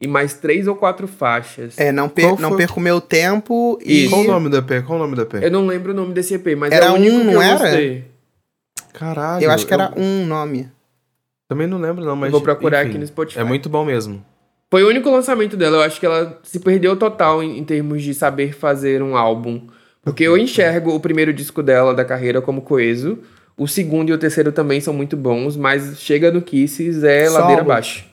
e 0.01 0.07
mais 0.07 0.35
três 0.35 0.67
ou 0.69 0.77
quatro 0.77 1.07
faixas. 1.09 1.79
É, 1.79 1.91
não, 1.93 2.09
per, 2.09 2.39
não 2.41 2.57
perco 2.57 2.81
meu 2.81 3.01
tempo 3.01 3.79
e. 3.85 4.09
Qual 4.09 4.21
o 4.21 4.25
nome 4.25 4.49
do 4.49 4.57
EP? 4.59 4.85
Qual 4.85 4.99
o 4.99 5.03
nome 5.03 5.17
do 5.17 5.23
EP? 5.23 5.35
Eu 5.43 5.51
não 5.51 5.67
lembro 5.67 5.93
o 5.93 5.95
nome 5.95 6.13
desse 6.13 6.35
EP, 6.35 6.57
mas 6.57 6.73
Era 6.73 6.87
é 6.87 6.91
o 6.91 6.95
único 6.95 7.17
um, 7.17 7.19
que 7.21 7.25
não 7.27 7.33
eu 7.35 7.43
era? 7.43 7.59
gostei. 7.59 8.05
Caralho. 8.93 9.45
Eu 9.45 9.51
acho 9.51 9.67
que 9.67 9.73
era 9.75 9.93
um 9.97 10.27
nome. 10.27 10.69
Também 11.53 11.67
não 11.67 11.79
lembro, 11.79 12.03
não, 12.03 12.17
mas. 12.17 12.33
vou 12.33 12.41
procurar 12.41 12.81
enfim, 12.81 12.93
aqui 12.93 12.99
no 12.99 13.07
Spotify. 13.07 13.41
É 13.41 13.45
muito 13.45 13.69
bom 13.69 13.85
mesmo. 13.85 14.25
Foi 14.71 14.83
o 14.83 14.89
único 14.89 15.11
lançamento 15.11 15.55
dela. 15.55 15.77
Eu 15.77 15.83
acho 15.83 16.01
que 16.01 16.07
ela 16.07 16.41
se 16.43 16.59
perdeu 16.61 16.97
total 16.97 17.43
em, 17.43 17.59
em 17.59 17.63
termos 17.65 18.03
de 18.03 18.15
saber 18.15 18.55
fazer 18.55 19.03
um 19.03 19.15
álbum. 19.15 19.67
Porque 20.03 20.25
eu 20.25 20.39
enxergo 20.39 20.95
o 20.95 20.99
primeiro 20.99 21.31
disco 21.31 21.63
dela 21.63 21.93
da 21.93 22.07
carreira 22.07 22.41
como 22.41 22.63
coeso. 22.63 23.19
O 23.55 23.69
segundo 23.69 24.09
e 24.09 24.15
o 24.15 24.19
terceiro 24.19 24.51
também 24.51 24.81
são 24.81 24.95
muito 24.95 25.15
bons, 25.15 25.59
mas 25.59 26.01
chega 26.01 26.31
no 26.33 26.41
Kisses 26.41 27.05
é 27.05 27.27
Solo. 27.27 27.39
ladeira 27.39 27.61
abaixo. 27.61 28.07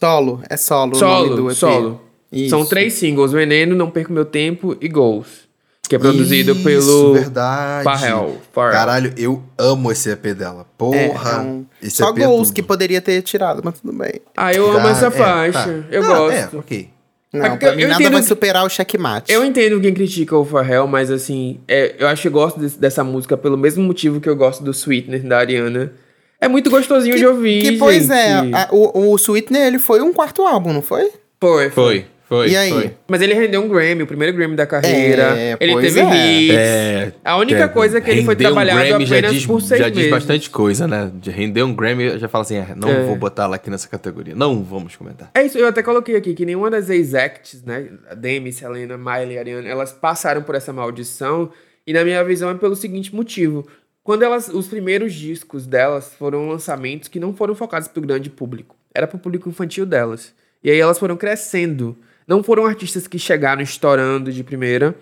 Solo, 0.00 0.40
é 0.48 0.56
solo, 0.56 0.94
Solo, 0.94 1.54
solo. 1.54 2.00
Isso. 2.32 2.48
São 2.48 2.64
três 2.64 2.94
singles: 2.94 3.32
Veneno, 3.32 3.76
Não 3.76 3.90
Perco 3.90 4.10
Meu 4.10 4.24
Tempo 4.24 4.74
e 4.80 4.88
Goals. 4.88 5.46
Que 5.88 5.96
é 5.96 5.98
produzido 5.98 6.52
Isso, 6.52 6.62
pelo 6.64 7.14
verdade. 7.14 7.84
Pharrell. 7.84 8.36
Pharrell. 8.52 8.72
Caralho, 8.72 9.12
eu 9.16 9.42
amo 9.56 9.90
esse 9.90 10.10
EP 10.10 10.34
dela. 10.34 10.66
Porra. 10.76 10.98
É, 10.98 11.34
é 11.34 11.38
um- 11.40 11.66
Esse 11.82 11.96
Só 11.96 12.10
EP 12.10 12.18
é 12.22 12.52
que 12.54 12.62
poderia 12.62 13.00
ter 13.00 13.22
tirado, 13.22 13.62
mas 13.64 13.80
tudo 13.80 13.96
bem. 13.96 14.20
Ah, 14.36 14.52
eu 14.52 14.70
amo 14.70 14.86
Ah, 14.86 14.90
essa 14.90 15.06
é, 15.06 15.10
faixa. 15.10 15.64
tá. 15.64 15.84
Eu 15.90 16.02
Ah, 16.02 16.06
gosto. 16.06 16.34
É, 16.56 16.58
ok. 16.58 16.90
Não, 17.32 17.44
É 17.44 17.56
pra 17.56 17.74
mim 17.76 17.82
eu 17.82 17.88
nada 17.88 18.00
entendo 18.00 18.12
vai 18.14 18.22
que- 18.22 18.28
superar 18.28 18.64
o 18.64 18.68
checkmate. 18.70 19.30
Eu 19.32 19.44
entendo 19.44 19.80
quem 19.80 19.92
critica 19.92 20.36
o 20.36 20.44
Pharrell, 20.44 20.86
mas 20.86 21.10
assim, 21.10 21.60
é, 21.68 21.94
eu 21.98 22.06
acho 22.08 22.22
que 22.22 22.28
eu 22.28 22.32
gosto 22.32 22.58
desse- 22.58 22.78
dessa 22.78 23.04
música 23.04 23.36
pelo 23.36 23.56
mesmo 23.56 23.82
motivo 23.84 24.18
que 24.20 24.28
eu 24.28 24.36
gosto 24.36 24.62
do 24.64 24.72
Sweetener 24.72 25.22
da 25.26 25.38
Ariana. 25.38 25.92
É 26.40 26.48
muito 26.48 26.70
gostosinho 26.70 27.16
de 27.16 27.26
ouvir. 27.26 27.62
Que, 27.62 27.72
pois 27.78 28.02
gente. 28.06 28.12
é, 28.12 28.32
a- 28.54 28.68
o, 28.72 29.12
o 29.12 29.16
Sweetener, 29.18 29.66
ele 29.66 29.78
foi 29.78 30.00
um 30.00 30.12
quarto 30.12 30.42
álbum, 30.46 30.72
não 30.72 30.82
foi? 30.82 31.10
Foi, 31.40 31.68
foi. 31.70 31.70
Foi, 31.70 32.06
foi. 32.28 32.50
E 32.50 32.56
aí? 32.56 32.70
Foi. 32.70 32.94
Mas 33.08 33.22
ele 33.22 33.32
rendeu 33.32 33.62
um 33.62 33.68
Grammy, 33.68 34.02
o 34.02 34.06
primeiro 34.06 34.36
Grammy 34.36 34.54
da 34.54 34.66
carreira. 34.66 35.34
É, 35.38 35.56
ele 35.58 35.80
teve 35.80 36.00
é. 36.00 36.32
hits. 36.32 36.54
É, 36.54 37.12
A 37.24 37.36
única 37.36 37.64
é, 37.64 37.68
coisa 37.68 37.98
é 37.98 38.00
que 38.02 38.10
ele 38.10 38.22
foi 38.24 38.34
render 38.34 38.46
um 38.46 38.48
trabalhado 38.48 38.80
Grammy 38.88 39.06
já 39.06 39.16
apenas 39.16 39.32
diz, 39.34 39.46
por 39.46 39.60
seis 39.62 39.80
Já 39.80 39.86
meses. 39.86 40.02
diz 40.02 40.10
bastante 40.10 40.50
coisa, 40.50 40.86
né? 40.86 41.10
De 41.14 41.30
render 41.30 41.62
um 41.62 41.74
Grammy, 41.74 42.18
já 42.18 42.28
fala 42.28 42.42
assim, 42.42 42.56
é, 42.56 42.74
não 42.76 42.90
É. 42.90 43.04
vou 43.04 43.16
botar 43.16 43.44
ela 43.44 43.56
aqui 43.56 43.70
nessa 43.70 43.88
categoria. 43.88 44.34
Não 44.34 44.62
vamos 44.62 44.94
comentar. 44.94 45.30
É 45.34 45.42
isso, 45.42 45.56
eu 45.56 45.66
até 45.66 45.82
coloquei 45.82 46.16
aqui 46.16 46.34
que 46.34 46.44
nenhuma 46.44 46.70
das 46.70 46.90
ex-acts, 46.90 47.62
né? 47.64 47.88
A 48.10 48.14
Demi, 48.14 48.52
Selena, 48.52 48.98
Miley 48.98 49.32
e 49.36 49.38
Ariana, 49.38 49.68
elas 49.68 49.92
passaram 49.92 50.42
por 50.42 50.54
essa 50.54 50.72
maldição. 50.72 51.50
E 51.86 51.92
na 51.94 52.04
minha 52.04 52.22
visão 52.22 52.50
é 52.50 52.54
pelo 52.54 52.76
seguinte 52.76 53.14
motivo. 53.14 53.66
Quando 54.04 54.22
elas, 54.22 54.48
os 54.48 54.66
primeiros 54.66 55.14
discos 55.14 55.66
delas 55.66 56.12
foram 56.18 56.48
lançamentos 56.48 57.08
que 57.08 57.18
não 57.18 57.34
foram 57.34 57.54
focados 57.54 57.88
pro 57.88 58.02
grande 58.02 58.28
público. 58.28 58.76
Era 58.94 59.06
pro 59.06 59.18
público 59.18 59.48
infantil 59.48 59.86
delas. 59.86 60.34
E 60.62 60.70
aí 60.70 60.78
elas 60.78 60.98
foram 60.98 61.16
crescendo. 61.16 61.96
Não 62.28 62.42
foram 62.42 62.66
artistas 62.66 63.06
que 63.06 63.18
chegaram 63.18 63.62
estourando 63.62 64.30
de 64.30 64.44
primeira, 64.44 64.94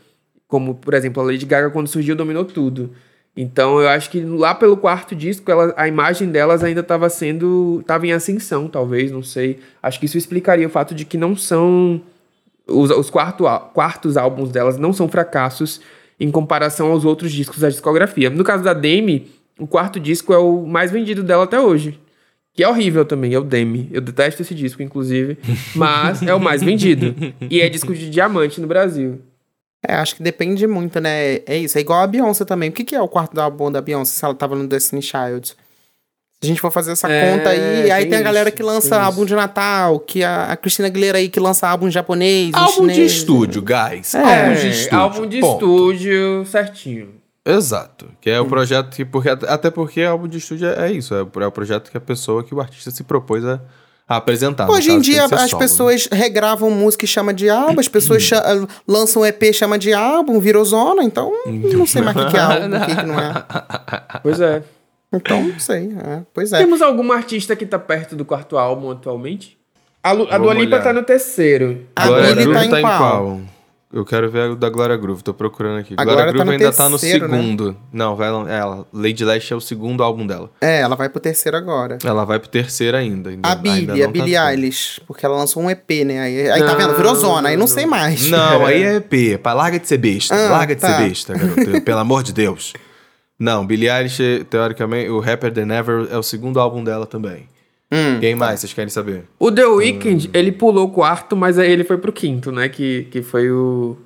como, 0.46 0.76
por 0.76 0.94
exemplo, 0.94 1.20
a 1.20 1.26
Lady 1.26 1.44
Gaga, 1.44 1.70
quando 1.70 1.88
surgiu, 1.88 2.14
dominou 2.14 2.44
tudo. 2.44 2.92
Então, 3.36 3.80
eu 3.80 3.88
acho 3.88 4.08
que 4.08 4.20
lá 4.20 4.54
pelo 4.54 4.76
quarto 4.76 5.14
disco, 5.14 5.50
ela, 5.50 5.74
a 5.76 5.88
imagem 5.88 6.30
delas 6.30 6.62
ainda 6.62 6.80
estava 6.80 7.10
sendo. 7.10 7.80
estava 7.80 8.06
em 8.06 8.12
ascensão, 8.12 8.68
talvez, 8.68 9.10
não 9.10 9.24
sei. 9.24 9.58
Acho 9.82 9.98
que 9.98 10.06
isso 10.06 10.16
explicaria 10.16 10.68
o 10.68 10.70
fato 10.70 10.94
de 10.94 11.04
que 11.04 11.18
não 11.18 11.36
são. 11.36 12.00
Os, 12.64 12.90
os 12.90 13.10
quarto, 13.10 13.44
quartos 13.74 14.16
álbuns 14.16 14.50
delas 14.50 14.78
não 14.78 14.92
são 14.92 15.08
fracassos 15.08 15.80
em 16.18 16.30
comparação 16.30 16.92
aos 16.92 17.04
outros 17.04 17.32
discos 17.32 17.58
da 17.58 17.68
discografia. 17.68 18.30
No 18.30 18.44
caso 18.44 18.62
da 18.62 18.72
Demi, 18.72 19.30
o 19.58 19.66
quarto 19.66 19.98
disco 19.98 20.32
é 20.32 20.38
o 20.38 20.64
mais 20.64 20.92
vendido 20.92 21.22
dela 21.22 21.44
até 21.44 21.60
hoje. 21.60 21.98
Que 22.56 22.64
é 22.64 22.68
horrível 22.68 23.04
também, 23.04 23.34
é 23.34 23.38
o 23.38 23.44
Demi. 23.44 23.88
Eu 23.92 24.00
detesto 24.00 24.40
esse 24.40 24.54
disco, 24.54 24.82
inclusive. 24.82 25.36
Mas 25.74 26.22
é 26.22 26.34
o 26.34 26.40
mais 26.40 26.62
vendido. 26.62 27.14
E 27.50 27.60
é 27.60 27.68
disco 27.68 27.94
de 27.94 28.08
diamante 28.08 28.60
no 28.62 28.66
Brasil. 28.66 29.20
É, 29.86 29.94
acho 29.94 30.16
que 30.16 30.22
depende 30.22 30.66
muito, 30.66 30.98
né? 30.98 31.34
É 31.46 31.56
isso, 31.58 31.76
é 31.76 31.82
igual 31.82 32.00
a 32.00 32.06
Beyoncé 32.06 32.44
também. 32.46 32.70
O 32.70 32.72
que, 32.72 32.82
que 32.82 32.94
é 32.94 33.00
o 33.02 33.06
quarto 33.08 33.38
álbum 33.38 33.70
da 33.70 33.80
Beyoncé 33.82 34.18
se 34.18 34.24
ela 34.24 34.34
tava 34.34 34.56
no 34.56 34.66
Destiny 34.66 35.02
Child? 35.02 35.48
Se 35.48 35.54
a 36.42 36.46
gente 36.46 36.60
for 36.60 36.70
fazer 36.70 36.92
essa 36.92 37.08
É, 37.10 37.30
conta 37.36 37.50
aí, 37.50 37.90
aí 37.90 38.02
tem 38.04 38.10
tem 38.10 38.18
a 38.18 38.22
galera 38.22 38.48
isso, 38.48 38.56
que 38.56 38.62
lança 38.62 38.90
tem 38.96 38.98
álbum 38.98 39.20
isso. 39.20 39.26
de 39.28 39.34
Natal, 39.36 40.00
que 40.00 40.24
a, 40.24 40.44
a 40.52 40.56
Cristina 40.56 40.88
Aguilera 40.88 41.18
aí 41.18 41.28
que 41.28 41.38
lança 41.38 41.68
álbum 41.68 41.90
japonês, 41.90 42.52
Álbum 42.54 42.86
de 42.86 42.94
chinês. 42.94 43.12
estúdio, 43.12 43.62
guys. 43.62 44.14
É, 44.14 44.18
álbum 44.20 44.54
de 44.60 44.68
estúdio. 44.70 44.98
álbum 44.98 45.26
de 45.26 45.40
ponto. 45.40 45.54
estúdio 45.64 46.44
certinho. 46.46 47.08
Exato. 47.46 48.08
Que 48.20 48.30
é 48.30 48.40
o 48.40 48.46
projeto 48.46 48.90
que. 48.94 49.04
Porque, 49.04 49.28
até 49.28 49.70
porque 49.70 50.02
álbum 50.02 50.26
de 50.26 50.38
estúdio 50.38 50.68
é 50.68 50.90
isso. 50.90 51.14
É, 51.14 51.22
o- 51.22 51.30
é 51.42 51.46
o 51.46 51.52
projeto 51.52 51.90
que 51.90 51.96
a 51.96 52.00
pessoa, 52.00 52.42
que 52.42 52.54
o 52.54 52.60
artista 52.60 52.90
se 52.90 53.04
propôs 53.04 53.44
a, 53.44 53.60
a 54.08 54.16
apresentar. 54.16 54.68
Hoje 54.68 54.90
em 54.90 55.00
dia 55.00 55.24
as 55.24 55.30
solo, 55.30 55.42
né? 55.52 55.58
pessoas 55.58 56.08
regravam 56.10 56.70
música 56.70 57.04
e 57.04 57.08
chama 57.08 57.32
de 57.32 57.48
álbum, 57.48 57.78
as 57.78 57.88
pessoas 57.88 58.28
lançam 58.86 59.24
EP 59.24 59.42
e 59.44 59.52
chama 59.52 59.78
de 59.78 59.92
álbum, 59.92 60.40
virou 60.40 60.64
zona, 60.64 61.04
então 61.04 61.32
não 61.46 61.86
sei 61.86 62.02
mais 62.02 62.16
o 62.16 62.24
que, 62.24 62.30
que 62.32 62.36
é 62.36 62.40
álbum, 62.40 62.76
o 62.76 62.86
que, 62.86 62.96
que 62.96 63.02
não 63.06 63.18
é. 63.20 63.44
Pois 64.22 64.40
é. 64.40 64.62
Então, 65.12 65.42
não 65.44 65.58
sei. 65.60 65.92
é, 66.04 66.22
pois 66.34 66.52
é. 66.52 66.58
Temos 66.58 66.82
algum 66.82 67.10
artista 67.12 67.54
que 67.54 67.64
tá 67.64 67.78
perto 67.78 68.16
do 68.16 68.24
quarto 68.24 68.58
álbum 68.58 68.90
atualmente? 68.90 69.56
A, 70.02 70.12
Lu- 70.12 70.26
a 70.30 70.36
Dua 70.36 70.52
Lipa 70.52 70.76
olhar. 70.76 70.82
tá 70.84 70.92
no 70.92 71.02
terceiro. 71.04 71.86
A 71.94 72.06
Glória 72.06 72.28
Billie 72.34 72.44
Groove 72.44 72.58
tá 72.58 72.66
em 72.66 72.70
tá 72.70 72.78
em 72.78 72.82
qual? 72.82 73.40
Eu 73.96 74.04
quero 74.04 74.30
ver 74.30 74.50
o 74.50 74.54
da 74.56 74.68
Glória 74.68 74.94
Groove, 74.96 75.22
tô 75.22 75.32
procurando 75.32 75.78
aqui. 75.78 75.94
A 75.96 76.04
Glória 76.04 76.24
Glória 76.24 76.26
tá 76.26 76.32
Groove 76.44 76.46
no 76.58 76.64
ainda 76.66 76.76
tá 76.76 76.88
no 76.90 76.98
terceiro, 76.98 77.28
né? 77.28 77.36
segundo. 77.38 77.76
Não, 77.90 78.14
vai, 78.14 78.30
lan- 78.30 78.46
é, 78.46 78.58
ela, 78.58 78.86
Lady 78.92 79.24
Lash 79.24 79.50
é 79.50 79.54
o 79.54 79.60
segundo 79.60 80.02
álbum 80.02 80.26
dela. 80.26 80.50
É, 80.60 80.80
ela 80.80 80.94
vai 80.96 81.08
pro 81.08 81.18
terceiro 81.18 81.56
agora. 81.56 81.96
Ela 82.04 82.24
vai 82.26 82.38
pro 82.38 82.48
terceiro 82.48 82.94
ainda. 82.94 83.30
ainda 83.30 83.48
A 83.48 83.54
Billie, 83.54 84.02
a 84.02 84.06
tá 84.06 84.12
Billie 84.12 84.38
no- 84.38 84.48
Eilish, 84.50 85.00
porque 85.06 85.24
ela 85.24 85.36
lançou 85.36 85.62
um 85.62 85.70
EP, 85.70 86.04
né? 86.04 86.20
Aí, 86.20 86.50
aí 86.50 86.60
tá 86.60 86.66
Não, 86.66 86.76
vendo? 86.76 86.94
Virou 86.94 87.14
zona, 87.14 87.48
aí 87.48 87.56
não 87.56 87.60
não. 87.60 87.66
sei 87.66 87.86
mais. 87.86 88.28
Não, 88.28 88.66
aí 88.66 88.82
é 88.84 88.96
EP. 88.96 89.38
Pá, 89.42 89.54
larga 89.54 89.78
de 89.80 89.88
ser 89.88 89.96
besta. 89.96 90.34
Ah, 90.34 90.50
larga 90.50 90.74
de 90.74 90.80
tá. 90.82 90.98
ser 90.98 91.08
besta, 91.08 91.32
garoto. 91.32 91.80
Pelo 91.80 91.98
amor 91.98 92.22
de 92.22 92.34
Deus. 92.34 92.74
Não, 93.38 93.66
Billie 93.66 93.88
Eilish, 93.90 94.44
teoricamente, 94.50 95.08
o 95.08 95.20
Rapper 95.20 95.52
Than 95.52 95.72
Ever 95.74 96.08
é 96.10 96.18
o 96.18 96.22
segundo 96.22 96.60
álbum 96.60 96.84
dela 96.84 97.06
também. 97.06 97.48
Hum. 97.92 98.18
Quem 98.20 98.34
mais 98.34 98.60
vocês 98.60 98.72
querem 98.72 98.88
saber? 98.88 99.24
O 99.38 99.50
The 99.52 99.66
Weeknd, 99.66 100.30
ele 100.34 100.50
pulou 100.50 100.86
o 100.86 100.90
quarto, 100.90 101.36
mas 101.36 101.58
aí 101.58 101.70
ele 101.70 101.84
foi 101.84 101.98
pro 101.98 102.12
quinto, 102.12 102.50
né? 102.50 102.68
Que, 102.68 103.04
que 103.10 103.22
foi 103.22 103.50
o 103.50 103.96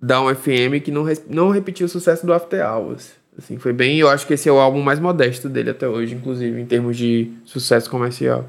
Down 0.00 0.34
FM, 0.34 0.82
que 0.82 0.90
não, 0.90 1.04
não 1.28 1.50
repetiu 1.50 1.86
o 1.86 1.88
sucesso 1.88 2.24
do 2.24 2.32
After 2.32 2.64
Hours. 2.64 3.12
Assim, 3.36 3.58
foi 3.58 3.72
bem... 3.72 3.98
Eu 3.98 4.08
acho 4.08 4.26
que 4.26 4.32
esse 4.32 4.48
é 4.48 4.52
o 4.52 4.58
álbum 4.58 4.80
mais 4.80 4.98
modesto 4.98 5.48
dele 5.48 5.70
até 5.70 5.86
hoje, 5.86 6.14
inclusive, 6.14 6.58
em 6.58 6.64
termos 6.64 6.96
de 6.96 7.30
sucesso 7.44 7.90
comercial. 7.90 8.48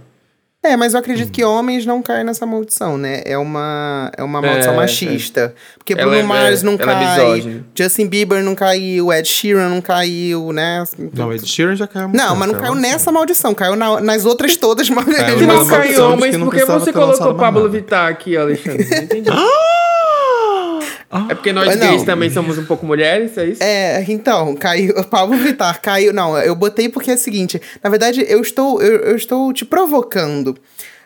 É, 0.63 0.75
mas 0.75 0.93
eu 0.93 0.99
acredito 0.99 1.31
que 1.31 1.43
homens 1.43 1.85
não 1.85 2.01
caem 2.01 2.25
nessa 2.25 2.45
maldição, 2.45 2.97
né? 2.97 3.21
É 3.25 3.37
uma, 3.37 4.11
é 4.17 4.23
uma 4.23 4.41
maldição 4.41 4.73
É, 4.73 4.75
machista. 4.75 5.53
Porque 5.77 5.93
Ela 5.93 6.01
Bruno 6.03 6.17
é- 6.17 6.23
Mars 6.23 6.63
não 6.63 6.73
ela 6.73 6.81
é 6.81 6.85
cai, 6.85 7.05
misógina. 7.25 7.65
Justin 7.75 8.07
Bieber 8.07 8.43
não 8.43 8.53
caiu, 8.55 9.13
Ed 9.13 9.27
Sheeran 9.27 9.69
não 9.69 9.79
caiu, 9.81 10.51
né? 10.51 10.83
Não, 11.13 11.31
Ed 11.31 11.47
Sheeran 11.47 11.75
já 11.75 11.87
caiu 11.87 12.09
Não, 12.09 12.35
mas 12.35 12.51
não 12.51 12.59
caiu 12.59 12.75
nessa 12.75 13.11
maldição, 13.11 13.53
caiu 13.53 13.75
na- 13.75 14.01
nas 14.01 14.25
outras 14.25 14.57
todas, 14.57 14.89
mas 14.89 15.05
Caiu 15.05 15.39
não 15.47 15.47
maldição 15.47 15.67
caiu 15.79 16.39
não 16.39 16.47
por 16.47 16.55
que 16.55 16.65
você 16.65 16.91
colocou 16.91 17.35
Pablo. 17.35 17.69
Vittar 17.69 18.09
aqui, 18.09 18.35
Alexandre? 18.35 18.83
Não 18.89 18.97
entendi. 19.03 19.29
é 21.29 21.35
porque 21.35 21.53
nós 21.53 21.65
Mas 21.67 21.79
não. 21.79 21.89
gays 21.89 22.03
também 22.03 22.29
somos 22.29 22.57
um 22.57 22.65
pouco 22.65 22.85
mulheres, 22.85 23.37
é 23.37 23.45
isso? 23.45 23.63
É, 23.63 24.03
então, 24.09 24.55
caiu. 24.55 24.93
Pablo 25.05 25.37
Vittar 25.37 25.81
caiu. 25.81 26.11
Não, 26.11 26.37
eu 26.37 26.55
botei 26.55 26.89
porque 26.89 27.11
é 27.11 27.13
o 27.13 27.17
seguinte: 27.17 27.61
na 27.83 27.89
verdade, 27.89 28.25
eu 28.27 28.41
estou, 28.41 28.81
eu, 28.81 28.99
eu 28.99 29.15
estou 29.15 29.53
te 29.53 29.63
provocando. 29.63 30.57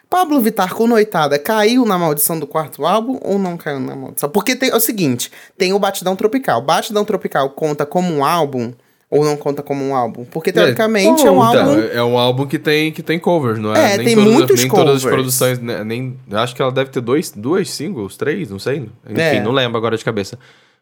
Pablo 0.10 0.42
Vittar 0.42 0.74
com 0.74 0.88
Noitada 0.88 1.40
caiu 1.40 1.86
na 1.86 1.98
maldição 1.98 2.38
do 2.38 2.46
quarto 2.46 2.86
álbum 2.86 3.18
ou 3.22 3.40
não 3.40 3.56
caiu 3.56 3.80
na 3.80 3.96
maldição? 3.96 4.30
Porque 4.30 4.56
tem 4.56 4.70
é 4.70 4.76
o 4.76 4.80
seguinte: 4.80 5.32
tem 5.58 5.72
o 5.72 5.80
Batidão 5.80 6.16
Tropical. 6.16 6.62
Batidão 6.62 7.06
Tropical 7.06 7.50
conta 7.52 7.86
como 7.86 8.12
um 8.14 8.26
álbum 8.26 8.74
ou 9.12 9.24
não 9.26 9.36
conta 9.36 9.62
como 9.62 9.84
um 9.84 9.94
álbum? 9.94 10.24
Porque 10.26 10.52
teoricamente 10.54 11.28
é, 11.28 11.30
um 11.30 11.36
Conta. 11.36 11.60
álbum. 11.64 11.80
É 11.94 12.04
um 12.04 12.18
álbum 12.18 12.48
que 12.48 12.58
tem, 12.58 12.92
que 12.94 13.04
tem 13.04 13.20
covers, 13.20 13.60
não 13.60 13.76
é? 13.76 13.96
É, 13.96 13.98
nem 13.98 14.06
tem 14.08 14.16
todas, 14.16 14.34
muitos 14.34 14.60
Nem 14.62 14.70
todas 14.70 14.96
as 14.96 15.04
covers. 15.04 15.16
produções, 15.22 15.60
né, 15.60 15.84
nem... 15.84 16.18
Acho 16.32 16.56
que 16.56 16.62
ela 16.62 16.72
deve 16.72 16.90
ter 16.92 17.02
dois, 17.02 17.30
duas 17.30 17.70
singles, 17.70 18.16
três, 18.16 18.50
não 18.50 18.58
sei. 18.58 18.90
Enfim, 19.06 19.20
É. 19.22 19.42
não 19.44 19.52
lembro 19.52 19.78
agora 19.78 19.98
de 19.98 20.04
cabeça. 20.06 20.40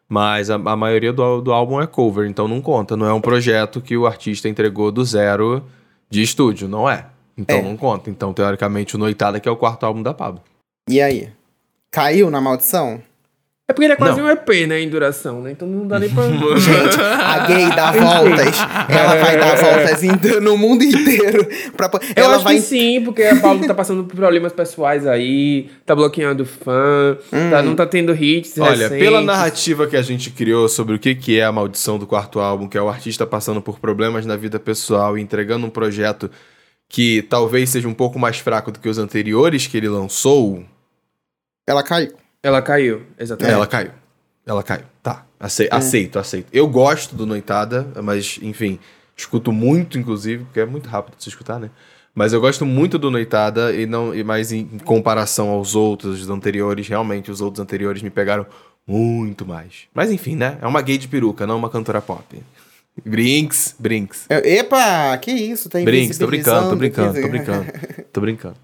Mas 0.08 0.48
a, 0.48 0.54
a 0.54 0.76
maioria 0.76 1.12
do, 1.12 1.40
do 1.40 1.52
álbum 1.52 1.80
é 1.80 1.86
cover, 1.86 2.28
então 2.28 2.46
não 2.48 2.60
conta. 2.60 2.96
Não 2.96 3.06
é 3.06 3.12
um 3.12 3.20
projeto 3.20 3.80
que 3.80 3.96
o 3.96 4.06
artista 4.06 4.48
entregou 4.48 4.90
do 4.92 5.04
zero 5.04 5.64
de 6.08 6.22
estúdio, 6.22 6.68
não 6.68 6.88
é. 6.88 7.06
Então 7.36 7.58
É. 7.58 7.62
não 7.62 7.76
conta. 7.76 8.10
Então, 8.10 8.32
teoricamente, 8.32 8.94
o 8.96 8.98
Noitada, 8.98 9.40
que 9.40 9.48
é 9.48 9.52
o 9.52 9.56
quarto 9.56 9.84
álbum 9.84 10.02
da 10.02 10.14
Pablo. 10.14 10.40
E 10.88 11.00
aí? 11.00 11.28
Caiu 11.90 12.30
na 12.30 12.40
maldição? 12.40 13.00
É 13.70 13.72
porque 13.72 13.84
ele 13.84 13.92
é 13.92 13.96
quase 13.96 14.18
Não. 14.20 14.26
um 14.26 14.30
EP, 14.32 14.48
né, 14.66 14.80
em 14.80 14.88
duração, 14.88 15.40
né? 15.42 15.52
Então 15.52 15.68
não 15.68 15.86
dá 15.86 15.96
nem 16.00 16.10
pra... 16.10 16.24
Gente, 16.58 17.00
a 17.00 17.46
gay 17.46 17.68
dá 17.68 17.92
voltas. 17.92 18.56
Ela 18.88 19.14
vai 19.14 19.38
dar 19.38 19.54
voltas 19.54 20.02
em- 20.02 20.40
no 20.40 20.58
mundo 20.58 20.82
inteiro. 20.82 21.46
Pra, 21.76 21.88
Eu 22.16 22.24
ela 22.24 22.34
acho 22.34 22.44
vai 22.44 22.56
que 22.56 22.62
sim, 22.62 23.00
porque 23.04 23.22
a 23.22 23.36
Paulo 23.36 23.64
tá 23.64 23.72
passando 23.72 24.02
por 24.02 24.16
problemas 24.16 24.52
pessoais 24.52 25.06
aí, 25.06 25.70
tá 25.86 25.94
bloqueando 25.94 26.44
fã, 26.44 27.16
tá- 27.48 27.62
não 27.62 27.76
tá 27.76 27.86
tendo 27.86 28.12
hits 28.12 28.58
Olha, 28.58 28.88
recentes. 28.88 28.98
pela 28.98 29.20
narrativa 29.20 29.86
que 29.86 29.96
a 29.96 30.02
gente 30.02 30.30
criou 30.32 30.68
sobre 30.68 30.96
o 30.96 30.98
que, 30.98 31.14
que 31.14 31.38
é 31.38 31.44
a 31.44 31.52
maldição 31.52 31.96
do 31.96 32.08
quarto 32.08 32.40
álbum, 32.40 32.66
que 32.66 32.76
é 32.76 32.82
o 32.82 32.88
artista 32.88 33.24
passando 33.24 33.62
por 33.62 33.78
problemas 33.78 34.26
na 34.26 34.34
vida 34.34 34.58
pessoal 34.58 35.16
e 35.16 35.20
entregando 35.22 35.64
um 35.64 35.70
projeto 35.70 36.28
que 36.88 37.22
talvez 37.22 37.70
seja 37.70 37.86
um 37.86 37.94
pouco 37.94 38.18
mais 38.18 38.38
fraco 38.40 38.72
do 38.72 38.80
que 38.80 38.88
os 38.88 38.98
anteriores 38.98 39.68
que 39.68 39.76
ele 39.76 39.88
lançou, 39.88 40.64
Ela 41.68 41.84
caiu. 41.84 42.14
Ela 42.42 42.62
caiu, 42.62 43.02
exatamente. 43.18 43.54
ela 43.54 43.66
caiu. 43.66 43.90
Ela 44.46 44.62
caiu. 44.62 44.84
Tá. 45.02 45.24
Ace- 45.38 45.68
Aceito, 45.70 46.18
aceito. 46.18 46.48
Eu 46.52 46.66
gosto 46.66 47.14
do 47.14 47.26
Noitada, 47.26 47.86
mas, 48.02 48.38
enfim, 48.42 48.78
escuto 49.16 49.52
muito, 49.52 49.98
inclusive, 49.98 50.44
porque 50.44 50.60
é 50.60 50.66
muito 50.66 50.88
rápido 50.88 51.16
de 51.16 51.22
se 51.22 51.28
escutar, 51.28 51.58
né? 51.58 51.70
Mas 52.14 52.32
eu 52.32 52.40
gosto 52.40 52.66
muito 52.66 52.98
do 52.98 53.10
Noitada, 53.10 53.72
e 53.72 53.86
não, 53.86 54.14
e 54.14 54.24
mais 54.24 54.50
em 54.52 54.66
comparação 54.84 55.48
aos 55.50 55.74
outros 55.76 56.22
os 56.22 56.28
anteriores, 56.30 56.88
realmente, 56.88 57.30
os 57.30 57.40
outros 57.40 57.60
anteriores 57.62 58.02
me 58.02 58.10
pegaram 58.10 58.44
muito 58.86 59.46
mais. 59.46 59.84
Mas 59.94 60.10
enfim, 60.10 60.34
né? 60.34 60.58
É 60.60 60.66
uma 60.66 60.82
gay 60.82 60.98
de 60.98 61.06
peruca, 61.06 61.46
não 61.46 61.56
uma 61.56 61.70
cantora 61.70 62.00
pop. 62.00 62.24
Brinks, 63.04 63.76
Brinks. 63.78 64.26
Epa, 64.28 65.16
que 65.18 65.30
isso? 65.30 65.68
Tá 65.70 65.80
Brinks, 65.80 66.18
tô 66.18 66.26
brincando, 66.26 66.70
tô 66.70 66.76
brincando, 66.76 67.20
tô 67.20 67.28
brincando. 67.28 67.66
Tô 68.12 68.20
brincando. 68.20 68.56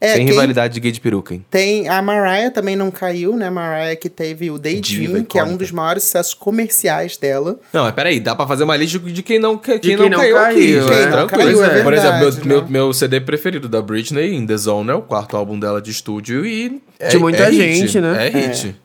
É, 0.00 0.14
Sem 0.14 0.18
quem- 0.24 0.26
rivalidade 0.34 0.74
de 0.74 0.80
gay 0.80 0.92
de 0.92 1.00
peruca, 1.00 1.34
hein? 1.34 1.44
Tem 1.50 1.88
a 1.88 2.00
Mariah 2.00 2.50
também 2.52 2.76
não 2.76 2.88
caiu, 2.90 3.36
né? 3.36 3.50
Mariah 3.50 3.96
que 3.96 4.08
teve 4.08 4.48
o 4.50 4.56
Daydream, 4.58 5.24
que 5.24 5.38
é 5.38 5.42
um 5.44 5.56
dos 5.56 5.72
maiores 5.72 6.04
sucessos 6.04 6.34
comerciais 6.34 7.16
dela. 7.16 7.58
Não, 7.72 7.82
mas 7.82 7.92
peraí, 7.94 8.20
dá 8.20 8.34
pra 8.34 8.46
fazer 8.46 8.62
uma 8.62 8.76
lista 8.76 8.98
de 9.00 9.22
quem 9.24 9.38
não, 9.40 9.58
quem 9.58 9.78
quem 9.78 9.96
não, 9.96 10.08
não 10.08 10.18
caiu, 10.20 10.36
aqui. 10.38 10.54
caiu, 10.54 10.82
gente, 10.82 10.88
Quem 10.94 11.04
não 11.06 11.26
tranquilo. 11.26 11.58
caiu, 11.60 11.64
é 11.64 11.82
Por 11.82 11.92
exemplo, 11.94 12.18
meu, 12.18 12.30
né? 12.30 12.40
meu, 12.44 12.68
meu 12.68 12.92
CD 12.92 13.20
preferido 13.20 13.68
da 13.68 13.82
Britney, 13.82 14.34
In 14.36 14.46
The 14.46 14.56
Zone, 14.56 14.90
é 14.90 14.94
o 14.94 15.02
quarto 15.02 15.36
álbum 15.36 15.58
dela 15.58 15.82
de 15.82 15.90
estúdio 15.90 16.46
e... 16.46 16.80
É, 17.00 17.08
De 17.08 17.18
muita 17.18 17.42
é 17.44 17.50
hit, 17.50 17.58
gente, 17.80 18.00
né? 18.00 18.26
É 18.26 18.30
hit. 18.30 18.76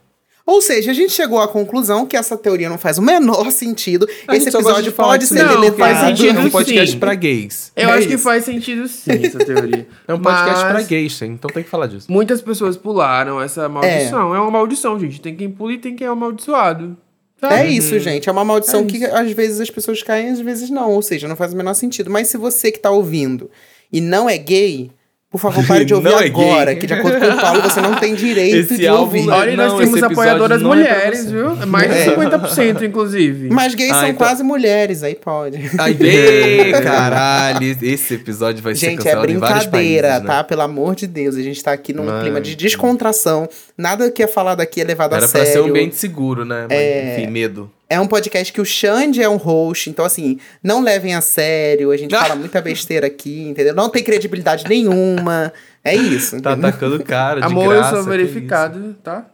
Ou 0.46 0.62
seja, 0.62 0.92
a 0.92 0.94
gente 0.94 1.12
chegou 1.14 1.40
à 1.40 1.48
conclusão 1.48 2.06
que 2.06 2.18
essa 2.18 2.36
teoria 2.36 2.68
não 2.70 2.78
faz 2.78 2.98
o 2.98 3.02
menor 3.02 3.50
sentido. 3.50 4.06
A 4.28 4.36
Esse 4.36 4.50
episódio 4.50 4.92
pode 4.92 5.26
que 5.26 5.34
ser 5.34 5.44
não, 5.44 5.54
deletado. 5.62 5.78
faz 5.78 6.00
sentido, 6.00 6.38
É 6.40 6.42
um 6.42 6.50
podcast 6.50 6.92
sim. 6.92 7.00
pra 7.00 7.16
gays. 7.16 7.72
Eu 7.76 7.90
É 7.90 7.92
acho 7.94 8.08
que 8.08 8.16
isso. 8.16 8.24
faz 8.24 8.44
sentido 8.44 8.88
sim, 8.90 9.12
essa 9.26 9.40
teoria. 9.40 9.88
É 10.06 10.14
um 10.14 10.20
podcast 10.20 10.64
Mas 10.66 10.72
pra 10.74 10.82
gays, 10.82 11.16
sim, 11.16 11.28
então 11.28 11.50
tem 11.50 11.64
que 11.64 11.70
falar 11.70 11.88
disso. 11.88 12.12
Muitas 12.12 12.42
pessoas 12.42 12.76
pularam 12.76 13.42
essa 13.42 13.70
maldição. 13.70 14.36
É. 14.36 14.40
uma 14.40 14.52
maldição, 14.52 15.00
gente. 15.00 15.22
Tem 15.22 15.34
quem 15.34 15.50
pula 15.50 15.74
e 15.74 15.78
tem 15.78 15.96
quem 15.96 16.06
é 16.06 16.10
amaldiçoado. 16.10 16.98
É 17.42 17.68
isso, 17.68 17.98
gente. 18.00 18.28
É 18.30 18.32
uma 18.32 18.46
maldição 18.46 18.82
É 18.82 18.86
que 18.86 19.04
às 19.06 19.32
vezes 19.32 19.60
as 19.60 19.70
pessoas 19.70 20.02
caem, 20.04 20.30
às 20.30 20.40
vezes 20.40 20.70
não. 20.70 20.92
Ou 20.92 21.02
seja, 21.02 21.28
não 21.28 21.36
faz 21.36 21.54
o 21.54 21.58
menor 21.58 21.74
sentido. 21.74 22.10
Mas 22.10 22.28
se 22.28 22.38
você 22.38 22.72
que 22.72 22.80
tá 22.80 22.90
ouvindo 22.92 23.50
e 23.92 24.00
não 24.02 24.30
é 24.30 24.38
gay, 24.38 24.92
por 25.34 25.40
favor, 25.42 25.66
pare 25.66 25.84
de 25.84 25.96
ouvir 25.96 26.10
Não 26.12 26.20
é 26.20 26.26
agora. 26.28 26.66
gay. 26.74 26.76
Que 26.80 26.86
de 26.86 26.94
acordo 26.94 27.20
com 27.20 27.26
o 27.26 27.42
Paulo, 27.42 27.62
você 27.64 27.82
não 27.82 27.96
tem 27.96 28.14
direito 28.14 28.56
Esse 28.56 28.78
de 28.78 28.88
ouvir. 28.88 29.24
não- 29.26 29.34
Olha, 29.36 29.50
e 29.52 29.56
nós 29.58 29.72
Não, 29.72 29.80
temos 29.80 30.04
apoiadoras 30.04 30.58
é 30.58 30.60
pra 30.64 30.68
mulheres, 30.76 31.26
você. 31.26 31.32
viu? 31.32 31.52
É 31.60 31.66
Mais 31.66 31.90
de 31.92 31.98
É. 31.98 32.06
50%, 32.06 32.86
inclusive. 32.86 33.50
Mas 33.50 33.74
gays 33.74 33.92
Ah, 33.92 33.96
são 34.02 34.08
então- 34.10 34.28
quase 34.28 34.44
mulheres, 34.44 35.02
aí 35.02 35.16
pode. 35.16 35.58
Ai, 35.80 35.94
caralho, 36.84 37.78
esse 37.82 38.14
episódio 38.14 38.62
vai 38.62 38.76
ser 38.76 38.88
Gente, 38.92 39.00
é 39.00 39.04
cancelado 39.04 39.32
em 39.32 39.38
vários 39.38 39.66
brincadeira, 39.66 40.08
países, 40.10 40.24
né? 40.28 40.34
tá? 40.36 40.44
Pelo 40.44 40.62
amor 40.62 40.96
de 40.96 41.08
Deus. 41.08 41.36
A 41.36 41.42
gente 41.42 41.64
tá 41.64 41.72
aqui 41.72 41.94
num 41.94 42.06
clima 42.22 42.40
de 42.40 42.56
descontração. 42.56 43.50
Nada 43.78 44.12
que 44.12 44.22
é 44.22 44.28
falado 44.28 44.62
aqui 44.62 44.82
é 44.82 44.84
levado 44.84 45.16
Era 45.16 45.26
a 45.26 45.28
pra 45.28 45.40
sério. 45.40 45.52
ser 45.54 45.62
um 45.62 45.70
ambiente 45.72 45.96
seguro, 45.96 46.46
né? 46.46 46.68
Mas, 46.70 46.78
É. 46.78 47.14
Enfim, 47.18 47.32
medo. 47.32 47.70
É 47.90 48.00
um 48.00 48.08
podcast 48.08 48.52
que 48.52 48.60
o 48.62 48.66
Xande 48.66 49.22
é 49.22 49.30
um 49.30 49.36
host, 49.36 49.90
então 49.90 50.04
assim, 50.04 50.40
não 50.64 50.82
levem 50.82 51.14
a 51.14 51.22
sério, 51.22 51.92
a 51.92 51.98
gente 51.98 52.16
Ah. 52.16 52.22
fala 52.24 52.36
muita 52.36 52.60
besteira 52.62 53.06
aqui, 53.08 53.48
entendeu? 53.50 53.76
Não 53.76 53.90
tem 53.90 54.04
credibilidade 54.04 54.64
nenhuma. 54.68 55.54
É 55.86 55.94
isso. 55.94 56.42
Tá 56.42 56.54
entendeu? 56.54 56.70
atacando 56.70 57.04
cara 57.04 57.42
de 57.42 57.46
Amor, 57.46 57.76
graça. 57.76 57.96
eu 57.98 58.02
sou 58.04 58.10
verificado, 58.12 58.96
tá? 59.04 59.26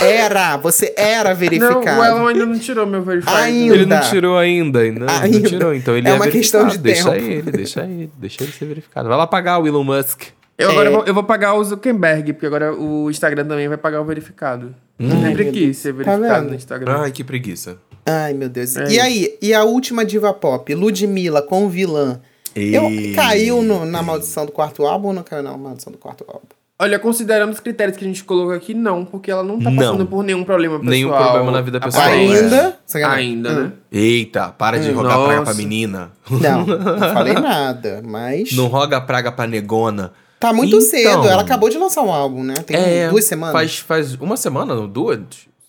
Era, 0.00 0.56
você 0.56 0.94
era 0.96 1.30
Não, 1.30 1.36
verificado. 1.36 2.00
o 2.00 2.04
Elon 2.04 2.26
ainda 2.28 2.46
não 2.46 2.58
tirou 2.58 2.86
meu 2.86 3.02
verificado. 3.02 3.36
Ainda. 3.36 3.74
Ele 3.74 3.84
não 3.86 4.00
tirou 4.00 4.38
ainda, 4.38 4.78
ainda. 4.78 5.04
Não, 5.06 5.14
Ainda. 5.20 5.38
não 5.40 5.48
tirou, 5.48 5.74
então 5.74 5.96
ele 5.96 6.06
É 6.08 6.12
é, 6.12 6.14
uma 6.14 6.28
questão 6.28 6.68
de 6.68 6.78
verificado. 6.78 7.10
Deixa 7.16 7.28
tempo. 7.28 7.48
ele, 7.48 7.56
deixa 7.56 7.80
ele, 7.82 8.10
deixa 8.16 8.42
ele 8.44 8.52
ser 8.52 8.64
verificado. 8.64 9.08
Vai 9.08 9.18
lá 9.18 9.26
pagar 9.26 9.58
o 9.58 9.66
Elon 9.66 9.82
Musk. 9.84 10.22
Eu 10.56 10.70
agora 10.70 10.88
É. 10.88 10.92
vou, 10.92 11.04
eu 11.04 11.14
vou 11.14 11.24
pagar 11.24 11.54
o 11.54 11.64
Zuckerberg, 11.64 12.32
porque 12.32 12.46
agora 12.46 12.72
o 12.74 13.10
Instagram 13.10 13.44
também 13.44 13.68
vai 13.68 13.76
pagar 13.76 14.00
o 14.00 14.04
verificado. 14.04 14.74
Eu 14.98 15.10
sempre 15.10 15.50
quis 15.52 15.76
ser 15.78 15.92
Tá 15.92 15.98
verificado 15.98 16.40
vendo? 16.42 16.48
no 16.50 16.54
Instagram. 16.56 16.96
Ai, 17.02 17.10
que 17.12 17.22
preguiça. 17.24 17.76
Ai, 18.08 18.32
meu 18.34 18.48
Deus. 18.48 18.76
É 18.76 18.88
e 18.90 19.00
aí, 19.00 19.38
e 19.42 19.52
a 19.54 19.64
última 19.64 20.04
diva 20.04 20.32
pop, 20.32 20.74
Ludmilla 20.74 21.42
com 21.42 21.68
vilã. 21.68 22.20
Eu, 22.56 22.82
caiu 23.14 23.62
no- 23.62 23.84
na 23.84 24.02
maldição 24.02 24.44
do 24.46 24.50
quarto 24.52 24.84
álbum 24.84 25.08
ou 25.08 25.14
não 25.14 25.22
caiu 25.22 25.42
na 25.42 25.56
maldição 25.56 25.92
do 25.92 25.98
quarto 25.98 26.24
álbum? 26.26 26.46
Olha, 26.80 26.96
considerando 26.98 27.52
os 27.52 27.58
critérios 27.60 27.96
que 27.96 28.04
a 28.04 28.06
gente 28.06 28.22
colocou 28.22 28.52
aqui, 28.52 28.72
não, 28.72 29.04
porque 29.04 29.30
ela 29.30 29.42
não 29.42 29.58
tá 29.60 29.68
Não. 29.68 29.76
passando 29.76 30.06
por 30.06 30.22
nenhum 30.22 30.44
problema 30.44 30.76
pessoal. 30.78 30.90
Nenhum 30.92 31.10
problema 31.10 31.50
na 31.50 31.60
vida 31.60 31.80
pessoal, 31.80 32.04
aparente. 32.04 32.32
é. 32.32 32.38
Ainda? 32.40 32.78
Sacanagem. 32.86 33.26
Ainda, 33.28 33.50
Hum. 33.50 33.62
né? 33.64 33.72
Eita, 33.90 34.48
para 34.50 34.78
de 34.78 34.90
Hum, 34.90 34.94
rogar 34.94 35.14
praga 35.18 35.26
pra 35.28 35.38
nossa. 35.40 35.54
menina. 35.54 36.12
Não, 36.30 36.64
não 36.66 36.98
falei 37.12 37.34
nada, 37.34 38.00
mas. 38.04 38.52
Não 38.52 38.68
roga 38.68 39.00
praga 39.00 39.32
pra 39.32 39.46
negona. 39.46 40.12
Tá 40.38 40.52
muito 40.52 40.76
Então. 40.76 40.80
cedo. 40.88 41.26
Ela 41.28 41.42
acabou 41.42 41.68
de 41.68 41.76
lançar 41.78 42.02
um 42.02 42.12
álbum, 42.12 42.44
né? 42.44 42.54
Tem 42.64 42.76
É, 42.76 43.08
duas 43.08 43.24
semanas. 43.24 43.52
Faz, 43.52 43.78
faz 43.78 44.14
uma 44.14 44.36
semana, 44.36 44.74
duas? 44.86 45.18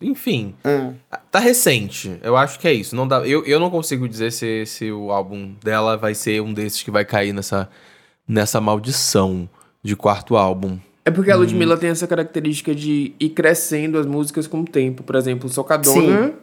Enfim. 0.02 0.56
Ah. 0.64 0.92
Tá 1.32 1.40
recente. 1.40 2.18
Eu 2.24 2.38
acho 2.38 2.60
que 2.60 2.68
é 2.68 2.74
isso. 2.74 2.96
Não 2.96 3.08
dá, 3.08 3.20
eu, 3.28 3.46
eu 3.46 3.60
não 3.60 3.70
consigo 3.70 4.08
dizer 4.08 4.32
se, 4.32 4.66
se 4.66 4.92
o 4.92 5.12
álbum 5.12 5.54
dela 5.64 5.98
vai 5.98 6.16
ser 6.16 6.42
um 6.42 6.54
desses 6.54 6.82
que 6.82 6.90
vai 6.90 7.04
cair 7.06 7.34
nessa, 7.34 7.70
nessa 8.28 8.62
maldição 8.62 9.50
de 9.84 9.96
quarto 9.96 10.38
álbum. 10.38 10.78
É 11.06 11.10
É 11.10 11.12
porque 11.12 11.32
a 11.32 11.36
Ludmilla 11.36 11.76
tem 11.78 11.90
essa 11.90 12.08
característica 12.08 12.74
de 12.74 13.14
ir 13.20 13.30
crescendo 13.30 13.98
as 13.98 14.06
músicas 14.06 14.48
com 14.48 14.62
o 14.62 14.66
tempo. 14.66 15.04
Por 15.04 15.16
exemplo, 15.16 15.50
Socadona, 15.50 16.34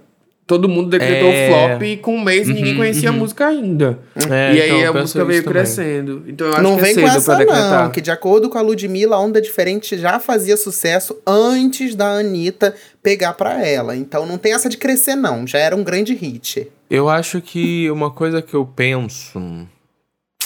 todo 0.47 0.68
mundo 0.68 0.88
decretou 0.88 1.28
É. 1.28 1.49
flop 1.49 1.82
e 1.82 1.97
com 1.97 2.14
um 2.16 2.22
mês 2.22 2.47
ninguém 2.47 2.72
Uhum, 2.72 2.76
conhecia 2.78 3.09
a 3.09 3.12
música 3.12 3.47
ainda. 3.49 3.99
É, 4.30 4.55
e 4.55 4.62
aí 4.62 4.80
então, 4.82 4.97
a 4.97 5.01
música 5.01 5.24
veio 5.24 5.42
também. 5.42 5.55
crescendo. 5.62 6.22
Então 6.26 6.47
eu 6.47 6.53
acho 6.55 6.62
Não 6.62 6.74
que 6.76 6.80
é 6.80 6.82
vem 6.84 6.94
com 6.94 7.01
cedo 7.01 7.09
pra 7.11 7.16
essa 7.16 7.36
decretar. 7.36 7.82
não, 7.84 7.90
que 7.90 8.01
de 8.01 8.11
acordo 8.11 8.49
com 8.49 8.57
a 8.57 8.61
Ludmilla, 8.62 9.16
a 9.16 9.20
Onda 9.20 9.40
Diferente 9.40 9.99
já 9.99 10.20
fazia 10.20 10.57
sucesso 10.57 11.16
antes 11.26 11.94
da 11.94 12.07
Anitta 12.12 12.74
pegar 13.03 13.32
pra 13.34 13.66
ela. 13.66 13.97
Então 13.97 14.24
não 14.24 14.38
tem 14.38 14.53
essa 14.55 14.68
de 14.68 14.76
crescer 14.76 15.16
não, 15.16 15.47
já 15.47 15.59
era 15.59 15.74
um 15.74 15.82
grande 15.82 16.14
hit. 16.14 16.68
Eu 16.88 17.09
acho 17.09 17.40
que 17.40 17.90
uma 17.90 18.11
coisa 18.11 18.40
que 18.40 18.55
eu 18.55 18.64
penso. 18.64 19.38
Hum. 19.38 19.66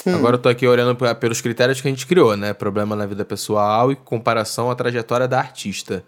Agora 0.07 0.37
eu 0.37 0.39
tô 0.39 0.49
aqui 0.49 0.67
olhando 0.67 0.97
pra- 0.97 1.15
pelos 1.15 1.43
critérios 1.43 1.79
que 1.83 1.87
a 1.87 1.91
gente 1.91 2.07
criou, 2.07 2.35
né? 2.35 2.55
Problema 2.55 2.97
na 2.97 3.05
vida 3.05 3.23
pessoal 3.23 3.93
e 3.93 3.97
comparação 3.97 4.71
à 4.71 4.75
trajetória 4.75 5.29
da 5.29 5.39
artista. 5.39 6.03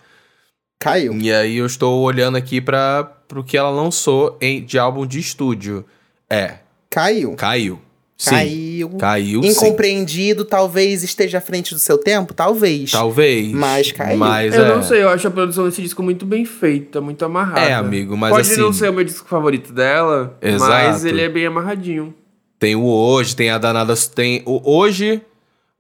Caiu. 0.83 1.17
E 1.17 1.33
aí 1.33 1.59
eu 1.59 1.67
estou 1.67 2.01
olhando 2.03 2.37
aqui 2.37 2.61
para 2.61 3.05
pro 3.29 3.45
que 3.45 3.57
ela 3.57 3.71
lançou 3.71 4.37
em, 4.41 4.65
de 4.65 4.79
álbum 4.79 5.07
de 5.07 5.21
estúdio. 5.21 5.85
É, 6.29 6.57
Caiu. 6.91 7.35
caiu. 7.35 7.79
Sim. 8.19 8.31
Caiu. 8.31 8.89
Caiu, 8.99 9.43
sim. 9.43 9.49
Incompreendido, 9.49 10.45
talvez 10.45 11.03
esteja 11.03 11.39
à 11.39 11.41
frente 11.41 11.73
do 11.75 11.81
seu 11.81 11.99
tempo, 11.99 12.35
talvez. 12.35 12.91
Talvez. 12.91 13.51
Mas 13.53 13.91
caiu. 13.93 14.17
Mas 14.17 14.55
Eu 14.55 14.65
é. 14.65 14.75
não 14.75 14.83
sei, 14.83 15.03
eu 15.03 15.09
acho 15.09 15.27
a 15.27 15.31
produção 15.31 15.65
desse 15.65 15.83
disco 15.83 16.03
muito 16.03 16.25
bem 16.27 16.45
feita, 16.45 17.01
muito 17.01 17.25
amarrada. 17.25 17.61
É, 17.61 17.75
amigo, 17.75 18.17
mas 18.17 18.31
Pode 18.31 18.51
assim- 18.51 18.61
não 18.61 18.73
ser 18.73 18.91
o 18.91 18.93
meu 18.93 19.05
disco 19.05 19.29
favorito 19.29 19.73
dela, 19.73 20.37
mas 20.43 20.55
Exato. 20.55 21.09
ele 21.09 21.21
é 21.23 21.29
bem 21.29 21.47
amarradinho. 21.47 22.15
Tem 22.59 22.77
o 22.77 22.85
Hoje, 22.85 23.35
tem 23.35 23.51
a 23.51 23.59
Danada. 23.59 23.95
Tem 24.15 24.43
o 24.47 24.61
Hoje. 24.71 25.21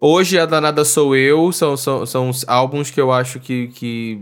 Hoje 0.00 0.36
a 0.36 0.46
Danada 0.46 0.84
Sou 0.84 1.14
Eu 1.14 1.52
são, 1.52 1.76
são, 1.76 2.04
são 2.04 2.28
os 2.28 2.44
álbuns 2.48 2.90
que 2.90 3.00
eu 3.00 3.12
acho 3.12 3.38
que. 3.38 3.68
que 3.68 4.20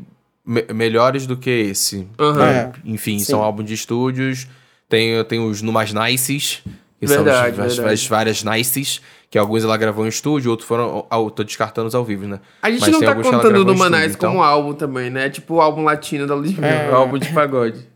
me- 0.50 0.66
melhores 0.74 1.26
do 1.26 1.36
que 1.36 1.48
esse. 1.50 2.08
Aham. 2.18 2.44
É. 2.44 2.72
Enfim, 2.84 3.18
Sim. 3.18 3.24
são 3.24 3.42
álbuns 3.42 3.66
de 3.68 3.74
estúdios. 3.74 4.46
Tem, 4.88 5.22
tem 5.24 5.38
os 5.38 5.62
Numas 5.62 5.92
Nices, 5.92 6.62
que 6.98 7.06
são 7.06 7.22
Verdade, 7.22 7.60
as, 7.60 7.66
as- 7.66 7.76
verdade. 7.76 7.94
as 7.94 8.06
várias 8.08 8.42
Nices, 8.42 9.00
que 9.30 9.38
alguns 9.38 9.62
ela 9.62 9.76
gravou 9.76 10.04
em 10.04 10.08
estúdio, 10.08 10.50
outros 10.50 10.66
foram. 10.68 11.06
ao- 11.08 11.30
Tô 11.30 11.44
descartando 11.44 11.86
os 11.86 11.94
ao 11.94 12.04
vivo, 12.04 12.26
né? 12.26 12.40
A 12.60 12.70
gente 12.70 12.80
Mas 12.80 12.90
não 12.90 13.00
tá 13.00 13.14
contando 13.14 13.76
Manais 13.76 14.06
estúdio, 14.10 14.16
então. 14.16 14.30
como 14.32 14.42
álbum 14.42 14.72
também, 14.74 15.08
né? 15.08 15.30
Tipo 15.30 15.54
o 15.54 15.60
álbum 15.60 15.84
latino 15.84 16.26
da 16.26 16.34
Ludmilla, 16.34 16.66
É. 16.66 16.90
o 16.90 16.94
álbum 16.96 17.18
de 17.18 17.28
pagode. 17.32 17.88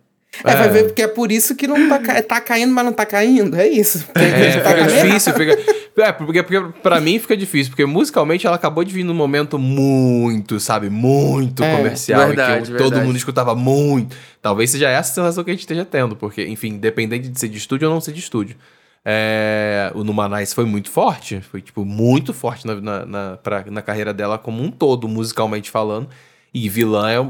É, 0.44 0.52
vai 0.55 0.66
É. 0.66 0.68
ver 0.70 0.84
porque 0.84 1.02
é 1.02 1.07
por 1.09 1.30
isso 1.30 1.55
que 1.55 1.66
não 1.66 1.88
tá, 1.88 1.98
ca- 2.00 2.22
tá 2.22 2.40
caindo, 2.40 2.72
mas 2.72 2.84
não 2.84 2.92
tá 2.92 3.07
caindo. 3.07 3.57
É 3.57 3.68
isso. 3.68 4.05
Porque 4.05 4.18
É, 4.20 4.61
tá 4.61 4.70
fica 4.70 4.86
caindo. 4.86 5.05
difícil, 5.07 5.32
fica. 5.34 5.59
É, 5.97 6.11
porque, 6.11 6.42
porque 6.42 6.61
pra 6.82 7.01
mim 7.01 7.18
fica 7.20 7.36
difícil, 7.36 7.70
porque 7.70 7.86
musicalmente 7.86 8.47
ela 8.47 8.57
acabou 8.57 8.82
de 8.82 8.92
vir 8.92 9.05
num 9.05 9.14
momento 9.14 9.59
muito, 9.59 10.59
sabe, 10.59 10.90
muito 10.90 11.62
É, 11.62 11.76
comercial, 11.76 12.26
verdade, 12.26 12.66
que 12.66 12.72
eu- 12.72 12.78
todo 12.78 13.01
mundo 13.01 13.16
escutava 13.16 13.55
muito. 13.55 14.16
Talvez 14.42 14.70
seja 14.70 14.88
essa 14.88 15.11
a 15.12 15.14
sensação 15.14 15.45
que 15.45 15.51
a 15.51 15.55
gente 15.55 15.61
esteja 15.61 15.84
tendo, 15.84 16.16
porque, 16.16 16.45
enfim, 16.47 16.70
independente 16.70 17.28
de 17.28 17.38
ser 17.38 17.49
de 17.49 17.59
estúdio 17.59 17.86
ou 17.88 17.95
não 17.95 18.01
ser 18.01 18.12
de 18.12 18.18
estúdio. 18.18 18.57
É, 19.05 19.92
o 19.95 20.03
Numanais 20.03 20.53
foi 20.53 20.64
muito 20.64 20.90
forte, 20.90 21.40
foi, 21.42 21.61
tipo, 21.61 21.84
muito 21.84 22.32
forte 22.34 22.66
na, 22.66 22.74
na, 22.80 23.07
na, 23.07 23.36
pra- 23.36 23.64
na 23.70 23.82
carreira 23.82 24.12
dela 24.14 24.36
como 24.38 24.62
um 24.62 24.70
todo, 24.70 25.07
musicalmente 25.07 25.70
falando. 25.70 26.09
E 26.53 26.68
vilã 26.68 27.11
é 27.11 27.26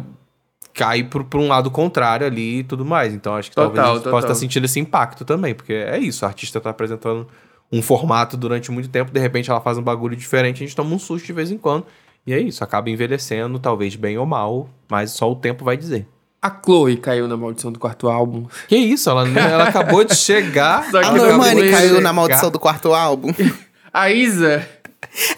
cai 0.73 1.05
pro, 1.05 1.25
pro 1.25 1.41
um 1.41 1.49
lado 1.49 1.71
contrário 1.71 2.27
ali 2.27 2.61
e 2.61 2.65
tudo 2.65 2.85
mais. 2.85 3.13
Então 3.13 3.35
acho 3.37 3.51
que 3.51 3.55
Total, 3.57 3.73
talvez 3.75 3.91
a 3.91 3.95
gente 3.99 4.11
possa 4.11 4.27
estar 4.27 4.35
sentindo 4.35 4.65
esse 4.65 4.81
impacto 4.81 5.25
também, 5.25 5.55
porque 5.55 5.73
é 5.73 5.99
isso, 5.99 6.25
a 6.25 6.29
artista 6.29 6.61
tá 6.61 6.71
apresentando 6.71 7.29
um 7.75 7.83
formato 7.83 8.37
durante 8.37 8.71
muito 8.71 8.89
tempo, 8.89 9.11
de 9.11 9.19
repente 9.19 9.51
ela 9.51 9.61
faz 9.61 9.77
um 9.77 9.83
bagulho 9.83 10.15
diferente, 10.15 10.63
a 10.63 10.67
gente 10.67 10.77
toma 10.77 10.95
um 10.95 10.99
susto 10.99 11.27
de 11.27 11.33
vez 11.33 11.51
em 11.51 11.59
quando. 11.59 11.85
E 12.27 12.33
é 12.33 12.39
isso, 12.41 12.63
acaba 12.63 12.89
envelhecendo, 12.89 13.59
talvez 13.59 13.97
bem 13.97 14.17
ou 14.17 14.25
mal, 14.25 14.69
mas 14.89 15.11
só 15.11 15.31
o 15.31 15.35
tempo 15.35 15.65
vai 15.65 15.77
dizer. 15.77 16.07
A 16.41 16.51
Chloe 16.63 16.97
caiu 16.97 17.27
na 17.27 17.37
maldição 17.37 17.73
do 17.73 17.79
quarto 17.79 18.09
álbum. 18.09 18.47
Que 18.69 18.77
isso, 18.77 19.11
ela, 19.11 19.27
ela 19.29 19.65
acabou 19.65 20.05
de 20.05 20.15
chegar. 20.15 20.85
Só 20.93 21.01
que 21.01 21.07
A 21.07 21.13
Normani 21.13 21.71
caiu 21.71 21.89
chegar. 21.89 22.01
na 22.03 22.13
maldição 22.13 22.51
do 22.51 22.61
quarto 22.61 22.93
álbum. 22.93 23.33
A 23.93 24.11
Isa, 24.11 24.67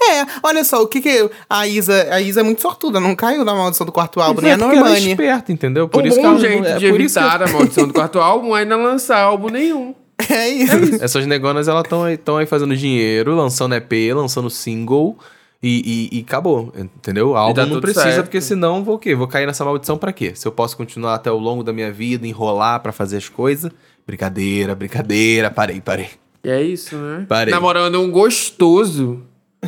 É, 0.01 0.27
olha 0.43 0.65
só, 0.65 0.83
o 0.83 0.87
que 0.89 1.01
que. 1.01 1.31
A 1.49 1.67
Isa, 1.67 2.09
a 2.11 2.21
Isa 2.21 2.41
é 2.41 2.43
muito 2.43 2.63
sortuda, 2.63 2.99
não 2.99 3.15
caiu 3.15 3.45
na 3.45 3.55
maldição 3.55 3.85
do 3.87 3.93
quarto 3.93 4.21
álbum, 4.21 4.41
nem 4.41 4.53
a 4.53 4.59
porque 4.59 4.77
ela 4.77 4.89
é 4.89 4.91
Normani. 4.93 5.11
esperta, 5.11 5.53
entendeu? 5.53 5.89
Por 5.89 6.03
um 6.03 6.07
isso 6.07 6.17
que 6.17 6.23
bom 6.23 6.29
ela, 6.31 6.41
jeito 6.41 6.65
é 6.67 6.73
de 6.75 6.79
que 6.81 6.87
evitar 6.87 7.43
a 7.43 7.49
maldição 7.49 7.87
do 7.87 7.93
quarto 7.95 8.19
álbum 8.19 8.57
é 8.57 8.65
não 8.65 8.83
lançar 8.83 9.21
álbum 9.21 9.49
nenhum. 9.49 9.95
É 10.31 10.49
isso. 10.49 11.03
Essas 11.03 11.27
negonas, 11.27 11.69
elas 11.69 11.85
estão 11.85 12.05
aí, 12.05 12.17
tão 12.17 12.39
aí 12.39 12.47
fazendo 12.47 12.77
dinheiro, 12.77 13.35
lançando 13.35 13.75
EP, 13.75 13.93
lançando 14.15 14.49
single 14.49 15.17
e, 15.63 16.09
e, 16.13 16.19
e 16.19 16.21
acabou, 16.23 16.73
entendeu? 16.77 17.31
O 17.31 17.37
álbum 17.37 17.55
tá 17.55 17.67
não 17.67 17.81
precisa, 17.81 18.05
certo. 18.05 18.25
porque 18.25 18.41
senão 18.41 18.85
vou 18.85 18.97
o 18.97 18.99
quê? 18.99 19.15
Vou 19.15 19.27
cair 19.27 19.47
nessa 19.47 19.65
maldição 19.65 19.99
pra 19.99 20.13
quê? 20.13 20.33
Se 20.35 20.47
eu 20.47 20.53
posso 20.53 20.77
continuar 20.77 21.15
até 21.15 21.31
o 21.31 21.39
longo 21.39 21.63
da 21.63 21.73
minha 21.73 21.91
vida, 21.91 22.27
enrolar 22.27 22.81
pra 22.81 22.93
fazer 22.93 23.17
as 23.17 23.29
coisas. 23.29 23.71
Brincadeira, 24.07 24.75
brincadeira, 24.75 25.51
parei, 25.51 25.81
parei. 25.81 26.11
E 26.45 26.51
é 26.51 26.63
isso, 26.63 26.97
né? 26.97 27.27
Parei. 27.29 27.53
Namorando 27.53 28.01
um 28.01 28.11
gostoso. 28.11 29.23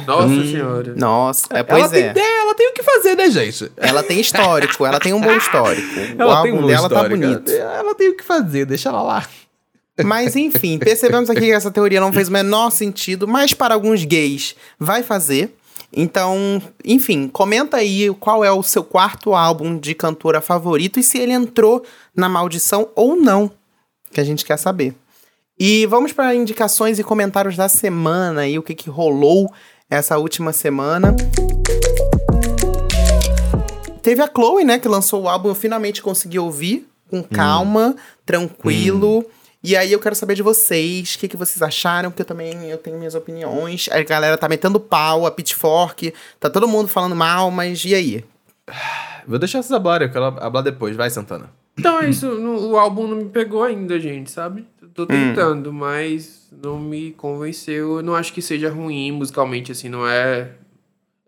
Nossa 0.07 0.29
senhora. 0.29 0.95
Nossa, 0.97 1.49
é, 1.51 1.59
ela, 1.59 1.65
pois 1.65 1.91
tem, 1.91 2.05
é. 2.05 2.13
é, 2.17 2.41
ela 2.41 2.55
tem 2.55 2.69
o 2.69 2.73
que 2.73 2.83
fazer, 2.83 3.17
né, 3.17 3.31
gente? 3.31 3.73
Ela 3.77 4.03
tem 4.03 4.21
histórico, 4.21 4.87
ela 4.87 5.01
tem 5.01 5.13
um 5.13 5.21
bom 5.21 5.33
histórico. 5.33 5.89
o 5.99 6.23
Ela 6.23 6.37
álbum 6.37 6.51
tem 6.51 6.53
um 6.53 6.67
dela 6.67 6.87
histórico, 6.87 7.21
tá 7.21 7.27
bonito. 7.27 7.51
Ela, 7.51 7.75
ela 7.79 7.95
tem 7.95 8.11
o 8.11 8.17
que 8.17 8.23
fazer, 8.23 8.65
deixa 8.65 8.91
ela 8.91 9.03
lá. 9.03 9.27
Mas 10.05 10.37
enfim, 10.37 10.79
percebemos 10.79 11.29
aqui 11.29 11.41
que 11.41 11.53
essa 11.53 11.71
teoria 11.71 12.01
não 12.01 12.13
fez 12.13 12.29
o 12.29 12.33
menor 12.33 12.71
sentido, 12.71 13.27
mas 13.27 13.53
para 13.53 13.75
alguns 13.75 14.05
gays 14.05 14.55
vai 14.79 15.03
fazer. 15.03 15.55
Então, 15.93 16.63
enfim, 16.85 17.29
comenta 17.29 17.79
aí 17.79 18.15
qual 18.21 18.45
é 18.45 18.53
o 18.53 18.63
seu 18.63 18.85
quarto 18.85 19.35
álbum 19.35 19.79
de 19.79 19.95
cantora 19.95 20.41
favorito 20.41 21.01
e 21.01 21.03
se 21.03 21.19
ele 21.19 21.33
entrou 21.33 21.83
na 22.15 22.29
maldição 22.29 22.89
ou 22.95 23.17
não, 23.17 23.51
que 24.13 24.21
a 24.21 24.25
gente 24.25 24.45
quer 24.45 24.59
saber. 24.59 24.95
E 25.59 25.87
vamos 25.87 26.13
para 26.13 26.35
indicações 26.35 26.99
e 26.99 27.05
comentários 27.05 27.57
da 27.57 27.69
semana 27.69 28.47
e 28.47 28.59
o 28.59 28.63
que, 28.63 28.75
que 28.75 28.91
rolou 28.91 29.53
essa 29.91 30.19
última 30.19 30.53
semana. 30.53 31.17
Teve 34.03 34.23
a 34.23 34.31
Chloe, 34.33 34.65
né, 34.65 34.79
que 34.79 34.89
lançou 34.89 35.23
o 35.23 35.29
álbum, 35.29 35.49
eu 35.49 35.55
finalmente 35.55 36.01
consegui 36.01 36.39
ouvir 36.39 36.87
com 37.11 37.23
calma, 37.23 37.97
tranquilo. 38.25 39.25
E 39.63 39.77
aí 39.77 39.93
eu 39.93 39.99
quero 39.99 40.15
saber 40.15 40.35
de 40.35 40.43
vocês, 40.43 41.15
o 41.15 41.19
que, 41.19 41.27
que 41.29 41.37
vocês 41.37 41.61
acharam, 41.63 42.11
porque 42.11 42.23
eu 42.23 42.27
também 42.27 42.71
eu 42.71 42.79
tenho 42.79 42.97
minhas 42.97 43.15
opiniões. 43.15 43.89
A 43.91 44.03
galera 44.03 44.39
tá 44.39 44.49
metendo 44.49 44.79
pau, 44.79 45.27
a 45.27 45.31
Pitchfork, 45.31 46.13
tá 46.39 46.49
todo 46.49 46.69
mundo 46.69 46.89
falando 46.89 47.17
mal, 47.17 47.51
mas 47.51 47.85
e 47.85 47.95
aí? 47.95 48.25
Vou 49.27 49.39
deixar 49.39 49.61
vocês 49.63 49.73
hablarem, 49.73 50.07
eu 50.07 50.13
quero 50.13 50.25
hablar 50.25 50.63
depois. 50.63 50.97
Vai, 50.97 51.11
Santana. 51.11 51.51
Então 51.77 52.01
é 52.01 52.09
isso, 52.09 52.27
no- 52.27 52.71
o 52.71 52.77
álbum 52.79 53.07
não 53.07 53.17
me 53.17 53.25
pegou 53.27 53.63
ainda, 53.63 53.99
gente, 54.01 54.31
sabe? 54.31 54.65
Tô 54.95 55.03
Hum. 55.03 55.07
tentando, 55.07 55.73
mas 55.73 56.49
não 56.51 56.79
me 56.79 57.13
convenceu. 57.13 57.97
Eu 57.99 58.03
não 58.03 58.15
acho 58.17 58.33
que 58.33 58.41
seja 58.43 58.69
ruim 58.71 59.13
musicalmente, 59.13 59.71
assim, 59.71 59.89
não 59.89 60.07
é... 60.09 60.51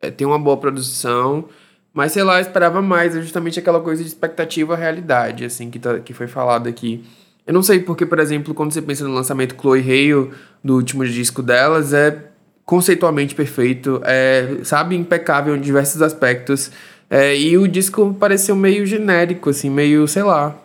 é 0.03 0.11
tem 0.11 0.27
uma 0.27 0.39
boa 0.39 0.57
produção, 0.57 1.49
mas 1.93 2.13
sei 2.13 2.23
lá, 2.25 2.39
eu 2.39 2.43
esperava 2.43 2.81
mais, 2.83 3.15
é 3.15 3.21
justamente 3.21 3.59
aquela 3.61 3.81
coisa 3.81 4.03
de 4.03 4.09
expectativa 4.09 4.75
realidade, 4.75 5.45
assim, 5.45 5.71
que, 5.71 5.79
tá, 5.79 6.01
que 6.01 6.13
foi 6.15 6.27
falado 6.27 6.69
aqui. 6.69 7.05
Eu 7.51 7.55
não 7.55 7.65
sei 7.65 7.81
porque, 7.81 8.07
por 8.07 8.21
exemplo, 8.21 8.55
quando 8.55 8.73
você 8.73 8.81
pensa 8.81 9.03
no 9.03 9.13
lançamento 9.13 9.57
Chloe 9.61 9.81
Hale, 9.81 10.31
do 10.63 10.77
último 10.77 11.05
disco 11.05 11.43
delas, 11.43 11.93
é 11.93 12.17
conceitualmente 12.65 13.35
perfeito, 13.35 14.01
é, 14.05 14.59
sabe, 14.63 14.95
impecável 14.95 15.57
em 15.57 15.61
diversos 15.61 16.01
aspectos. 16.01 16.71
É, 17.11 17.37
e 17.37 17.59
o 17.59 17.67
disco 17.67 18.15
pareceu 18.21 18.55
meio 18.55 18.87
genérico, 18.87 19.51
assim, 19.51 19.69
meio, 19.69 20.07
sei 20.07 20.23
lá, 20.23 20.57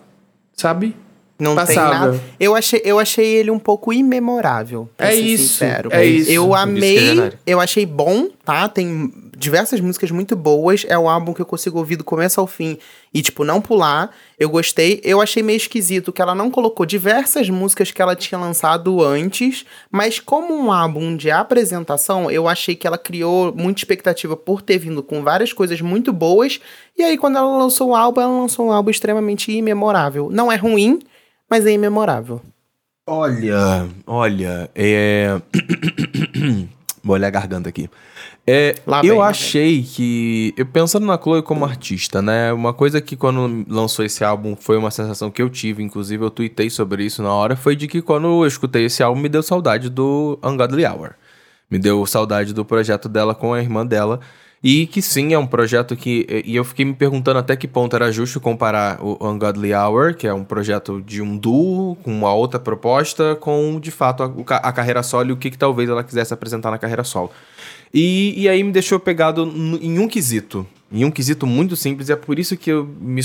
sabe? 0.53 0.95
Não 1.39 1.55
tem 1.55 1.65
Passável. 1.65 1.99
nada. 2.11 2.21
Eu 2.39 2.55
achei, 2.55 2.79
eu 2.85 2.99
achei 2.99 3.25
ele 3.33 3.49
um 3.49 3.57
pouco 3.57 3.91
imemorável. 3.91 4.87
É 4.95 5.15
isso, 5.15 5.53
sincero. 5.53 5.89
é 5.91 6.05
isso. 6.05 6.29
Eu 6.29 6.43
Isso 6.43 6.51
que 6.51 6.55
é 6.55 6.61
amei, 6.61 7.31
eu 7.47 7.59
achei 7.59 7.85
bom, 7.87 8.29
tá? 8.45 8.69
Tem 8.69 9.11
diversas 9.35 9.79
músicas 9.79 10.11
muito 10.11 10.35
boas. 10.35 10.85
É 10.87 10.97
um 10.97 11.09
álbum 11.09 11.33
que 11.33 11.41
eu 11.41 11.45
consigo 11.45 11.77
ouvir 11.77 11.95
do 11.95 12.03
começo 12.03 12.39
ao 12.39 12.47
fim 12.47 12.77
e, 13.13 13.21
tipo, 13.21 13.43
não 13.43 13.61
pular. 13.61 14.11
Eu 14.39 14.49
gostei. 14.49 15.01
Eu 15.03 15.21
achei 15.21 15.43
meio 15.43 15.57
esquisito 15.57 16.13
que 16.13 16.21
ela 16.21 16.33
não 16.33 16.49
colocou 16.49 16.85
diversas 16.85 17.49
músicas 17.49 17.91
que 17.91 18.01
ela 18.01 18.15
tinha 18.15 18.39
lançado 18.39 19.03
antes, 19.03 19.65
mas 19.91 20.19
como 20.19 20.53
um 20.53 20.71
álbum 20.71 21.15
de 21.15 21.29
apresentação, 21.29 22.29
eu 22.31 22.47
achei 22.47 22.75
que 22.75 22.87
ela 22.87 22.97
criou 22.97 23.53
muita 23.55 23.81
expectativa 23.81 24.35
por 24.35 24.61
ter 24.61 24.77
vindo 24.77 25.03
com 25.03 25.23
várias 25.23 25.53
coisas 25.53 25.81
muito 25.81 26.13
boas. 26.13 26.59
E 26.97 27.03
aí, 27.03 27.17
quando 27.17 27.37
ela 27.37 27.57
lançou 27.57 27.89
o 27.89 27.95
álbum, 27.95 28.21
ela 28.21 28.41
lançou 28.41 28.67
um 28.67 28.71
álbum 28.71 28.89
extremamente 28.89 29.51
imemorável. 29.51 30.29
Não 30.31 30.51
é 30.51 30.55
ruim, 30.55 30.99
mas 31.49 31.65
é 31.65 31.71
imemorável. 31.71 32.41
Olha, 33.07 33.87
olha, 34.07 34.69
é. 34.73 35.39
Molhar 37.03 37.27
a 37.27 37.31
garganta 37.31 37.69
aqui. 37.69 37.87
É, 38.47 38.75
Lá 38.85 39.03
eu 39.03 39.17
lá 39.17 39.29
achei 39.29 39.81
que. 39.81 40.53
Eu 40.55 40.67
pensando 40.67 41.05
na 41.05 41.17
Chloe 41.17 41.41
como 41.41 41.65
artista, 41.65 42.21
né? 42.21 42.53
Uma 42.53 42.73
coisa 42.73 43.01
que 43.01 43.15
quando 43.15 43.65
lançou 43.67 44.05
esse 44.05 44.23
álbum 44.23 44.55
foi 44.55 44.77
uma 44.77 44.91
sensação 44.91 45.31
que 45.31 45.41
eu 45.41 45.49
tive, 45.49 45.81
inclusive 45.81 46.23
eu 46.23 46.29
tuitei 46.29 46.69
sobre 46.69 47.03
isso 47.03 47.23
na 47.23 47.33
hora, 47.33 47.55
foi 47.55 47.75
de 47.75 47.87
que 47.87 48.03
quando 48.03 48.27
eu 48.27 48.45
escutei 48.45 48.85
esse 48.85 49.01
álbum 49.01 49.19
me 49.19 49.29
deu 49.29 49.41
saudade 49.41 49.89
do 49.89 50.37
Ungodly 50.43 50.85
Hour. 50.85 51.15
Me 51.71 51.79
deu 51.79 52.05
saudade 52.05 52.53
do 52.53 52.63
projeto 52.63 53.09
dela 53.09 53.33
com 53.33 53.53
a 53.53 53.59
irmã 53.59 53.85
dela. 53.85 54.19
E 54.63 54.87
que 54.87 55.01
sim, 55.01 55.33
é 55.33 55.37
um 55.37 55.45
projeto 55.45 55.95
que. 55.95 56.43
E 56.45 56.55
eu 56.55 56.63
fiquei 56.63 56.85
me 56.85 56.93
perguntando 56.93 57.39
até 57.39 57.55
que 57.55 57.67
ponto 57.67 57.95
era 57.95 58.11
justo 58.11 58.39
comparar 58.39 58.99
o 58.99 59.17
Ungodly 59.21 59.73
Hour, 59.73 60.15
que 60.15 60.27
é 60.27 60.33
um 60.33 60.43
projeto 60.43 61.01
de 61.01 61.21
um 61.21 61.37
duo, 61.37 61.95
com 61.97 62.11
uma 62.11 62.33
outra 62.33 62.59
proposta, 62.59 63.35
com 63.35 63.79
de 63.79 63.91
fato 63.91 64.23
a, 64.23 64.55
a 64.55 64.71
carreira 64.71 65.03
solo 65.03 65.29
e 65.29 65.31
o 65.33 65.37
que, 65.37 65.51
que 65.51 65.57
talvez 65.57 65.89
ela 65.89 66.03
quisesse 66.03 66.33
apresentar 66.33 66.71
na 66.71 66.77
carreira 66.77 67.03
solo. 67.03 67.31
E, 67.93 68.33
e 68.41 68.49
aí 68.49 68.63
me 68.63 68.71
deixou 68.71 68.99
pegado 68.99 69.43
em 69.81 69.99
um 69.99 70.07
quesito. 70.07 70.65
Em 70.91 71.03
um 71.03 71.11
quesito 71.11 71.47
muito 71.47 71.75
simples, 71.75 72.09
e 72.09 72.13
é 72.13 72.15
por 72.15 72.37
isso 72.37 72.55
que 72.55 72.71
eu 72.71 72.87
me, 73.01 73.21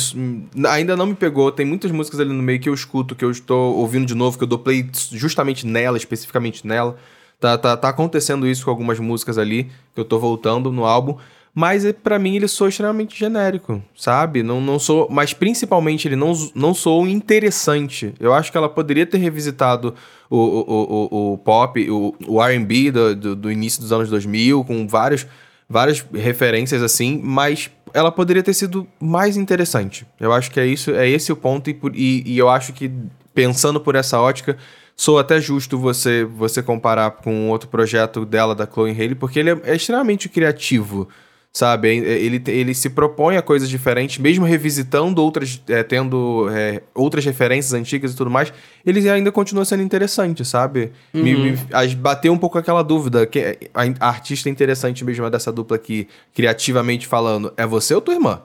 ainda 0.68 0.96
não 0.96 1.06
me 1.06 1.14
pegou. 1.14 1.52
Tem 1.52 1.66
muitas 1.66 1.90
músicas 1.90 2.18
ali 2.18 2.32
no 2.32 2.42
meio 2.42 2.58
que 2.58 2.68
eu 2.68 2.74
escuto, 2.74 3.14
que 3.14 3.24
eu 3.24 3.30
estou 3.30 3.76
ouvindo 3.76 4.06
de 4.06 4.14
novo, 4.14 4.38
que 4.38 4.44
eu 4.44 4.48
dou 4.48 4.58
play 4.58 4.88
justamente 5.12 5.66
nela, 5.66 5.96
especificamente 5.96 6.66
nela. 6.66 6.96
Tá, 7.38 7.56
tá, 7.56 7.76
tá 7.76 7.88
acontecendo 7.88 8.46
isso 8.46 8.64
com 8.64 8.70
algumas 8.70 8.98
músicas 8.98 9.38
ali, 9.38 9.64
que 9.94 10.00
eu 10.00 10.04
tô 10.04 10.18
voltando 10.18 10.72
no 10.72 10.84
álbum. 10.84 11.16
Mas 11.54 11.84
eh, 11.84 11.92
para 11.92 12.18
mim 12.18 12.36
ele 12.36 12.46
soa 12.46 12.68
extremamente 12.68 13.18
genérico, 13.18 13.82
sabe? 13.96 14.42
Não, 14.42 14.60
não 14.60 14.78
sou, 14.78 15.08
mas 15.10 15.32
principalmente 15.32 16.06
ele 16.06 16.16
não, 16.16 16.32
não 16.54 16.72
sou 16.72 17.06
interessante. 17.06 18.14
Eu 18.20 18.32
acho 18.32 18.52
que 18.52 18.56
ela 18.56 18.68
poderia 18.68 19.04
ter 19.04 19.18
revisitado 19.18 19.94
o, 20.28 20.36
o, 20.36 21.08
o, 21.10 21.32
o 21.32 21.38
pop, 21.38 21.90
o, 21.90 22.14
o 22.26 22.42
R&B 22.42 22.92
do, 22.92 23.16
do, 23.16 23.36
do, 23.36 23.52
início 23.52 23.80
dos 23.80 23.92
anos 23.92 24.08
2000, 24.08 24.64
com 24.64 24.86
vários, 24.86 25.26
várias 25.68 26.04
referências 26.14 26.82
assim, 26.82 27.20
mas 27.22 27.68
ela 27.92 28.12
poderia 28.12 28.42
ter 28.42 28.54
sido 28.54 28.86
mais 29.00 29.36
interessante. 29.36 30.06
Eu 30.20 30.32
acho 30.32 30.50
que 30.50 30.60
é 30.60 30.66
isso, 30.66 30.92
é 30.92 31.08
esse 31.08 31.32
o 31.32 31.36
ponto 31.36 31.68
e, 31.68 31.76
e, 31.94 32.34
e 32.34 32.38
eu 32.38 32.48
acho 32.48 32.72
que 32.72 32.90
pensando 33.34 33.80
por 33.80 33.96
essa 33.96 34.20
ótica, 34.20 34.56
sou 34.96 35.18
até 35.18 35.40
justo 35.40 35.78
você 35.78 36.24
você 36.24 36.62
comparar 36.62 37.10
com 37.10 37.48
outro 37.48 37.68
projeto 37.68 38.24
dela, 38.24 38.54
da 38.54 38.66
Chloe 38.66 38.92
Haley, 38.92 39.14
porque 39.14 39.38
ele 39.38 39.50
é, 39.50 39.60
é 39.64 39.74
extremamente 39.74 40.28
criativo, 40.28 41.08
sabe? 41.52 41.88
Ele, 41.88 42.42
ele 42.46 42.74
se 42.74 42.90
propõe 42.90 43.36
a 43.36 43.42
coisas 43.42 43.68
diferentes, 43.68 44.18
mesmo 44.18 44.44
revisitando 44.44 45.22
outras, 45.22 45.60
é, 45.68 45.82
tendo 45.82 46.48
é, 46.50 46.82
outras 46.94 47.24
referências 47.24 47.72
antigas 47.72 48.12
e 48.12 48.16
tudo 48.16 48.30
mais, 48.30 48.52
ele 48.86 49.08
ainda 49.08 49.32
continua 49.32 49.64
sendo 49.64 49.82
interessante, 49.82 50.44
sabe? 50.44 50.92
Uhum. 51.12 51.22
Me, 51.22 51.34
me 51.34 51.94
bateu 51.96 52.32
um 52.32 52.38
pouco 52.38 52.58
aquela 52.58 52.82
dúvida, 52.82 53.26
que 53.26 53.58
a, 53.74 53.82
a 53.98 54.08
artista 54.08 54.48
interessante 54.48 55.04
mesmo 55.04 55.26
é 55.26 55.30
dessa 55.30 55.50
dupla 55.50 55.76
aqui, 55.76 56.06
criativamente 56.34 57.06
falando, 57.06 57.52
é 57.56 57.66
você 57.66 57.94
ou 57.94 58.00
tua 58.00 58.14
irmã? 58.14 58.42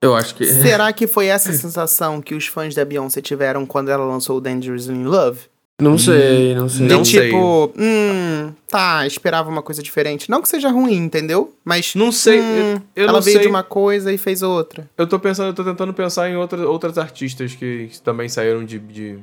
Eu 0.00 0.14
acho 0.14 0.34
que. 0.36 0.46
Será 0.46 0.92
que 0.92 1.06
foi 1.06 1.26
essa 1.26 1.52
sensação 1.52 2.22
que 2.22 2.34
os 2.34 2.46
fãs 2.46 2.74
da 2.74 2.84
Beyoncé 2.84 3.20
tiveram 3.20 3.66
quando 3.66 3.88
ela 3.88 4.04
lançou 4.04 4.38
o 4.38 4.40
Dangerously 4.40 4.94
in 4.94 5.04
Love? 5.04 5.40
Não 5.80 5.96
sei, 5.96 6.56
não 6.56 6.68
sei. 6.68 6.88
De 6.88 6.92
não 6.92 7.02
tipo, 7.04 7.72
sei. 7.76 7.84
hum, 7.86 8.52
tá, 8.68 9.06
esperava 9.06 9.48
uma 9.48 9.62
coisa 9.62 9.80
diferente. 9.80 10.28
Não 10.28 10.42
que 10.42 10.48
seja 10.48 10.68
ruim, 10.70 10.96
entendeu? 10.96 11.54
Mas. 11.64 11.94
Não 11.94 12.10
sei. 12.10 12.40
Hum, 12.40 12.42
eu, 12.44 12.82
eu 12.96 13.04
ela 13.04 13.12
não 13.12 13.22
veio 13.22 13.36
sei. 13.36 13.42
de 13.42 13.48
uma 13.48 13.62
coisa 13.62 14.12
e 14.12 14.18
fez 14.18 14.42
outra. 14.42 14.90
Eu 14.98 15.06
tô 15.06 15.20
pensando, 15.20 15.48
eu 15.50 15.54
tô 15.54 15.62
tentando 15.62 15.94
pensar 15.94 16.28
em 16.28 16.36
outra, 16.36 16.68
outras 16.68 16.98
artistas 16.98 17.54
que, 17.54 17.88
também 18.02 18.28
saíram 18.28 18.64
de, 18.64 18.80
de, 18.80 19.18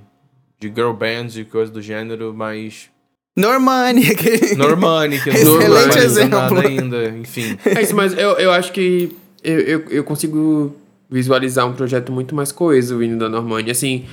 de 0.57 0.67
girl 0.69 0.93
bands 0.93 1.35
e 1.35 1.43
coisas 1.43 1.73
do 1.73 1.81
gênero, 1.81 2.33
mas. 2.33 2.89
Normani. 3.35 4.05
Que... 4.15 4.55
Normani, 4.55 5.19
que 5.21 5.27
Excelente 5.35 5.97
exemplo. 5.97 6.39
nada 6.39 6.67
ainda, 6.67 7.09
enfim. 7.09 7.57
É 7.65 7.81
isso, 7.81 7.93
mas 7.93 8.17
eu, 8.17 8.31
eu 8.37 8.53
acho 8.53 8.71
que 8.71 9.13
eu, 9.43 9.59
eu, 9.59 9.85
eu 9.89 10.03
consigo 10.05 10.73
visualizar 11.09 11.67
um 11.67 11.73
projeto 11.73 12.13
muito 12.13 12.33
mais 12.33 12.53
coeso 12.53 12.97
vindo 12.97 13.17
da 13.17 13.27
Normani. 13.27 13.71
Assim, 13.71 14.05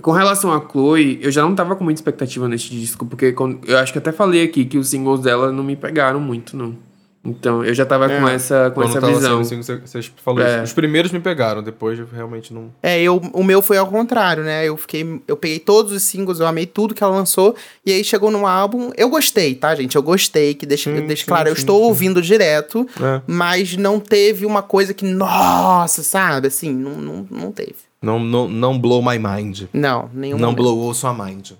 com 0.00 0.10
relação 0.12 0.52
a 0.52 0.60
Chloe, 0.60 1.18
eu 1.22 1.30
já 1.30 1.42
não 1.42 1.54
tava 1.54 1.76
com 1.76 1.84
muita 1.84 2.00
expectativa 2.00 2.48
nesse 2.48 2.70
disco, 2.70 3.06
porque 3.06 3.34
eu 3.66 3.78
acho 3.78 3.92
que 3.92 3.98
até 3.98 4.12
falei 4.12 4.44
aqui 4.44 4.64
que 4.64 4.78
os 4.78 4.88
singles 4.88 5.20
dela 5.20 5.52
não 5.52 5.62
me 5.62 5.76
pegaram 5.76 6.20
muito, 6.20 6.56
não. 6.56 6.76
Então, 7.22 7.62
eu 7.62 7.74
já 7.74 7.84
tava 7.84 8.10
é, 8.10 8.18
com 8.18 8.26
essa, 8.26 8.70
com 8.70 8.82
essa 8.82 8.98
visão. 8.98 9.40
Assim, 9.40 9.62
você, 9.62 9.76
você 9.76 10.02
falou 10.24 10.42
é. 10.42 10.54
isso. 10.54 10.64
Os 10.64 10.72
primeiros 10.72 11.12
me 11.12 11.20
pegaram, 11.20 11.62
depois 11.62 11.98
eu 11.98 12.06
realmente 12.10 12.52
não. 12.52 12.72
É, 12.82 13.00
eu, 13.00 13.18
o 13.34 13.44
meu 13.44 13.60
foi 13.60 13.76
ao 13.76 13.86
contrário, 13.86 14.42
né? 14.42 14.66
Eu 14.66 14.74
fiquei. 14.78 15.20
Eu 15.28 15.36
peguei 15.36 15.58
todos 15.58 15.92
os 15.92 16.02
singles, 16.02 16.40
eu 16.40 16.46
amei 16.46 16.64
tudo 16.64 16.94
que 16.94 17.04
ela 17.04 17.14
lançou. 17.14 17.54
E 17.84 17.92
aí 17.92 18.02
chegou 18.02 18.30
no 18.30 18.46
álbum. 18.46 18.90
Eu 18.96 19.10
gostei, 19.10 19.54
tá, 19.54 19.74
gente? 19.74 19.96
Eu 19.96 20.02
gostei, 20.02 20.54
que 20.54 20.64
deixa, 20.64 20.90
sim, 20.90 21.06
deixa 21.06 21.24
sim, 21.24 21.28
claro, 21.28 21.44
sim, 21.44 21.50
eu 21.50 21.58
estou 21.58 21.82
ouvindo 21.82 22.22
direto, 22.22 22.86
é. 22.98 23.20
mas 23.26 23.76
não 23.76 24.00
teve 24.00 24.46
uma 24.46 24.62
coisa 24.62 24.94
que, 24.94 25.04
nossa, 25.04 26.02
sabe? 26.02 26.46
Assim, 26.46 26.72
não, 26.72 26.92
não, 26.92 27.26
não 27.30 27.52
teve. 27.52 27.89
Não, 28.02 28.18
não, 28.18 28.48
não 28.48 28.78
blow 28.78 29.02
my 29.02 29.18
mind. 29.18 29.62
Não, 29.72 30.10
nenhum. 30.14 30.38
Não 30.38 30.54
blowou 30.54 30.92
sua 30.94 31.12
mind. 31.12 31.50
O 31.52 31.56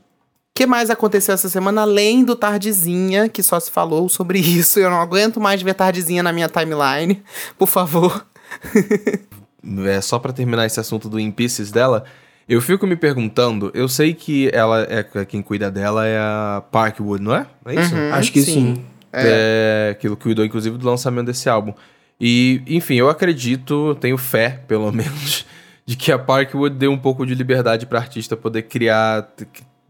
que 0.55 0.67
mais 0.67 0.91
aconteceu 0.91 1.35
essa 1.35 1.49
semana 1.49 1.83
além 1.83 2.25
do 2.25 2.35
Tardezinha, 2.37 3.29
que 3.29 3.43
só 3.43 3.59
se 3.61 3.71
falou 3.71 4.09
sobre 4.09 4.39
isso? 4.41 4.79
Eu 4.79 4.91
não 4.91 5.01
aguento 5.01 5.41
mais 5.41 5.63
ver 5.63 5.75
Tardezinha 5.75 6.23
na 6.23 6.33
minha 6.33 6.49
timeline. 6.49 7.23
Por 7.59 7.69
favor. 7.69 8.27
é 9.87 10.01
só 10.01 10.19
para 10.19 10.33
terminar 10.33 10.67
esse 10.67 10.81
assunto 10.81 11.09
do 11.09 11.21
In 11.21 11.31
Pieces 11.31 11.71
dela. 11.71 12.05
Eu 12.49 12.61
fico 12.61 12.85
me 12.85 12.97
perguntando, 12.97 13.71
eu 13.73 13.89
sei 13.89 14.13
que 14.13 14.51
ela 14.53 14.85
é 14.91 15.25
quem 15.25 15.41
cuida 15.41 15.71
dela 15.71 16.05
é 16.05 16.19
a 16.19 16.61
Parkwood, 16.73 17.23
não 17.23 17.33
é? 17.33 17.47
É 17.65 17.81
isso? 17.81 17.95
Uhum, 17.95 18.13
Acho 18.13 18.33
que 18.33 18.43
sim. 18.43 18.53
sim. 18.75 18.85
É. 19.13 19.89
é 19.89 19.91
aquilo 19.93 20.17
cuidou 20.17 20.45
inclusive 20.45 20.77
do 20.77 20.85
lançamento 20.85 21.27
desse 21.27 21.49
álbum. 21.49 21.73
E, 22.21 22.61
enfim, 22.67 22.97
eu 22.97 23.09
acredito, 23.09 23.95
tenho 24.01 24.19
fé, 24.19 24.61
pelo 24.67 24.91
menos, 24.93 25.47
de 25.91 25.97
que 25.97 26.13
a 26.13 26.19
Parkwood 26.21 26.77
deu 26.77 26.93
um 26.93 26.97
pouco 26.97 27.27
de 27.27 27.35
liberdade 27.35 27.85
para 27.85 27.99
artista 27.99 28.37
poder 28.37 28.63
criar, 28.63 29.29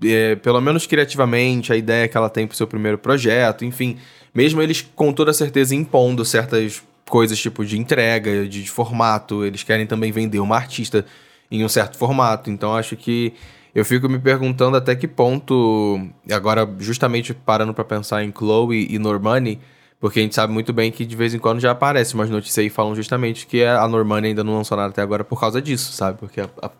é, 0.02 0.34
pelo 0.34 0.58
menos 0.58 0.86
criativamente, 0.86 1.74
a 1.74 1.76
ideia 1.76 2.08
que 2.08 2.16
ela 2.16 2.30
tem 2.30 2.46
pro 2.46 2.56
seu 2.56 2.66
primeiro 2.66 2.96
projeto, 2.96 3.66
enfim. 3.66 3.98
Mesmo 4.34 4.62
eles, 4.62 4.80
com 4.80 5.12
toda 5.12 5.30
certeza, 5.34 5.74
impondo 5.74 6.24
certas 6.24 6.82
coisas 7.06 7.38
tipo 7.38 7.66
de 7.66 7.78
entrega, 7.78 8.48
de, 8.48 8.62
de 8.62 8.70
formato, 8.70 9.44
eles 9.44 9.62
querem 9.62 9.86
também 9.86 10.10
vender 10.10 10.40
uma 10.40 10.56
artista 10.56 11.04
em 11.50 11.62
um 11.62 11.68
certo 11.68 11.98
formato. 11.98 12.48
Então 12.48 12.74
acho 12.74 12.96
que 12.96 13.34
eu 13.74 13.84
fico 13.84 14.08
me 14.08 14.18
perguntando 14.18 14.78
até 14.78 14.96
que 14.96 15.06
ponto, 15.06 16.00
agora 16.32 16.66
justamente 16.78 17.34
parando 17.34 17.74
para 17.74 17.84
pensar 17.84 18.24
em 18.24 18.32
Chloe 18.34 18.86
e 18.88 18.98
Normani, 18.98 19.60
porque 20.00 20.18
a 20.18 20.22
gente 20.22 20.34
sabe 20.34 20.52
muito 20.52 20.72
bem 20.72 20.90
que 20.90 21.04
de 21.04 21.14
vez 21.14 21.34
em 21.34 21.38
quando 21.38 21.60
já 21.60 21.72
aparece 21.72 22.14
umas 22.14 22.30
notícias 22.30 22.58
aí 22.58 22.70
falando 22.70 22.96
justamente 22.96 23.46
que 23.46 23.62
a 23.62 23.86
Normani 23.86 24.28
ainda 24.28 24.42
não 24.42 24.56
lançou 24.56 24.76
nada 24.76 24.88
até 24.88 25.02
agora 25.02 25.22
por 25.22 25.38
causa 25.38 25.60
disso, 25.60 25.92
sabe? 25.92 26.18
Porque 26.18 26.40
a, 26.40 26.48
a 26.62 26.70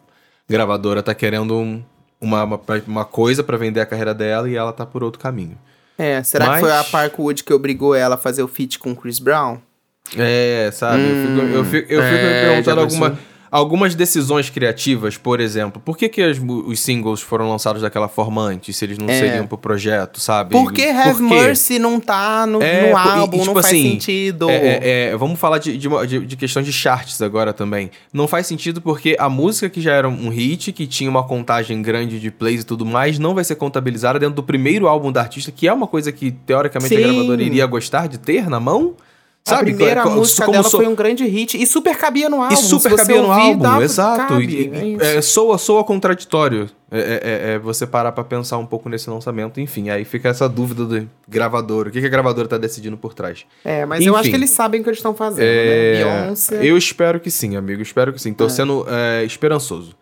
gravadora 0.49 1.03
tá 1.03 1.15
querendo 1.15 1.55
um, 1.55 1.83
uma, 2.19 2.45
uma, 2.45 2.61
uma, 2.87 3.05
coisa 3.05 3.45
para 3.45 3.59
vender 3.59 3.81
a 3.81 3.87
carreira 3.87 4.15
dela 4.15 4.49
e 4.49 4.57
ela 4.57 4.73
tá 4.73 4.87
por 4.87 5.05
outro 5.05 5.21
caminho. 5.21 5.59
É, 5.99 6.23
será 6.23 6.47
Mas... 6.47 6.55
que 6.55 6.61
foi 6.63 6.73
a 6.73 6.83
Parkwood 6.83 7.45
que 7.45 7.53
obrigou 7.53 7.95
ela 7.95 8.15
a 8.15 8.19
fazer 8.19 8.43
o 8.43 8.49
feat 8.49 8.79
com 8.79 8.93
o 8.93 8.97
Chris 8.97 9.19
Brown? 9.19 9.59
É, 10.17 10.71
sabe? 10.73 11.03
Hum, 11.03 11.53
eu 11.53 11.65
fico, 11.65 11.93
eu 11.93 11.93
fico, 11.93 11.93
eu 11.93 12.03
fico 12.03 12.17
é, 12.17 12.43
me 12.43 12.49
perguntando 12.49 12.81
alguma 12.81 13.19
algumas 13.51 13.95
decisões 13.95 14.49
criativas, 14.49 15.17
por 15.17 15.41
exemplo, 15.41 15.83
por 15.85 15.97
que, 15.97 16.09
que 16.09 16.23
as, 16.23 16.39
os 16.39 16.81
singles 16.81 17.21
foram 17.21 17.49
lançados 17.49 17.83
daquela 17.83 18.09
forma 18.09 18.43
antes, 18.43 18.77
se 18.77 18.85
eles 18.85 18.99
não 18.99 19.09
é. 19.09 19.19
seriam 19.19 19.47
pro 19.47 19.59
projeto, 19.59 20.21
sabe? 20.21 20.51
Por 20.53 20.73
que 20.73 20.85
Have 20.85 21.15
por 21.15 21.23
Mercy 21.23 21.79
não 21.79 21.99
tá 21.99 22.47
no, 22.47 22.63
é, 22.63 22.91
no 22.91 22.97
álbum, 22.97 23.37
e, 23.37 23.41
tipo, 23.41 23.47
não 23.47 23.55
faz 23.55 23.67
assim, 23.67 23.91
sentido? 23.93 24.49
É, 24.49 24.55
é, 24.55 24.81
é, 24.83 25.17
vamos 25.17 25.39
falar 25.39 25.59
de, 25.59 25.77
de, 25.77 25.89
de, 26.07 26.27
de 26.27 26.37
questão 26.37 26.63
de 26.63 26.73
charts 26.73 27.21
agora 27.21 27.53
também. 27.53 27.91
Não 28.13 28.29
faz 28.29 28.47
sentido 28.47 28.81
porque 28.81 29.17
a 29.19 29.29
música 29.29 29.69
que 29.69 29.81
já 29.81 29.93
era 29.93 30.09
um 30.09 30.29
hit, 30.29 30.73
que 30.73 30.87
tinha 30.87 31.11
uma 31.11 31.25
contagem 31.25 31.83
grande 31.83 32.21
de 32.21 32.31
plays 32.31 32.63
e 32.63 32.65
tudo 32.65 32.87
mais, 32.87 33.19
não 33.19 33.35
vai 33.35 33.43
ser 33.43 33.57
contabilizada 33.57 34.19
dentro 34.19 34.37
do 34.37 34.43
primeiro 34.43 34.87
álbum 34.87 35.11
da 35.11 35.21
artista, 35.21 35.51
que 35.51 35.67
é 35.67 35.73
uma 35.73 35.87
coisa 35.87 36.13
que, 36.13 36.31
teoricamente, 36.31 36.95
Sim. 36.95 37.03
a 37.03 37.07
gravadora 37.09 37.43
iria 37.43 37.67
gostar 37.67 38.07
de 38.07 38.19
ter 38.19 38.49
na 38.49 38.61
mão. 38.61 38.95
Sabe? 39.45 39.61
A 39.61 39.65
primeira 39.65 40.03
como, 40.03 40.17
música 40.17 40.45
como 40.45 40.53
dela 40.53 40.69
so... 40.69 40.77
foi 40.77 40.87
um 40.87 40.95
grande 40.95 41.27
hit 41.27 41.61
e 41.61 41.67
super 41.67 41.97
cabia 41.97 42.29
no 42.29 42.43
álbum. 42.43 42.55
E 42.55 42.57
super 42.57 42.95
cabia 42.95 43.23
no 43.23 43.33
álbum, 43.33 43.59
dá, 43.59 43.83
exato. 43.83 44.35
Cabe, 44.35 44.71
e, 44.73 44.99
é, 45.01 45.17
é 45.17 45.23
soa, 45.23 45.57
soa 45.59 45.83
contraditório. 45.83 46.69
É, 46.93 46.99
é, 46.99 47.53
é, 47.53 47.59
você 47.59 47.87
parar 47.87 48.13
pra 48.13 48.25
pensar 48.25 48.59
um 48.59 48.67
pouco 48.67 48.89
nesse 48.89 49.09
lançamento. 49.09 49.61
Enfim, 49.61 49.91
aí 49.91 50.05
fica 50.05 50.29
essa 50.29 50.49
dúvida 50.49 50.85
do 50.85 51.09
gravador. 51.29 51.89
O 51.89 51.91
que, 51.91 52.01
que 52.01 52.07
a 52.07 52.11
gravadora 52.11 52.49
tá 52.49 52.59
decidindo 52.59 52.97
por 52.97 53.15
trás? 53.15 53.47
É, 53.65 53.87
mas 53.87 54.01
Enfim, 54.01 54.09
eu 54.09 54.17
acho 54.17 54.29
que 54.29 54.37
eles 54.37 54.51
sabem 54.51 54.81
o 54.81 54.85
que 54.85 54.91
eles 54.91 54.99
estão 54.99 55.15
fazendo, 55.15 55.47
né? 55.47 55.47
é... 55.47 56.05
né? 56.05 56.23
Beyoncé. 56.23 56.67
Eu 56.67 56.77
espero 56.77 57.21
que 57.21 57.31
sim, 57.31 57.57
amigo. 57.57 57.81
Espero 57.81 58.13
que 58.13 58.21
sim. 58.21 58.35
Tô 58.35 58.47
é. 58.47 58.49
sendo 58.49 58.85
é, 58.89 59.25
esperançoso. 59.25 59.95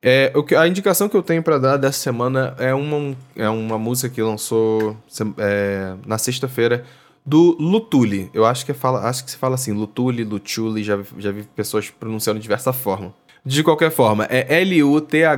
É, 0.00 0.30
o 0.34 0.44
que, 0.44 0.54
a 0.54 0.66
indicação 0.66 1.08
que 1.08 1.16
eu 1.16 1.22
tenho 1.22 1.42
para 1.42 1.58
dar 1.58 1.76
dessa 1.76 1.98
semana 1.98 2.54
é 2.58 2.72
uma, 2.72 3.16
é 3.34 3.48
uma 3.48 3.76
música 3.76 4.08
que 4.08 4.22
lançou 4.22 4.96
é, 5.38 5.94
na 6.06 6.18
sexta-feira 6.18 6.84
do 7.28 7.54
Lutuli. 7.60 8.30
Eu 8.32 8.46
acho 8.46 8.64
que, 8.64 8.72
fala, 8.72 9.06
acho 9.06 9.22
que 9.22 9.30
se 9.30 9.36
fala 9.36 9.54
assim, 9.54 9.72
Lutuli, 9.72 10.24
Lutuli, 10.24 10.82
já, 10.82 10.98
já 11.18 11.30
vi 11.30 11.42
pessoas 11.54 11.90
pronunciando 11.90 12.38
de 12.38 12.42
diversa 12.42 12.72
forma. 12.72 13.12
De 13.44 13.62
qualquer 13.62 13.90
forma, 13.90 14.26
é 14.30 14.62
L-U-T-H-U-L-Y. 14.62 15.36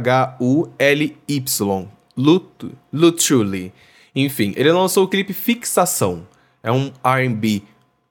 Lut, 2.16 2.70
Lutuli. 2.92 3.72
Enfim, 4.14 4.52
ele 4.56 4.70
lançou 4.70 5.04
o 5.04 5.08
clipe 5.08 5.32
Fixação. 5.32 6.28
É 6.62 6.70
um 6.70 6.92
R&B 7.02 7.62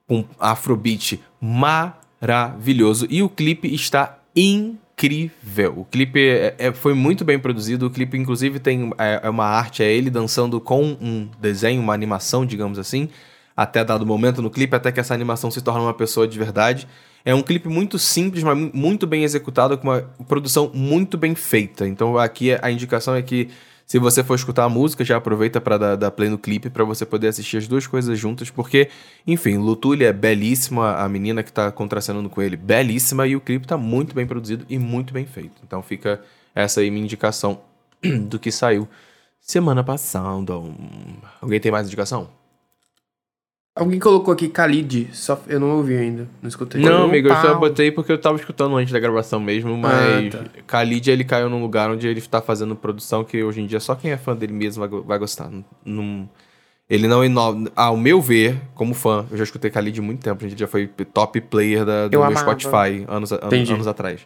com 0.06 0.26
afrobeat 0.38 1.18
maravilhoso 1.40 3.06
e 3.08 3.22
o 3.22 3.30
clipe 3.30 3.72
está 3.72 4.18
incrível. 4.34 5.74
O 5.78 5.84
clipe 5.86 6.20
é, 6.20 6.54
é, 6.58 6.72
foi 6.72 6.92
muito 6.92 7.24
bem 7.24 7.38
produzido. 7.38 7.86
O 7.86 7.90
clipe, 7.90 8.18
inclusive, 8.18 8.58
tem 8.58 8.90
é, 8.98 9.20
é 9.22 9.30
uma 9.30 9.46
arte, 9.46 9.82
é 9.82 9.90
ele 9.90 10.10
dançando 10.10 10.60
com 10.60 10.98
um 11.00 11.28
desenho, 11.40 11.80
uma 11.80 11.94
animação, 11.94 12.44
digamos 12.44 12.78
assim 12.78 13.08
até 13.56 13.84
dado 13.84 14.06
momento 14.06 14.40
no 14.40 14.50
clipe, 14.50 14.74
até 14.74 14.90
que 14.92 15.00
essa 15.00 15.14
animação 15.14 15.50
se 15.50 15.60
torna 15.60 15.82
uma 15.82 15.94
pessoa 15.94 16.26
de 16.26 16.38
verdade. 16.38 16.86
É 17.24 17.34
um 17.34 17.42
clipe 17.42 17.68
muito 17.68 17.98
simples, 17.98 18.42
mas 18.42 18.56
mu- 18.56 18.70
muito 18.72 19.06
bem 19.06 19.24
executado, 19.24 19.76
com 19.76 19.88
uma 19.88 20.00
produção 20.26 20.70
muito 20.72 21.18
bem 21.18 21.34
feita. 21.34 21.86
Então 21.86 22.16
aqui 22.16 22.56
a 22.62 22.70
indicação 22.70 23.14
é 23.14 23.22
que 23.22 23.48
se 23.86 23.98
você 23.98 24.22
for 24.22 24.36
escutar 24.36 24.64
a 24.64 24.68
música, 24.68 25.04
já 25.04 25.16
aproveita 25.16 25.60
para 25.60 25.76
dar, 25.76 25.96
dar 25.96 26.10
play 26.12 26.28
no 26.28 26.38
clipe 26.38 26.70
para 26.70 26.84
você 26.84 27.04
poder 27.04 27.26
assistir 27.26 27.56
as 27.56 27.66
duas 27.66 27.88
coisas 27.88 28.16
juntas, 28.16 28.48
porque, 28.48 28.88
enfim, 29.26 29.56
Lutuli 29.56 30.04
é 30.04 30.12
belíssima, 30.12 30.94
a 30.94 31.08
menina 31.08 31.42
que 31.42 31.52
tá 31.52 31.72
contracenando 31.72 32.30
com 32.30 32.40
ele, 32.40 32.56
belíssima, 32.56 33.26
e 33.26 33.34
o 33.34 33.40
clipe 33.40 33.66
tá 33.66 33.76
muito 33.76 34.14
bem 34.14 34.26
produzido 34.28 34.64
e 34.68 34.78
muito 34.78 35.12
bem 35.12 35.26
feito. 35.26 35.60
Então 35.66 35.82
fica 35.82 36.20
essa 36.54 36.80
aí 36.80 36.88
minha 36.88 37.02
indicação 37.04 37.62
do 38.28 38.38
que 38.38 38.52
saiu 38.52 38.88
semana 39.40 39.82
passada. 39.82 40.52
Alguém 41.40 41.58
tem 41.58 41.72
mais 41.72 41.88
indicação? 41.88 42.28
Alguém 43.80 43.98
colocou 43.98 44.34
aqui 44.34 44.46
Khalid, 44.48 45.08
só 45.12 45.40
eu 45.48 45.58
não 45.58 45.70
ouvi 45.78 45.96
ainda, 45.96 46.28
não 46.42 46.48
escutei. 46.50 46.82
Não, 46.82 47.04
amigo, 47.04 47.28
eu 47.28 47.34
só 47.36 47.54
botei 47.58 47.90
porque 47.90 48.12
eu 48.12 48.18
tava 48.18 48.36
escutando 48.36 48.76
antes 48.76 48.92
da 48.92 49.00
gravação 49.00 49.40
mesmo, 49.40 49.74
mas 49.74 50.34
Ah, 50.34 50.38
tá. 50.38 50.44
Khalid 50.68 51.10
ele 51.10 51.24
caiu 51.24 51.48
num 51.48 51.62
lugar 51.62 51.90
onde 51.90 52.06
ele 52.06 52.20
tá 52.20 52.42
fazendo 52.42 52.76
produção 52.76 53.24
que 53.24 53.42
hoje 53.42 53.62
em 53.62 53.66
dia 53.66 53.80
só 53.80 53.94
quem 53.94 54.10
é 54.10 54.18
fã 54.18 54.36
dele 54.36 54.52
mesmo 54.52 54.86
vai, 54.86 55.00
vai 55.00 55.18
gostar. 55.18 55.48
Não- 55.50 55.64
não- 55.82 56.28
ele 56.90 57.08
não 57.08 57.24
inova. 57.24 57.70
Ao 57.74 57.96
meu 57.96 58.20
ver, 58.20 58.60
como 58.74 58.92
fã, 58.92 59.24
eu 59.30 59.38
já 59.38 59.44
escutei 59.44 59.70
Khalid 59.70 59.98
há 59.98 60.02
muito 60.02 60.20
tempo, 60.22 60.44
a 60.44 60.48
gente 60.48 60.58
já 60.58 60.66
foi 60.66 60.86
top 60.86 61.40
player 61.40 61.82
da- 61.86 62.06
do 62.08 62.14
Eu 62.16 62.20
meu 62.20 62.24
amava. 62.28 62.38
Spotify 62.58 63.06
anos, 63.08 63.32
anos, 63.32 63.70
anos 63.70 63.86
atrás. 63.86 64.20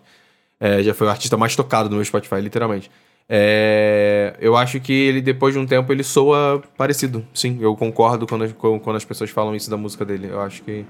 É, 0.58 0.82
já 0.82 0.94
foi 0.94 1.06
o 1.06 1.10
artista 1.10 1.36
mais 1.36 1.54
tocado 1.54 1.88
do 1.88 1.94
meu 1.94 2.04
Spotify, 2.04 2.40
literalmente. 2.40 2.90
É, 3.28 4.34
eu 4.40 4.56
acho 4.56 4.78
que 4.80 4.92
ele, 4.92 5.20
depois 5.20 5.54
de 5.54 5.60
um 5.60 5.66
tempo, 5.66 5.92
ele 5.92 6.02
soa 6.04 6.62
parecido. 6.76 7.24
Sim, 7.32 7.58
eu 7.60 7.74
concordo 7.76 8.26
quando, 8.26 8.44
as- 8.44 8.52
quando 8.52 8.96
as 8.96 9.04
pessoas 9.04 9.30
falam 9.30 9.54
isso 9.54 9.70
da 9.70 9.76
música 9.76 10.04
dele. 10.04 10.28
Eu 10.30 10.40
acho 10.40 10.62
que, 10.62 10.84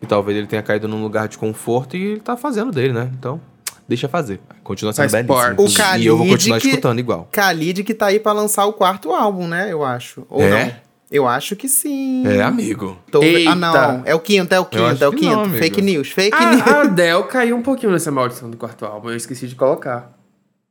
que 0.00 0.06
talvez 0.06 0.36
ele 0.36 0.46
tenha 0.46 0.62
caído 0.62 0.88
num 0.88 1.02
lugar 1.02 1.28
de 1.28 1.38
conforto 1.38 1.96
e 1.96 2.02
ele 2.12 2.20
tá 2.20 2.36
fazendo 2.36 2.70
dele, 2.72 2.92
né? 2.92 3.10
Então, 3.18 3.40
deixa 3.88 4.08
fazer. 4.08 4.40
Continua 4.64 4.92
sendo 4.92 5.08
Faz 5.10 5.26
belíssimo. 5.26 5.62
O 5.62 5.98
e 5.98 6.06
eu 6.06 6.16
vou 6.16 6.26
Khalid 6.26 6.36
continuar 6.38 6.60
que- 6.60 6.68
escutando 6.68 6.98
igual. 6.98 7.28
Khalid 7.32 7.84
que 7.84 7.94
tá 7.94 8.06
aí 8.06 8.18
pra 8.20 8.32
lançar 8.32 8.66
o 8.66 8.72
quarto 8.72 9.12
álbum, 9.12 9.46
né? 9.46 9.68
Eu 9.72 9.84
acho. 9.84 10.26
Ou 10.28 10.42
É? 10.42 10.64
não? 10.66 10.72
Eu 11.10 11.26
acho 11.26 11.56
que 11.56 11.68
sim. 11.68 12.24
É, 12.24 12.40
amigo. 12.40 12.96
Tô- 13.10 13.20
Eita. 13.20 13.50
Ah, 13.50 13.54
não. 13.56 14.02
É 14.04 14.14
o 14.14 14.20
quinto, 14.20 14.54
é 14.54 14.60
o 14.60 14.64
quinto, 14.64 15.02
é 15.02 15.08
o 15.08 15.12
quinto. 15.12 15.34
não. 15.34 15.50
Fake 15.50 15.82
news, 15.82 16.08
fake 16.10 16.38
news. 16.38 16.62
A, 16.62 16.70
a 16.70 16.80
Adele 16.82 17.24
caiu 17.24 17.56
um 17.56 17.62
pouquinho 17.62 17.90
nessa 17.90 18.12
maldição 18.12 18.48
do 18.48 18.56
quarto 18.56 18.84
álbum, 18.84 19.10
eu 19.10 19.16
esqueci 19.16 19.48
de 19.48 19.56
colocar. 19.56 20.12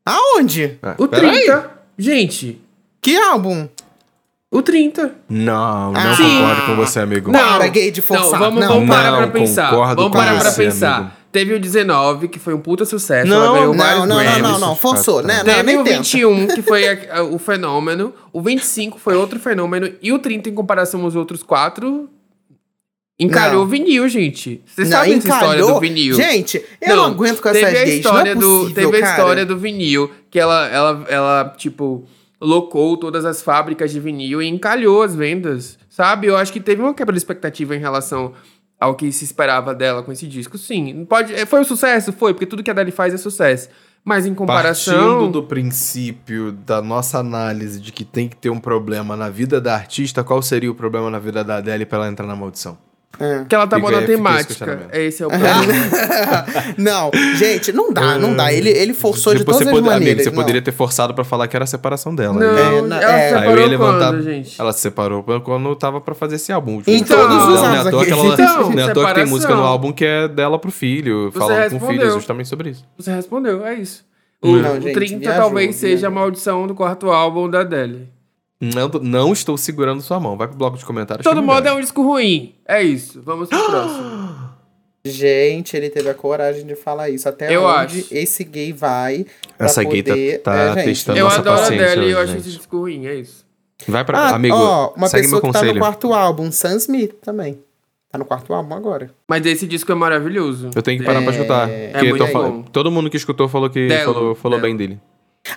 Aonde? 0.09 0.77
É, 0.81 0.95
O 0.97 1.07
peraí. 1.07 1.43
30. 1.45 1.71
Gente, 1.97 2.61
Que 3.01 3.15
álbum? 3.17 3.67
o 4.51 4.61
30. 4.61 5.11
Não, 5.29 5.91
não 5.91 5.99
Ah. 6.01 6.15
concordo 6.17 6.61
com 6.65 6.75
você, 6.75 6.99
amigo. 6.99 7.31
Para, 7.31 7.67
gay 7.67 7.91
de 7.91 8.01
forçar. 8.01 8.31
Não, 8.31 8.39
vamos, 8.39 8.59
Não. 8.61 8.67
vamos 8.69 8.89
parar 8.89 9.11
Não, 9.11 9.17
pra 9.17 9.27
pensar. 9.27 9.69
concordo 9.69 9.95
Vamos 9.97 10.11
com 10.11 10.17
parar 10.17 10.39
pra 10.39 10.51
você, 10.51 10.63
pensar. 10.65 10.95
amigo. 10.97 11.11
Teve 11.31 11.53
o 11.53 11.59
19, 11.59 12.27
que 12.27 12.39
foi 12.39 12.55
um 12.55 12.59
puta 12.59 12.85
sucesso. 12.85 13.29
Não, 13.29 13.37
ela 13.45 13.53
ganhou 13.59 13.75
Não, 13.75 14.07
não, 14.07 14.23
não, 14.23 14.39
não, 14.53 14.59
não. 14.59 14.75
Forçou, 14.75 15.21
né? 15.21 15.43
Não, 15.43 15.45
Teve 15.45 15.77
o 15.77 15.83
tenta. 15.83 15.97
21, 16.01 16.47
que 16.47 16.61
foi 16.63 16.87
a- 16.87 17.17
a- 17.19 17.23
o 17.23 17.37
fenômeno. 17.37 18.11
O 18.33 18.41
25 18.41 18.97
foi 18.97 19.15
outro 19.15 19.39
fenômeno. 19.39 19.91
E 20.01 20.11
o 20.11 20.17
30, 20.17 20.49
em 20.49 20.55
comparação 20.55 21.03
aos 21.03 21.15
outros 21.15 21.43
quatro, 21.43 22.09
encalhou 23.19 23.57
Não. 23.57 23.63
o 23.63 23.67
vinil, 23.67 24.07
gente. 24.07 24.61
Vocês 24.65 24.89
Não, 24.89 24.97
sabem 24.97 25.13
essa 25.15 25.27
história 25.27 25.45
encalhou? 25.59 25.73
do 25.73 25.79
vinil. 25.79 26.15
Gente, 26.15 26.63
eu 26.81 26.95
não, 26.95 27.05
aguento 27.05 27.41
com 27.41 27.49
essas 27.49 27.73
gays. 27.73 28.03
não 28.03 28.19
é 28.19 28.35
do 28.35 28.39
possível, 28.39 28.91
Teve 28.91 29.03
a 29.03 29.09
história 29.09 29.45
do 29.45 29.57
vinil, 29.57 30.11
que 30.31 30.39
ela, 30.39 30.67
ela, 30.67 31.05
ela, 31.09 31.53
tipo, 31.57 32.05
locou 32.39 32.95
todas 32.95 33.25
as 33.25 33.41
fábricas 33.41 33.91
de 33.91 33.99
vinil 33.99 34.41
e 34.41 34.47
encalhou 34.47 35.03
as 35.03 35.13
vendas, 35.13 35.77
sabe? 35.89 36.27
Eu 36.27 36.37
acho 36.37 36.53
que 36.53 36.59
teve 36.59 36.81
uma 36.81 36.93
quebra 36.93 37.13
de 37.13 37.19
expectativa 37.19 37.75
em 37.75 37.79
relação 37.79 38.33
ao 38.79 38.95
que 38.95 39.11
se 39.11 39.25
esperava 39.25 39.75
dela 39.75 40.01
com 40.01 40.11
esse 40.11 40.25
disco. 40.25 40.57
Sim, 40.57 40.93
não 40.93 41.05
pode, 41.05 41.33
é, 41.35 41.45
foi 41.45 41.59
um 41.59 41.65
sucesso? 41.65 42.13
Foi, 42.13 42.33
porque 42.33 42.45
tudo 42.45 42.63
que 42.63 42.69
a 42.69 42.73
Adele 42.73 42.91
faz 42.91 43.13
é 43.13 43.17
sucesso. 43.17 43.67
Mas 44.05 44.25
em 44.25 44.33
comparação... 44.33 45.17
Partindo 45.17 45.31
do 45.33 45.43
princípio 45.43 46.53
da 46.53 46.81
nossa 46.81 47.19
análise 47.19 47.81
de 47.81 47.91
que 47.91 48.05
tem 48.05 48.29
que 48.29 48.37
ter 48.37 48.49
um 48.49 48.59
problema 48.59 49.17
na 49.17 49.29
vida 49.29 49.59
da 49.59 49.75
artista, 49.75 50.23
qual 50.23 50.41
seria 50.41 50.71
o 50.71 50.75
problema 50.75 51.09
na 51.09 51.19
vida 51.19 51.43
da 51.43 51.57
Adele 51.57 51.85
pra 51.85 51.97
ela 51.97 52.07
entrar 52.07 52.25
na 52.25 52.35
maldição? 52.35 52.77
É. 53.19 53.43
Que 53.49 53.53
ela 53.55 53.67
tá 53.67 53.75
Fica- 53.75 53.89
boa 53.89 53.91
na 53.91 54.07
fica 54.07 54.11
esse 54.13 54.17
temática. 54.23 54.47
questionamento. 54.47 54.93
Esse 54.95 55.23
é 55.23 55.25
o 55.25 55.29
problema. 55.29 55.63
não, 56.77 57.11
gente, 57.37 57.71
não 57.71 57.91
dá, 57.93 58.17
não 58.17 58.35
dá. 58.35 58.51
Ele, 58.53 58.69
ele 58.69 58.93
forçou 58.93 59.33
de 59.33 59.39
Tipo, 59.39 59.51
todas 59.51 59.63
você 59.67 59.69
as 59.69 59.75
pode- 59.75 59.85
maneiras. 59.85 60.07
Amigo, 60.07 60.23
você 60.23 60.29
não. 60.29 60.35
poderia 60.41 60.61
ter 60.61 60.71
forçado 60.71 61.13
pra 61.13 61.23
falar 61.23 61.47
que 61.47 61.55
era 61.55 61.63
a 61.63 61.67
separação 61.67 62.15
dela. 62.15 62.33
Não, 62.33 62.53
né? 62.53 62.77
É, 62.77 62.81
na- 62.81 63.01
ela 63.01 63.11
é. 63.19 63.33
Aí 63.33 63.39
separou 63.41 63.65
levantar. 63.67 64.11
quando, 64.11 64.23
gente? 64.23 64.61
Ela 64.61 64.73
se 64.73 64.79
separou 64.79 65.23
quando 65.43 65.75
tava 65.75 65.99
pra 66.01 66.15
fazer 66.15 66.35
esse 66.37 66.51
álbum. 66.51 66.81
Em 66.87 66.99
Tipo, 67.03 67.07
todos 67.15 67.35
não, 67.35 67.53
os 67.53 67.63
é 67.63 67.77
à 67.79 67.91
toa 67.91 68.05
que 68.05 68.11
aqui. 68.11 68.19
ela- 68.21 68.33
Então, 68.33 68.69
não 68.71 68.79
é 68.79 68.83
à 68.89 68.93
toa 68.93 69.07
que 69.07 69.13
tem 69.15 69.25
música 69.25 69.55
no 69.55 69.63
álbum 69.63 69.91
que 69.91 70.05
é 70.05 70.27
dela 70.27 70.57
pro 70.57 70.71
filho, 70.71 71.29
Você 71.31 71.39
falando 71.39 71.55
com 71.55 71.59
o 71.59 71.63
respondeu. 71.79 71.99
filho, 71.99 72.11
justamente 72.13 72.49
sobre 72.49 72.69
isso. 72.69 72.85
Você 72.97 73.11
respondeu, 73.11 73.65
é 73.65 73.73
isso. 73.75 74.05
O, 74.41 74.55
Não, 74.55 74.77
o 74.77 74.81
gente, 74.81 74.93
30 74.93 75.19
viajou, 75.19 75.41
talvez 75.41 75.75
seja 75.75 75.87
viajou. 75.97 76.07
a 76.07 76.11
maldição 76.11 76.65
do 76.67 76.73
quarto 76.73 77.11
álbum 77.11 77.49
da 77.49 77.59
Adele. 77.59 78.07
Não, 78.61 78.89
não 79.01 79.31
estou 79.33 79.57
segurando 79.57 80.01
sua 80.01 80.19
mão. 80.19 80.35
Vai 80.37 80.47
pro 80.47 80.57
bloco 80.57 80.77
de 80.77 80.85
comentários. 80.85 81.23
Todo 81.23 81.41
modo, 81.41 81.65
é 81.67 81.73
um 81.73 81.79
disco 81.79 82.01
ruim. 82.03 82.55
É 82.67 82.83
isso. 82.83 83.21
Vamos 83.23 83.47
pro 83.49 83.57
próximo. 83.69 84.49
Gente, 85.05 85.77
ele 85.77 85.89
teve 85.89 86.09
a 86.09 86.13
coragem 86.13 86.65
de 86.65 86.75
falar 86.75 87.09
isso. 87.09 87.27
Até 87.29 87.55
Eu 87.55 87.63
onde 87.63 87.99
acho. 88.01 88.07
esse 88.13 88.43
gay 88.43 88.73
vai. 88.73 89.25
Essa 89.57 89.81
gay 89.83 90.03
tá- 90.03 90.11
poder- 90.11 90.41
tá 90.41 90.53
É, 90.55 90.73
gente, 90.73 90.83
testando 90.85 91.17
Eu 91.19 91.23
nossa 91.25 91.39
adoro 91.39 91.55
a 91.55 91.59
paciência 91.61 91.91
Adele 91.93 92.07
e 92.07 92.11
eu 92.11 92.19
acho 92.19 92.35
esse 92.35 92.51
disco 92.51 92.77
ruim. 92.79 93.07
É 93.07 93.15
isso. 93.15 93.45
Vai 93.87 94.03
pra. 94.03 94.17
Ah, 94.19 94.35
amigo, 94.35 94.55
ó, 94.57 94.93
uma 94.95 95.07
segue 95.07 95.23
pessoa 95.23 95.41
meu 95.41 95.47
que 95.47 95.53
tá 95.53 95.59
conselho. 95.59 95.73
no 95.75 95.79
quarto 95.79 96.13
álbum, 96.13 96.51
Sam 96.51 96.75
Smith 96.75 97.13
também. 97.23 97.59
Tá 98.11 98.17
no 98.17 98.25
quarto 98.25 98.53
álbum 98.53 98.75
agora. 98.75 99.09
Mas 99.27 99.45
esse 99.45 99.65
disco 99.65 99.89
é 99.91 99.95
maravilhoso. 99.95 100.69
Eu 100.75 100.81
tenho 100.81 100.99
que 100.99 101.05
parar 101.05 101.21
pra 101.21 101.31
escutar. 101.31 101.69
É 101.69 101.91
eu 101.95 101.99
tô 102.01 102.05
muito 102.09 102.27
fal- 102.27 102.51
bom. 102.51 102.61
Todo 102.63 102.91
mundo 102.91 103.09
que 103.09 103.15
escutou 103.15 103.47
falou 103.47 103.69
que 103.69 103.87
Delo, 103.87 104.13
falou, 104.13 104.35
falou 104.35 104.59
Delo. 104.59 104.67
bem 104.67 104.75
dele. 104.75 104.99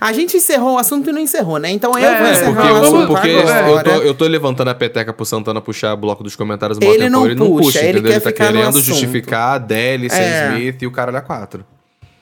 A 0.01 0.13
gente 0.13 0.37
encerrou 0.37 0.75
o 0.75 0.79
assunto 0.79 1.11
e 1.11 1.13
não 1.13 1.21
encerrou, 1.21 1.59
né? 1.59 1.71
Então 1.71 1.99
eu 1.99 2.05
É, 2.09 2.23
vou 2.23 2.33
encerrar 2.33 2.53
porque, 2.55 2.73
o 2.73 2.77
assunto 2.77 3.07
porque 3.09 3.29
eu, 3.29 3.83
tô, 3.85 3.91
eu 3.91 4.15
tô 4.15 4.25
levantando 4.27 4.69
a 4.69 4.75
peteca 4.75 5.13
pro 5.13 5.25
Santana 5.25 5.61
puxar 5.61 5.95
o 5.95 5.97
bloco 5.97 6.23
dos 6.23 6.37
comentários 6.37 6.79
Ele 6.81 7.09
não 7.09 7.25
ele 7.27 7.35
não 7.35 7.47
puxa, 7.47 7.63
puxa, 7.65 7.79
ele 7.81 7.89
entendeu? 7.99 8.11
quer 8.11 8.17
Ele 8.17 8.21
tá 8.21 8.33
querendo 8.33 8.81
justificar 8.81 9.41
a 9.41 9.55
Adele, 9.55 10.11
Sam 10.11 10.17
É. 10.17 10.49
Smith 10.59 10.83
e 10.83 10.87
o 10.87 10.91
caralho 10.91 11.19
a 11.19 11.23
quatro. 11.23 11.65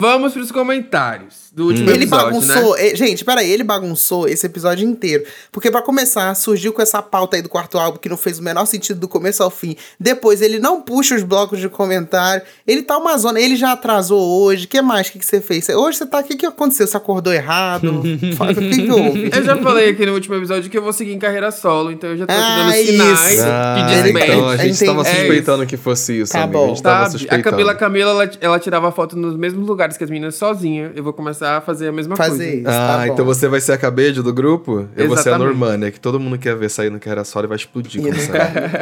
Vamos 0.01 0.33
pros 0.33 0.51
comentários 0.51 1.51
do 1.53 1.67
último 1.67 1.91
Ele 1.91 2.05
episódio, 2.05 2.27
bagunçou. 2.41 2.75
né? 2.77 2.89
eh, 2.89 2.97
Gente, 2.97 3.25
peraí, 3.25 3.51
ele 3.51 3.63
bagunçou 3.65 4.27
esse 4.29 4.47
episódio 4.47 4.87
inteiro. 4.89 5.25
Porque 5.53 5.71
pra 5.71 5.83
começar, 5.83 6.33
surgiu 6.35 6.73
com 6.73 6.81
essa 6.81 7.03
pauta 7.03 7.37
aí 7.37 7.43
do 7.43 7.49
quarto 7.49 7.77
álbum 7.79 7.99
que 7.99 8.09
não 8.09 8.17
fez 8.17 8.39
o 8.39 8.43
menor 8.43 8.65
sentido 8.67 8.99
do 9.01 9.09
começo 9.09 9.43
ao 9.43 9.51
fim. 9.51 9.77
Depois, 9.99 10.41
ele 10.41 10.59
não 10.59 10.81
puxa 10.81 11.15
os 11.17 11.23
blocos 11.23 11.59
de 11.59 11.69
comentário. 11.69 12.43
Ele 12.67 12.83
tá 12.83 12.97
uma 12.97 13.19
zona. 13.19 13.41
Ele 13.41 13.57
já 13.57 13.73
atrasou 13.73 14.43
hoje. 14.43 14.65
O 14.67 14.69
que 14.69 14.81
mais? 14.81 15.09
O 15.09 15.13
que, 15.13 15.19
que 15.19 15.27
você 15.27 15.41
fez? 15.41 15.69
Hoje 15.69 15.99
você 15.99 16.07
tá. 16.07 16.21
O 16.21 16.25
que, 16.25 16.37
que 16.37 16.47
aconteceu? 16.47 16.87
Você 16.87 16.97
acordou 16.97 17.33
errado? 17.33 18.03
Fala, 18.39 18.53
o 18.53 18.55
que, 18.55 18.83
que 18.87 18.91
houve? 18.91 19.31
Eu 19.35 19.43
já 19.43 19.57
falei 19.57 19.91
aqui 19.91 20.07
no 20.07 20.15
último 20.15 20.37
episódio 20.37 20.71
que 20.71 20.79
eu 20.79 20.83
vou 20.83 20.93
seguir 20.93 21.13
em 21.13 21.19
carreira 21.19 21.51
solo, 21.51 21.91
então 21.91 22.11
eu 22.11 22.17
já 22.17 22.27
tô 22.27 22.33
aqui 22.33 22.43
Ah, 22.43 22.57
dando 22.57 22.73
sinais 22.73 23.33
isso. 23.33 23.43
de 23.43 23.81
ele- 23.81 24.03
desmente. 24.03 24.31
então 24.31 24.49
a 24.49 24.57
gente 24.57 24.67
Entendi. 24.77 24.85
tava 24.87 25.01
É 25.09 25.15
suspeitando 25.17 25.67
que 25.67 25.77
fosse 25.77 26.21
isso, 26.21 26.33
Tá 26.33 26.45
amigo. 26.45 26.59
bom. 26.59 26.65
A 26.65 26.69
gente 26.69 26.83
tava 26.83 26.95
Sabe? 26.97 27.07
A 27.07 27.11
suspeitando. 27.19 27.43
Camila 27.43 27.75
Camila, 27.75 28.11
ela, 28.13 28.31
ela 28.41 28.59
tirava 28.61 28.93
foto 28.93 29.17
nos 29.17 29.37
mesmos 29.37 29.67
lugares 29.67 29.90
que 29.99 30.05
as 30.05 30.11
meninas 30.11 30.35
sozinha. 30.35 30.93
Eu 30.95 31.03
vou 31.05 31.13
começar 31.13 31.57
a 31.57 31.61
fazer 31.61 31.89
a 31.89 31.93
mesma 31.93 32.17
Fazer 32.17 32.37
coisa. 32.45 32.57
isso. 32.61 32.69
Ah, 32.69 32.97
tá 32.99 33.09
então 33.09 33.25
você 33.25 33.49
vai 33.49 33.61
ser 33.61 33.73
a 33.73 33.79
cabeça 33.79 34.23
do 34.23 34.33
grupo? 34.33 34.89
Eu 34.97 35.09
vou 35.09 35.17
ser 35.17 35.33
a. 35.33 35.39
Normânia, 35.39 35.91
que 35.91 35.99
todo 36.01 36.19
mundo 36.21 36.39
quer 36.39 36.57
ver 36.57 36.69
sair 36.71 36.91
no 36.91 36.99
Carreira 37.01 37.25
Solo 37.25 37.47
e 37.47 37.49
vai 37.49 37.57
explodir 37.57 38.05
E 38.07 38.13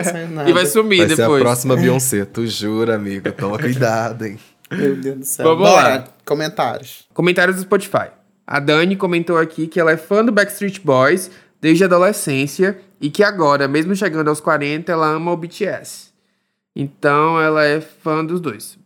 saiu 0.05 0.29
nada. 0.31 0.49
E 0.51 0.53
vai 0.53 0.67
sumir 0.67 0.99
Vai 1.07 1.09
ser 1.09 1.23
a 1.23 1.25
depois. 1.27 1.43
próxima 1.43 1.77
Beyoncé, 1.77 2.25
tu 2.25 2.47
jura, 2.47 2.95
amigo. 2.97 3.31
Toma 3.33 3.57
cuidado, 3.61 4.25
hein. 4.27 4.39
Meu 4.71 4.97
Deus 4.97 5.19
do 5.19 5.25
céu. 5.25 5.47
Vamos 5.47 5.69
Bora. 5.69 5.89
lá. 5.89 6.05
Comentários. 6.25 7.07
Comentários 7.15 7.57
do 7.57 7.63
Spotify. 7.63 8.09
A 8.47 8.61
Dani 8.61 8.97
comentou 8.97 9.37
aqui 9.39 9.67
que 9.67 9.79
ela 9.81 9.93
é 9.93 9.97
fã 9.97 10.25
do 10.25 10.33
Backstreet 10.33 10.81
Boys 10.83 11.31
desde 11.61 11.85
a 11.85 11.87
adolescência 11.87 12.79
e 13.01 13.11
que 13.11 13.23
agora, 13.23 13.67
mesmo 13.69 13.95
chegando 13.95 14.29
aos 14.29 14.41
40, 14.41 14.91
ela 14.93 15.07
ama 15.09 15.33
o 15.33 15.37
BTS. 15.37 16.09
Então 16.75 17.41
ela 17.41 17.65
é 17.65 17.81
fã 17.81 18.25
dos 18.25 18.41
dois. 18.41 18.79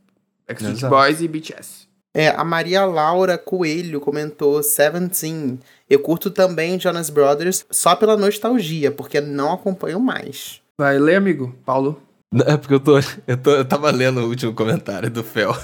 Backstreet 0.48 0.78
Exato. 0.78 0.94
Boys 0.94 1.20
e 1.20 1.28
BTS. 1.28 1.81
É, 2.14 2.28
a 2.28 2.44
Maria 2.44 2.84
Laura 2.84 3.38
Coelho 3.38 4.00
comentou 4.00 4.62
Seventeen. 4.62 5.58
Eu 5.88 6.00
curto 6.00 6.30
também 6.30 6.78
Jonas 6.78 7.08
Brothers 7.08 7.64
só 7.70 7.96
pela 7.96 8.16
nostalgia, 8.16 8.90
porque 8.90 9.20
não 9.20 9.52
acompanho 9.52 9.98
mais. 9.98 10.60
Vai 10.78 10.98
ler, 10.98 11.16
amigo? 11.16 11.54
Paulo? 11.64 12.00
Não, 12.32 12.46
É 12.46 12.56
porque 12.56 12.74
eu 12.74 12.80
tô, 12.80 12.98
eu 13.26 13.36
tô. 13.36 13.50
Eu 13.50 13.64
tava 13.64 13.90
lendo 13.90 14.20
o 14.20 14.28
último 14.28 14.52
comentário 14.52 15.10
do 15.10 15.22
Fel. 15.22 15.56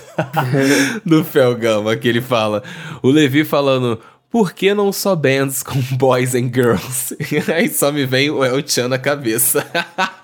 do 1.05 1.25
Fel 1.25 1.55
Gama, 1.57 1.97
que 1.97 2.09
ele 2.09 2.21
fala. 2.21 2.63
O 3.03 3.11
Levi 3.11 3.45
falando. 3.45 3.99
Por 4.31 4.53
que 4.53 4.74
não 4.74 4.93
só 4.93 5.16
bands 5.16 5.62
com 5.62 5.81
boys 5.97 6.35
and 6.35 6.51
girls? 6.53 7.16
Aí 7.53 7.68
só 7.70 7.91
me 7.91 8.05
vem 8.05 8.31
o 8.31 8.45
El 8.45 8.62
Chan 8.66 8.89
na 8.89 8.99
cabeça. 8.99 9.66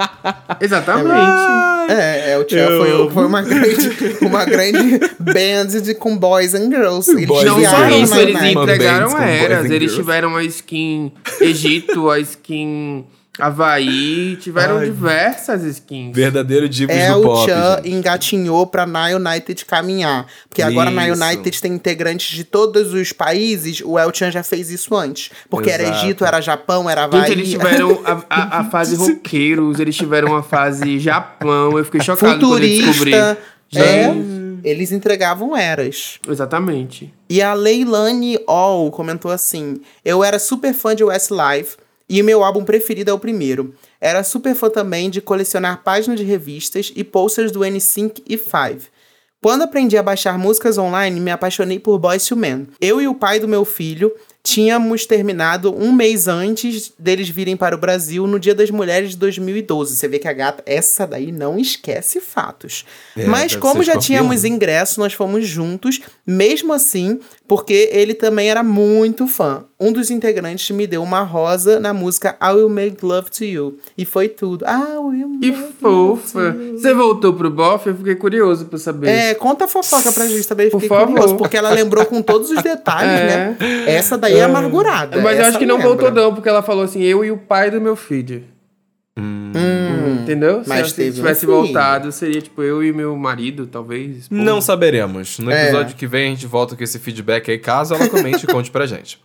Exatamente. 0.60 1.90
É, 1.90 2.32
é 2.32 2.38
o 2.38 2.44
Tchau 2.44 2.58
Eu 2.58 3.04
foi, 3.04 3.14
foi 3.14 3.26
uma 3.26 3.42
grande, 3.42 4.16
uma 4.20 4.44
grande 4.44 4.98
band 5.18 5.80
de, 5.82 5.94
com 5.94 6.16
boys 6.16 6.54
and 6.54 6.70
girls. 6.70 7.10
Eles 7.10 7.26
Boys 7.26 7.44
Não 7.44 7.62
só 7.64 7.88
isso, 7.88 8.14
eles 8.16 8.42
entregaram 8.42 9.18
eras. 9.18 9.70
Eles 9.70 9.92
girls. 9.92 9.96
tiveram 9.96 10.36
a 10.36 10.44
skin 10.44 11.12
Egito, 11.40 12.10
a 12.10 12.18
skin 12.20 13.06
Havaí 13.38 14.36
tiveram 14.36 14.78
Ai. 14.78 14.84
diversas 14.86 15.62
skins. 15.64 16.14
Verdadeiro 16.14 16.68
divos 16.68 16.94
É, 16.94 17.10
do 17.12 17.18
o 17.18 17.22
pop. 17.22 17.46
Chan 17.50 17.76
gente. 17.82 17.90
engatinhou 17.90 18.66
pra 18.66 18.86
Na 18.86 19.06
United 19.06 19.64
caminhar. 19.64 20.26
Porque 20.48 20.62
agora 20.62 20.90
na 20.90 21.08
Isso. 21.08 21.20
United 21.22 21.60
tem 21.60 21.72
integrantes 21.72 22.28
de 22.36 22.44
todos 22.44 22.92
os 22.92 23.12
países, 23.12 23.82
o 23.84 23.98
El 23.98 24.12
Chan 24.14 24.30
já 24.30 24.42
fez 24.44 24.70
isso 24.70 24.94
antes. 24.94 25.30
Porque 25.50 25.68
era 25.68 25.82
Exato. 25.82 26.04
Egito, 26.04 26.24
era 26.24 26.40
Japão, 26.40 26.88
era 26.88 27.04
Havaí. 27.04 27.22
Gente, 27.22 27.32
eles 27.32 27.48
tiveram 27.50 28.00
a, 28.04 28.24
a, 28.30 28.60
a 28.60 28.64
fase 28.70 28.94
roqueiros, 28.94 29.80
eles 29.80 29.96
tiveram 29.96 30.36
a 30.36 30.42
fase 30.42 30.98
Japão. 31.00 31.76
Eu 31.76 31.84
fiquei 31.84 32.00
chocado 32.02 32.38
quando 32.38 32.54
eu 32.54 32.60
descobri. 32.60 32.92
Futurista. 32.94 33.38
É, 33.74 34.04
Gente. 34.04 34.60
eles 34.62 34.92
entregavam 34.92 35.56
eras. 35.56 36.20
Exatamente. 36.28 37.12
E 37.28 37.42
a 37.42 37.52
Leilani 37.54 38.38
All 38.46 38.88
comentou 38.92 39.32
assim: 39.32 39.80
Eu 40.04 40.22
era 40.22 40.38
super 40.38 40.72
fã 40.72 40.94
de 40.94 41.02
Westlife 41.02 41.76
e 42.08 42.20
o 42.20 42.24
meu 42.24 42.44
álbum 42.44 42.64
preferido 42.64 43.10
é 43.10 43.14
o 43.14 43.18
primeiro. 43.18 43.74
Era 44.00 44.22
super 44.22 44.54
fã 44.54 44.68
também 44.68 45.10
de 45.10 45.20
colecionar 45.20 45.82
páginas 45.82 46.18
de 46.18 46.24
revistas 46.24 46.92
e 46.94 47.02
posters 47.02 47.50
do 47.50 47.60
N5 47.60 48.22
e 48.28 48.36
Five. 48.36 48.88
Quando 49.44 49.60
aprendi 49.60 49.98
a 49.98 50.02
baixar 50.02 50.38
músicas 50.38 50.78
online, 50.78 51.20
me 51.20 51.30
apaixonei 51.30 51.78
por 51.78 51.98
Boyz 51.98 52.30
II 52.30 52.38
Men. 52.38 52.66
Eu 52.80 52.98
e 52.98 53.06
o 53.06 53.14
pai 53.14 53.38
do 53.38 53.46
meu 53.46 53.62
filho 53.66 54.10
tínhamos 54.42 55.04
terminado 55.04 55.74
um 55.74 55.92
mês 55.92 56.28
antes 56.28 56.92
deles 56.98 57.28
virem 57.28 57.54
para 57.54 57.74
o 57.74 57.78
Brasil 57.78 58.26
no 58.26 58.40
Dia 58.40 58.54
das 58.54 58.70
Mulheres 58.70 59.10
de 59.10 59.16
2012. 59.18 59.96
Você 59.96 60.08
vê 60.08 60.18
que 60.18 60.28
a 60.28 60.32
gata, 60.32 60.62
essa 60.64 61.06
daí 61.06 61.30
não 61.30 61.58
esquece 61.58 62.20
fatos. 62.20 62.86
É, 63.16 63.26
Mas 63.26 63.54
como 63.54 63.82
já 63.82 63.92
escorpião. 63.92 64.00
tínhamos 64.00 64.44
ingresso, 64.44 64.98
nós 65.00 65.12
fomos 65.12 65.46
juntos, 65.46 66.00
mesmo 66.26 66.72
assim, 66.72 67.20
porque 67.46 67.90
ele 67.92 68.14
também 68.14 68.48
era 68.48 68.62
muito 68.62 69.26
fã. 69.26 69.64
Um 69.86 69.92
dos 69.92 70.10
integrantes 70.10 70.70
me 70.74 70.86
deu 70.86 71.02
uma 71.02 71.20
rosa 71.22 71.78
na 71.78 71.92
música 71.92 72.36
I 72.40 72.52
Will 72.54 72.68
Make 72.68 73.04
Love 73.04 73.30
to 73.30 73.44
You. 73.44 73.78
E 73.98 74.04
foi 74.06 74.28
tudo. 74.28 74.64
I 74.64 74.96
will 74.96 75.38
Que 75.40 75.52
make 75.52 75.72
fofa. 75.80 76.56
Você 76.72 76.94
voltou 76.94 77.34
pro 77.34 77.50
bofe? 77.50 77.88
Eu 77.90 77.96
fiquei 77.96 78.14
curioso 78.14 78.64
pra 78.66 78.78
saber. 78.78 79.08
É, 79.08 79.34
conta 79.34 79.66
a 79.66 79.68
fofoca 79.68 80.10
pra 80.12 80.26
gente 80.26 80.48
também, 80.48 80.70
Por 80.70 80.80
fiquei 80.80 80.96
favor. 80.96 81.12
curioso, 81.12 81.36
porque 81.36 81.56
ela 81.56 81.70
lembrou 81.70 82.06
com 82.06 82.22
todos 82.22 82.50
os 82.50 82.62
detalhes, 82.62 83.10
É. 83.12 83.26
né? 83.26 83.56
Essa 83.86 84.16
daí 84.16 84.36
é 84.36 84.44
amargurada. 84.44 85.20
Mas 85.20 85.38
eu 85.38 85.44
acho 85.46 85.58
que 85.58 85.66
não 85.66 85.76
lembra. 85.76 85.88
voltou, 85.90 86.10
não, 86.10 86.32
porque 86.34 86.48
ela 86.48 86.62
falou 86.62 86.84
assim: 86.84 87.02
eu 87.02 87.22
e 87.24 87.30
o 87.30 87.36
pai 87.36 87.70
do 87.70 87.80
meu 87.80 87.94
filho. 87.94 88.42
Hum. 89.18 89.52
Entendeu? 90.22 90.62
Mas 90.66 90.92
se 90.92 91.10
um 91.10 91.12
tivesse 91.12 91.40
filho. 91.40 91.52
voltado, 91.52 92.10
seria 92.10 92.40
tipo 92.40 92.62
eu 92.62 92.82
e 92.82 92.92
meu 92.92 93.14
marido, 93.16 93.66
talvez. 93.66 94.16
esposa. 94.22 94.40
Não 94.42 94.60
saberemos. 94.60 95.38
No 95.38 95.50
É. 95.50 95.64
episódio 95.64 95.94
que 95.96 96.06
vem 96.06 96.28
a 96.28 96.30
gente 96.30 96.46
volta 96.46 96.74
com 96.74 96.82
esse 96.82 96.98
feedback 96.98 97.50
aí, 97.50 97.58
caso 97.58 97.94
ela 97.94 98.08
comente 98.08 98.44
e 98.44 98.46
conte 98.48 98.70
pra 98.70 98.86
gente. 98.86 99.20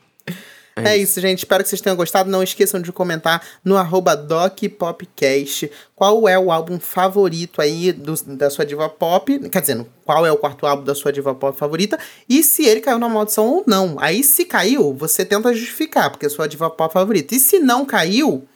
É 0.88 0.97
isso, 0.97 1.19
gente. 1.19 1.39
Espero 1.39 1.63
que 1.63 1.69
vocês 1.69 1.82
tenham 1.82 1.95
gostado. 1.95 2.30
Não 2.30 2.41
esqueçam 2.43 2.82
de 2.82 2.91
comentar 2.91 3.41
no 3.63 3.77
arroba 3.77 4.15
DocPopcast 4.15 5.71
qual 5.95 6.27
é 6.27 6.38
o 6.38 6.51
álbum 6.51 6.80
favorito 6.80 7.61
aí 7.61 7.91
do- 7.91 8.36
da 8.36 8.49
sua 8.49 8.65
diva 8.65 8.88
pop. 8.89 9.38
Quer 9.49 9.61
dizer, 9.61 9.86
qual 10.05 10.25
é 10.25 10.32
o 10.32 10.38
quarto 10.38 10.65
álbum 10.65 10.84
da 10.84 10.95
sua 10.95 11.11
diva 11.11 11.36
pop 11.36 11.57
favorita. 11.57 11.99
E 12.27 12.41
se 12.43 12.65
ele 12.65 12.80
caiu 12.82 12.99
na 12.99 13.09
maldição 13.09 13.45
ou 13.47 13.63
não. 13.67 13.95
Aí, 13.99 14.23
se 14.23 14.45
caiu, 14.45 14.93
você 14.93 15.25
tenta 15.25 15.53
justificar, 15.53 16.09
porque 16.09 16.25
é 16.25 16.30
sua 16.30 16.47
diva 16.47 16.69
pop 16.69 16.91
favorita. 16.93 17.36
E 17.36 17.39
se 17.39 17.59
não 17.59 17.86
caiu, 17.86 18.47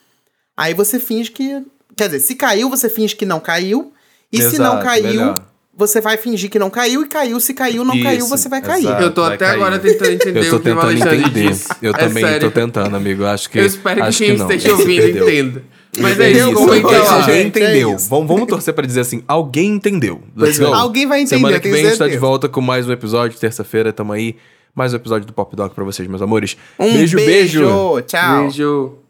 aí 0.56 0.74
você 0.74 1.00
finge 1.00 1.32
que... 1.32 1.64
Quer 1.96 2.08
dizer, 2.08 2.22
se 2.22 2.36
caiu, 2.36 2.70
você 2.70 2.90
finge 2.90 3.16
que 3.16 3.26
não 3.26 3.40
caiu. 3.40 3.94
E 4.32 4.42
se 4.42 4.58
não 4.58 4.72
Exato, 4.74 4.84
caiu, 4.86 5.04
melhor. 5.06 5.53
Você 5.76 6.00
vai 6.00 6.18
fingir 6.18 6.50
que 6.50 6.60
não 6.60 6.70
caiu. 6.70 7.02
E 7.04 7.08
caiu, 7.08 7.40
se 7.40 7.54
caiu, 7.54 7.84
não 7.84 8.00
caiu, 8.02 8.20
Isso, 8.20 8.30
você 8.30 8.48
vai 8.48 8.62
cair. 8.62 8.86
Eu 9.02 9.12
tô 9.12 9.24
até 9.24 9.38
cair. 9.46 9.56
agora 9.56 9.80
tentando 9.80 10.12
entender 10.12 10.40
Eu 10.46 10.50
tô 10.52 10.56
o 10.58 10.60
que 10.60 10.70
o 10.70 10.74
tentando 10.76 10.88
Alexandre 10.90 11.18
entender. 11.20 11.50
disse. 11.50 11.70
Eu 11.82 11.92
É 11.94 11.98
também 11.98 12.24
sério. 12.24 12.52
tô 12.52 12.52
tentando, 12.52 12.96
amigo. 12.96 13.26
Acho 13.26 13.50
que. 13.50 13.60
Eu 13.60 13.66
espero 13.66 13.96
que 14.02 14.08
acho 14.08 14.18
quem 14.20 14.38
não. 14.38 14.50
esteja 14.52 14.72
ouvindo 14.74 15.02
Entendeu. 15.04 15.24
entenda. 15.30 15.64
Mas 16.00 16.20
é 16.20 16.30
Entendeu? 16.32 16.50
isso. 16.52 16.60
Alguém 16.60 16.82
gente, 16.82 17.30
é 17.30 17.44
entendeu. 17.44 17.96
isso. 17.96 18.10
vamos, 18.10 18.28
vamos 18.28 18.48
torcer 18.48 18.74
pra 18.74 18.86
dizer 18.86 19.02
assim: 19.02 19.24
alguém 19.28 19.70
entendeu. 19.74 20.22
Let's 20.36 20.60
é. 20.60 20.66
go. 20.66 20.74
Alguém 20.74 21.06
vai 21.06 21.20
entender, 21.22 21.36
Semana 21.38 21.58
eu 21.58 21.62
que 21.62 21.70
vem 21.70 21.86
a 21.86 21.90
gente 21.90 22.00
tá 22.00 22.08
de 22.08 22.18
volta 22.18 22.50
com 22.50 22.62
mais 22.62 22.88
um 22.88 22.92
episódio. 22.92 23.38
Terça-feira, 23.40 23.94
tamo 23.94 24.12
aí. 24.14 24.36
Mais 24.76 24.92
um 24.92 24.96
episódio 24.96 25.28
do 25.28 25.34
Pop 25.34 25.56
Doc 25.56 25.74
pra 25.76 25.84
vocês, 25.84 26.08
meus 26.08 26.22
amores. 26.22 26.58
Um 26.80 26.94
beijo. 26.94 27.16
beijo. 27.18 28.02
Tchau. 28.08 28.42
Beijo. 28.44 29.03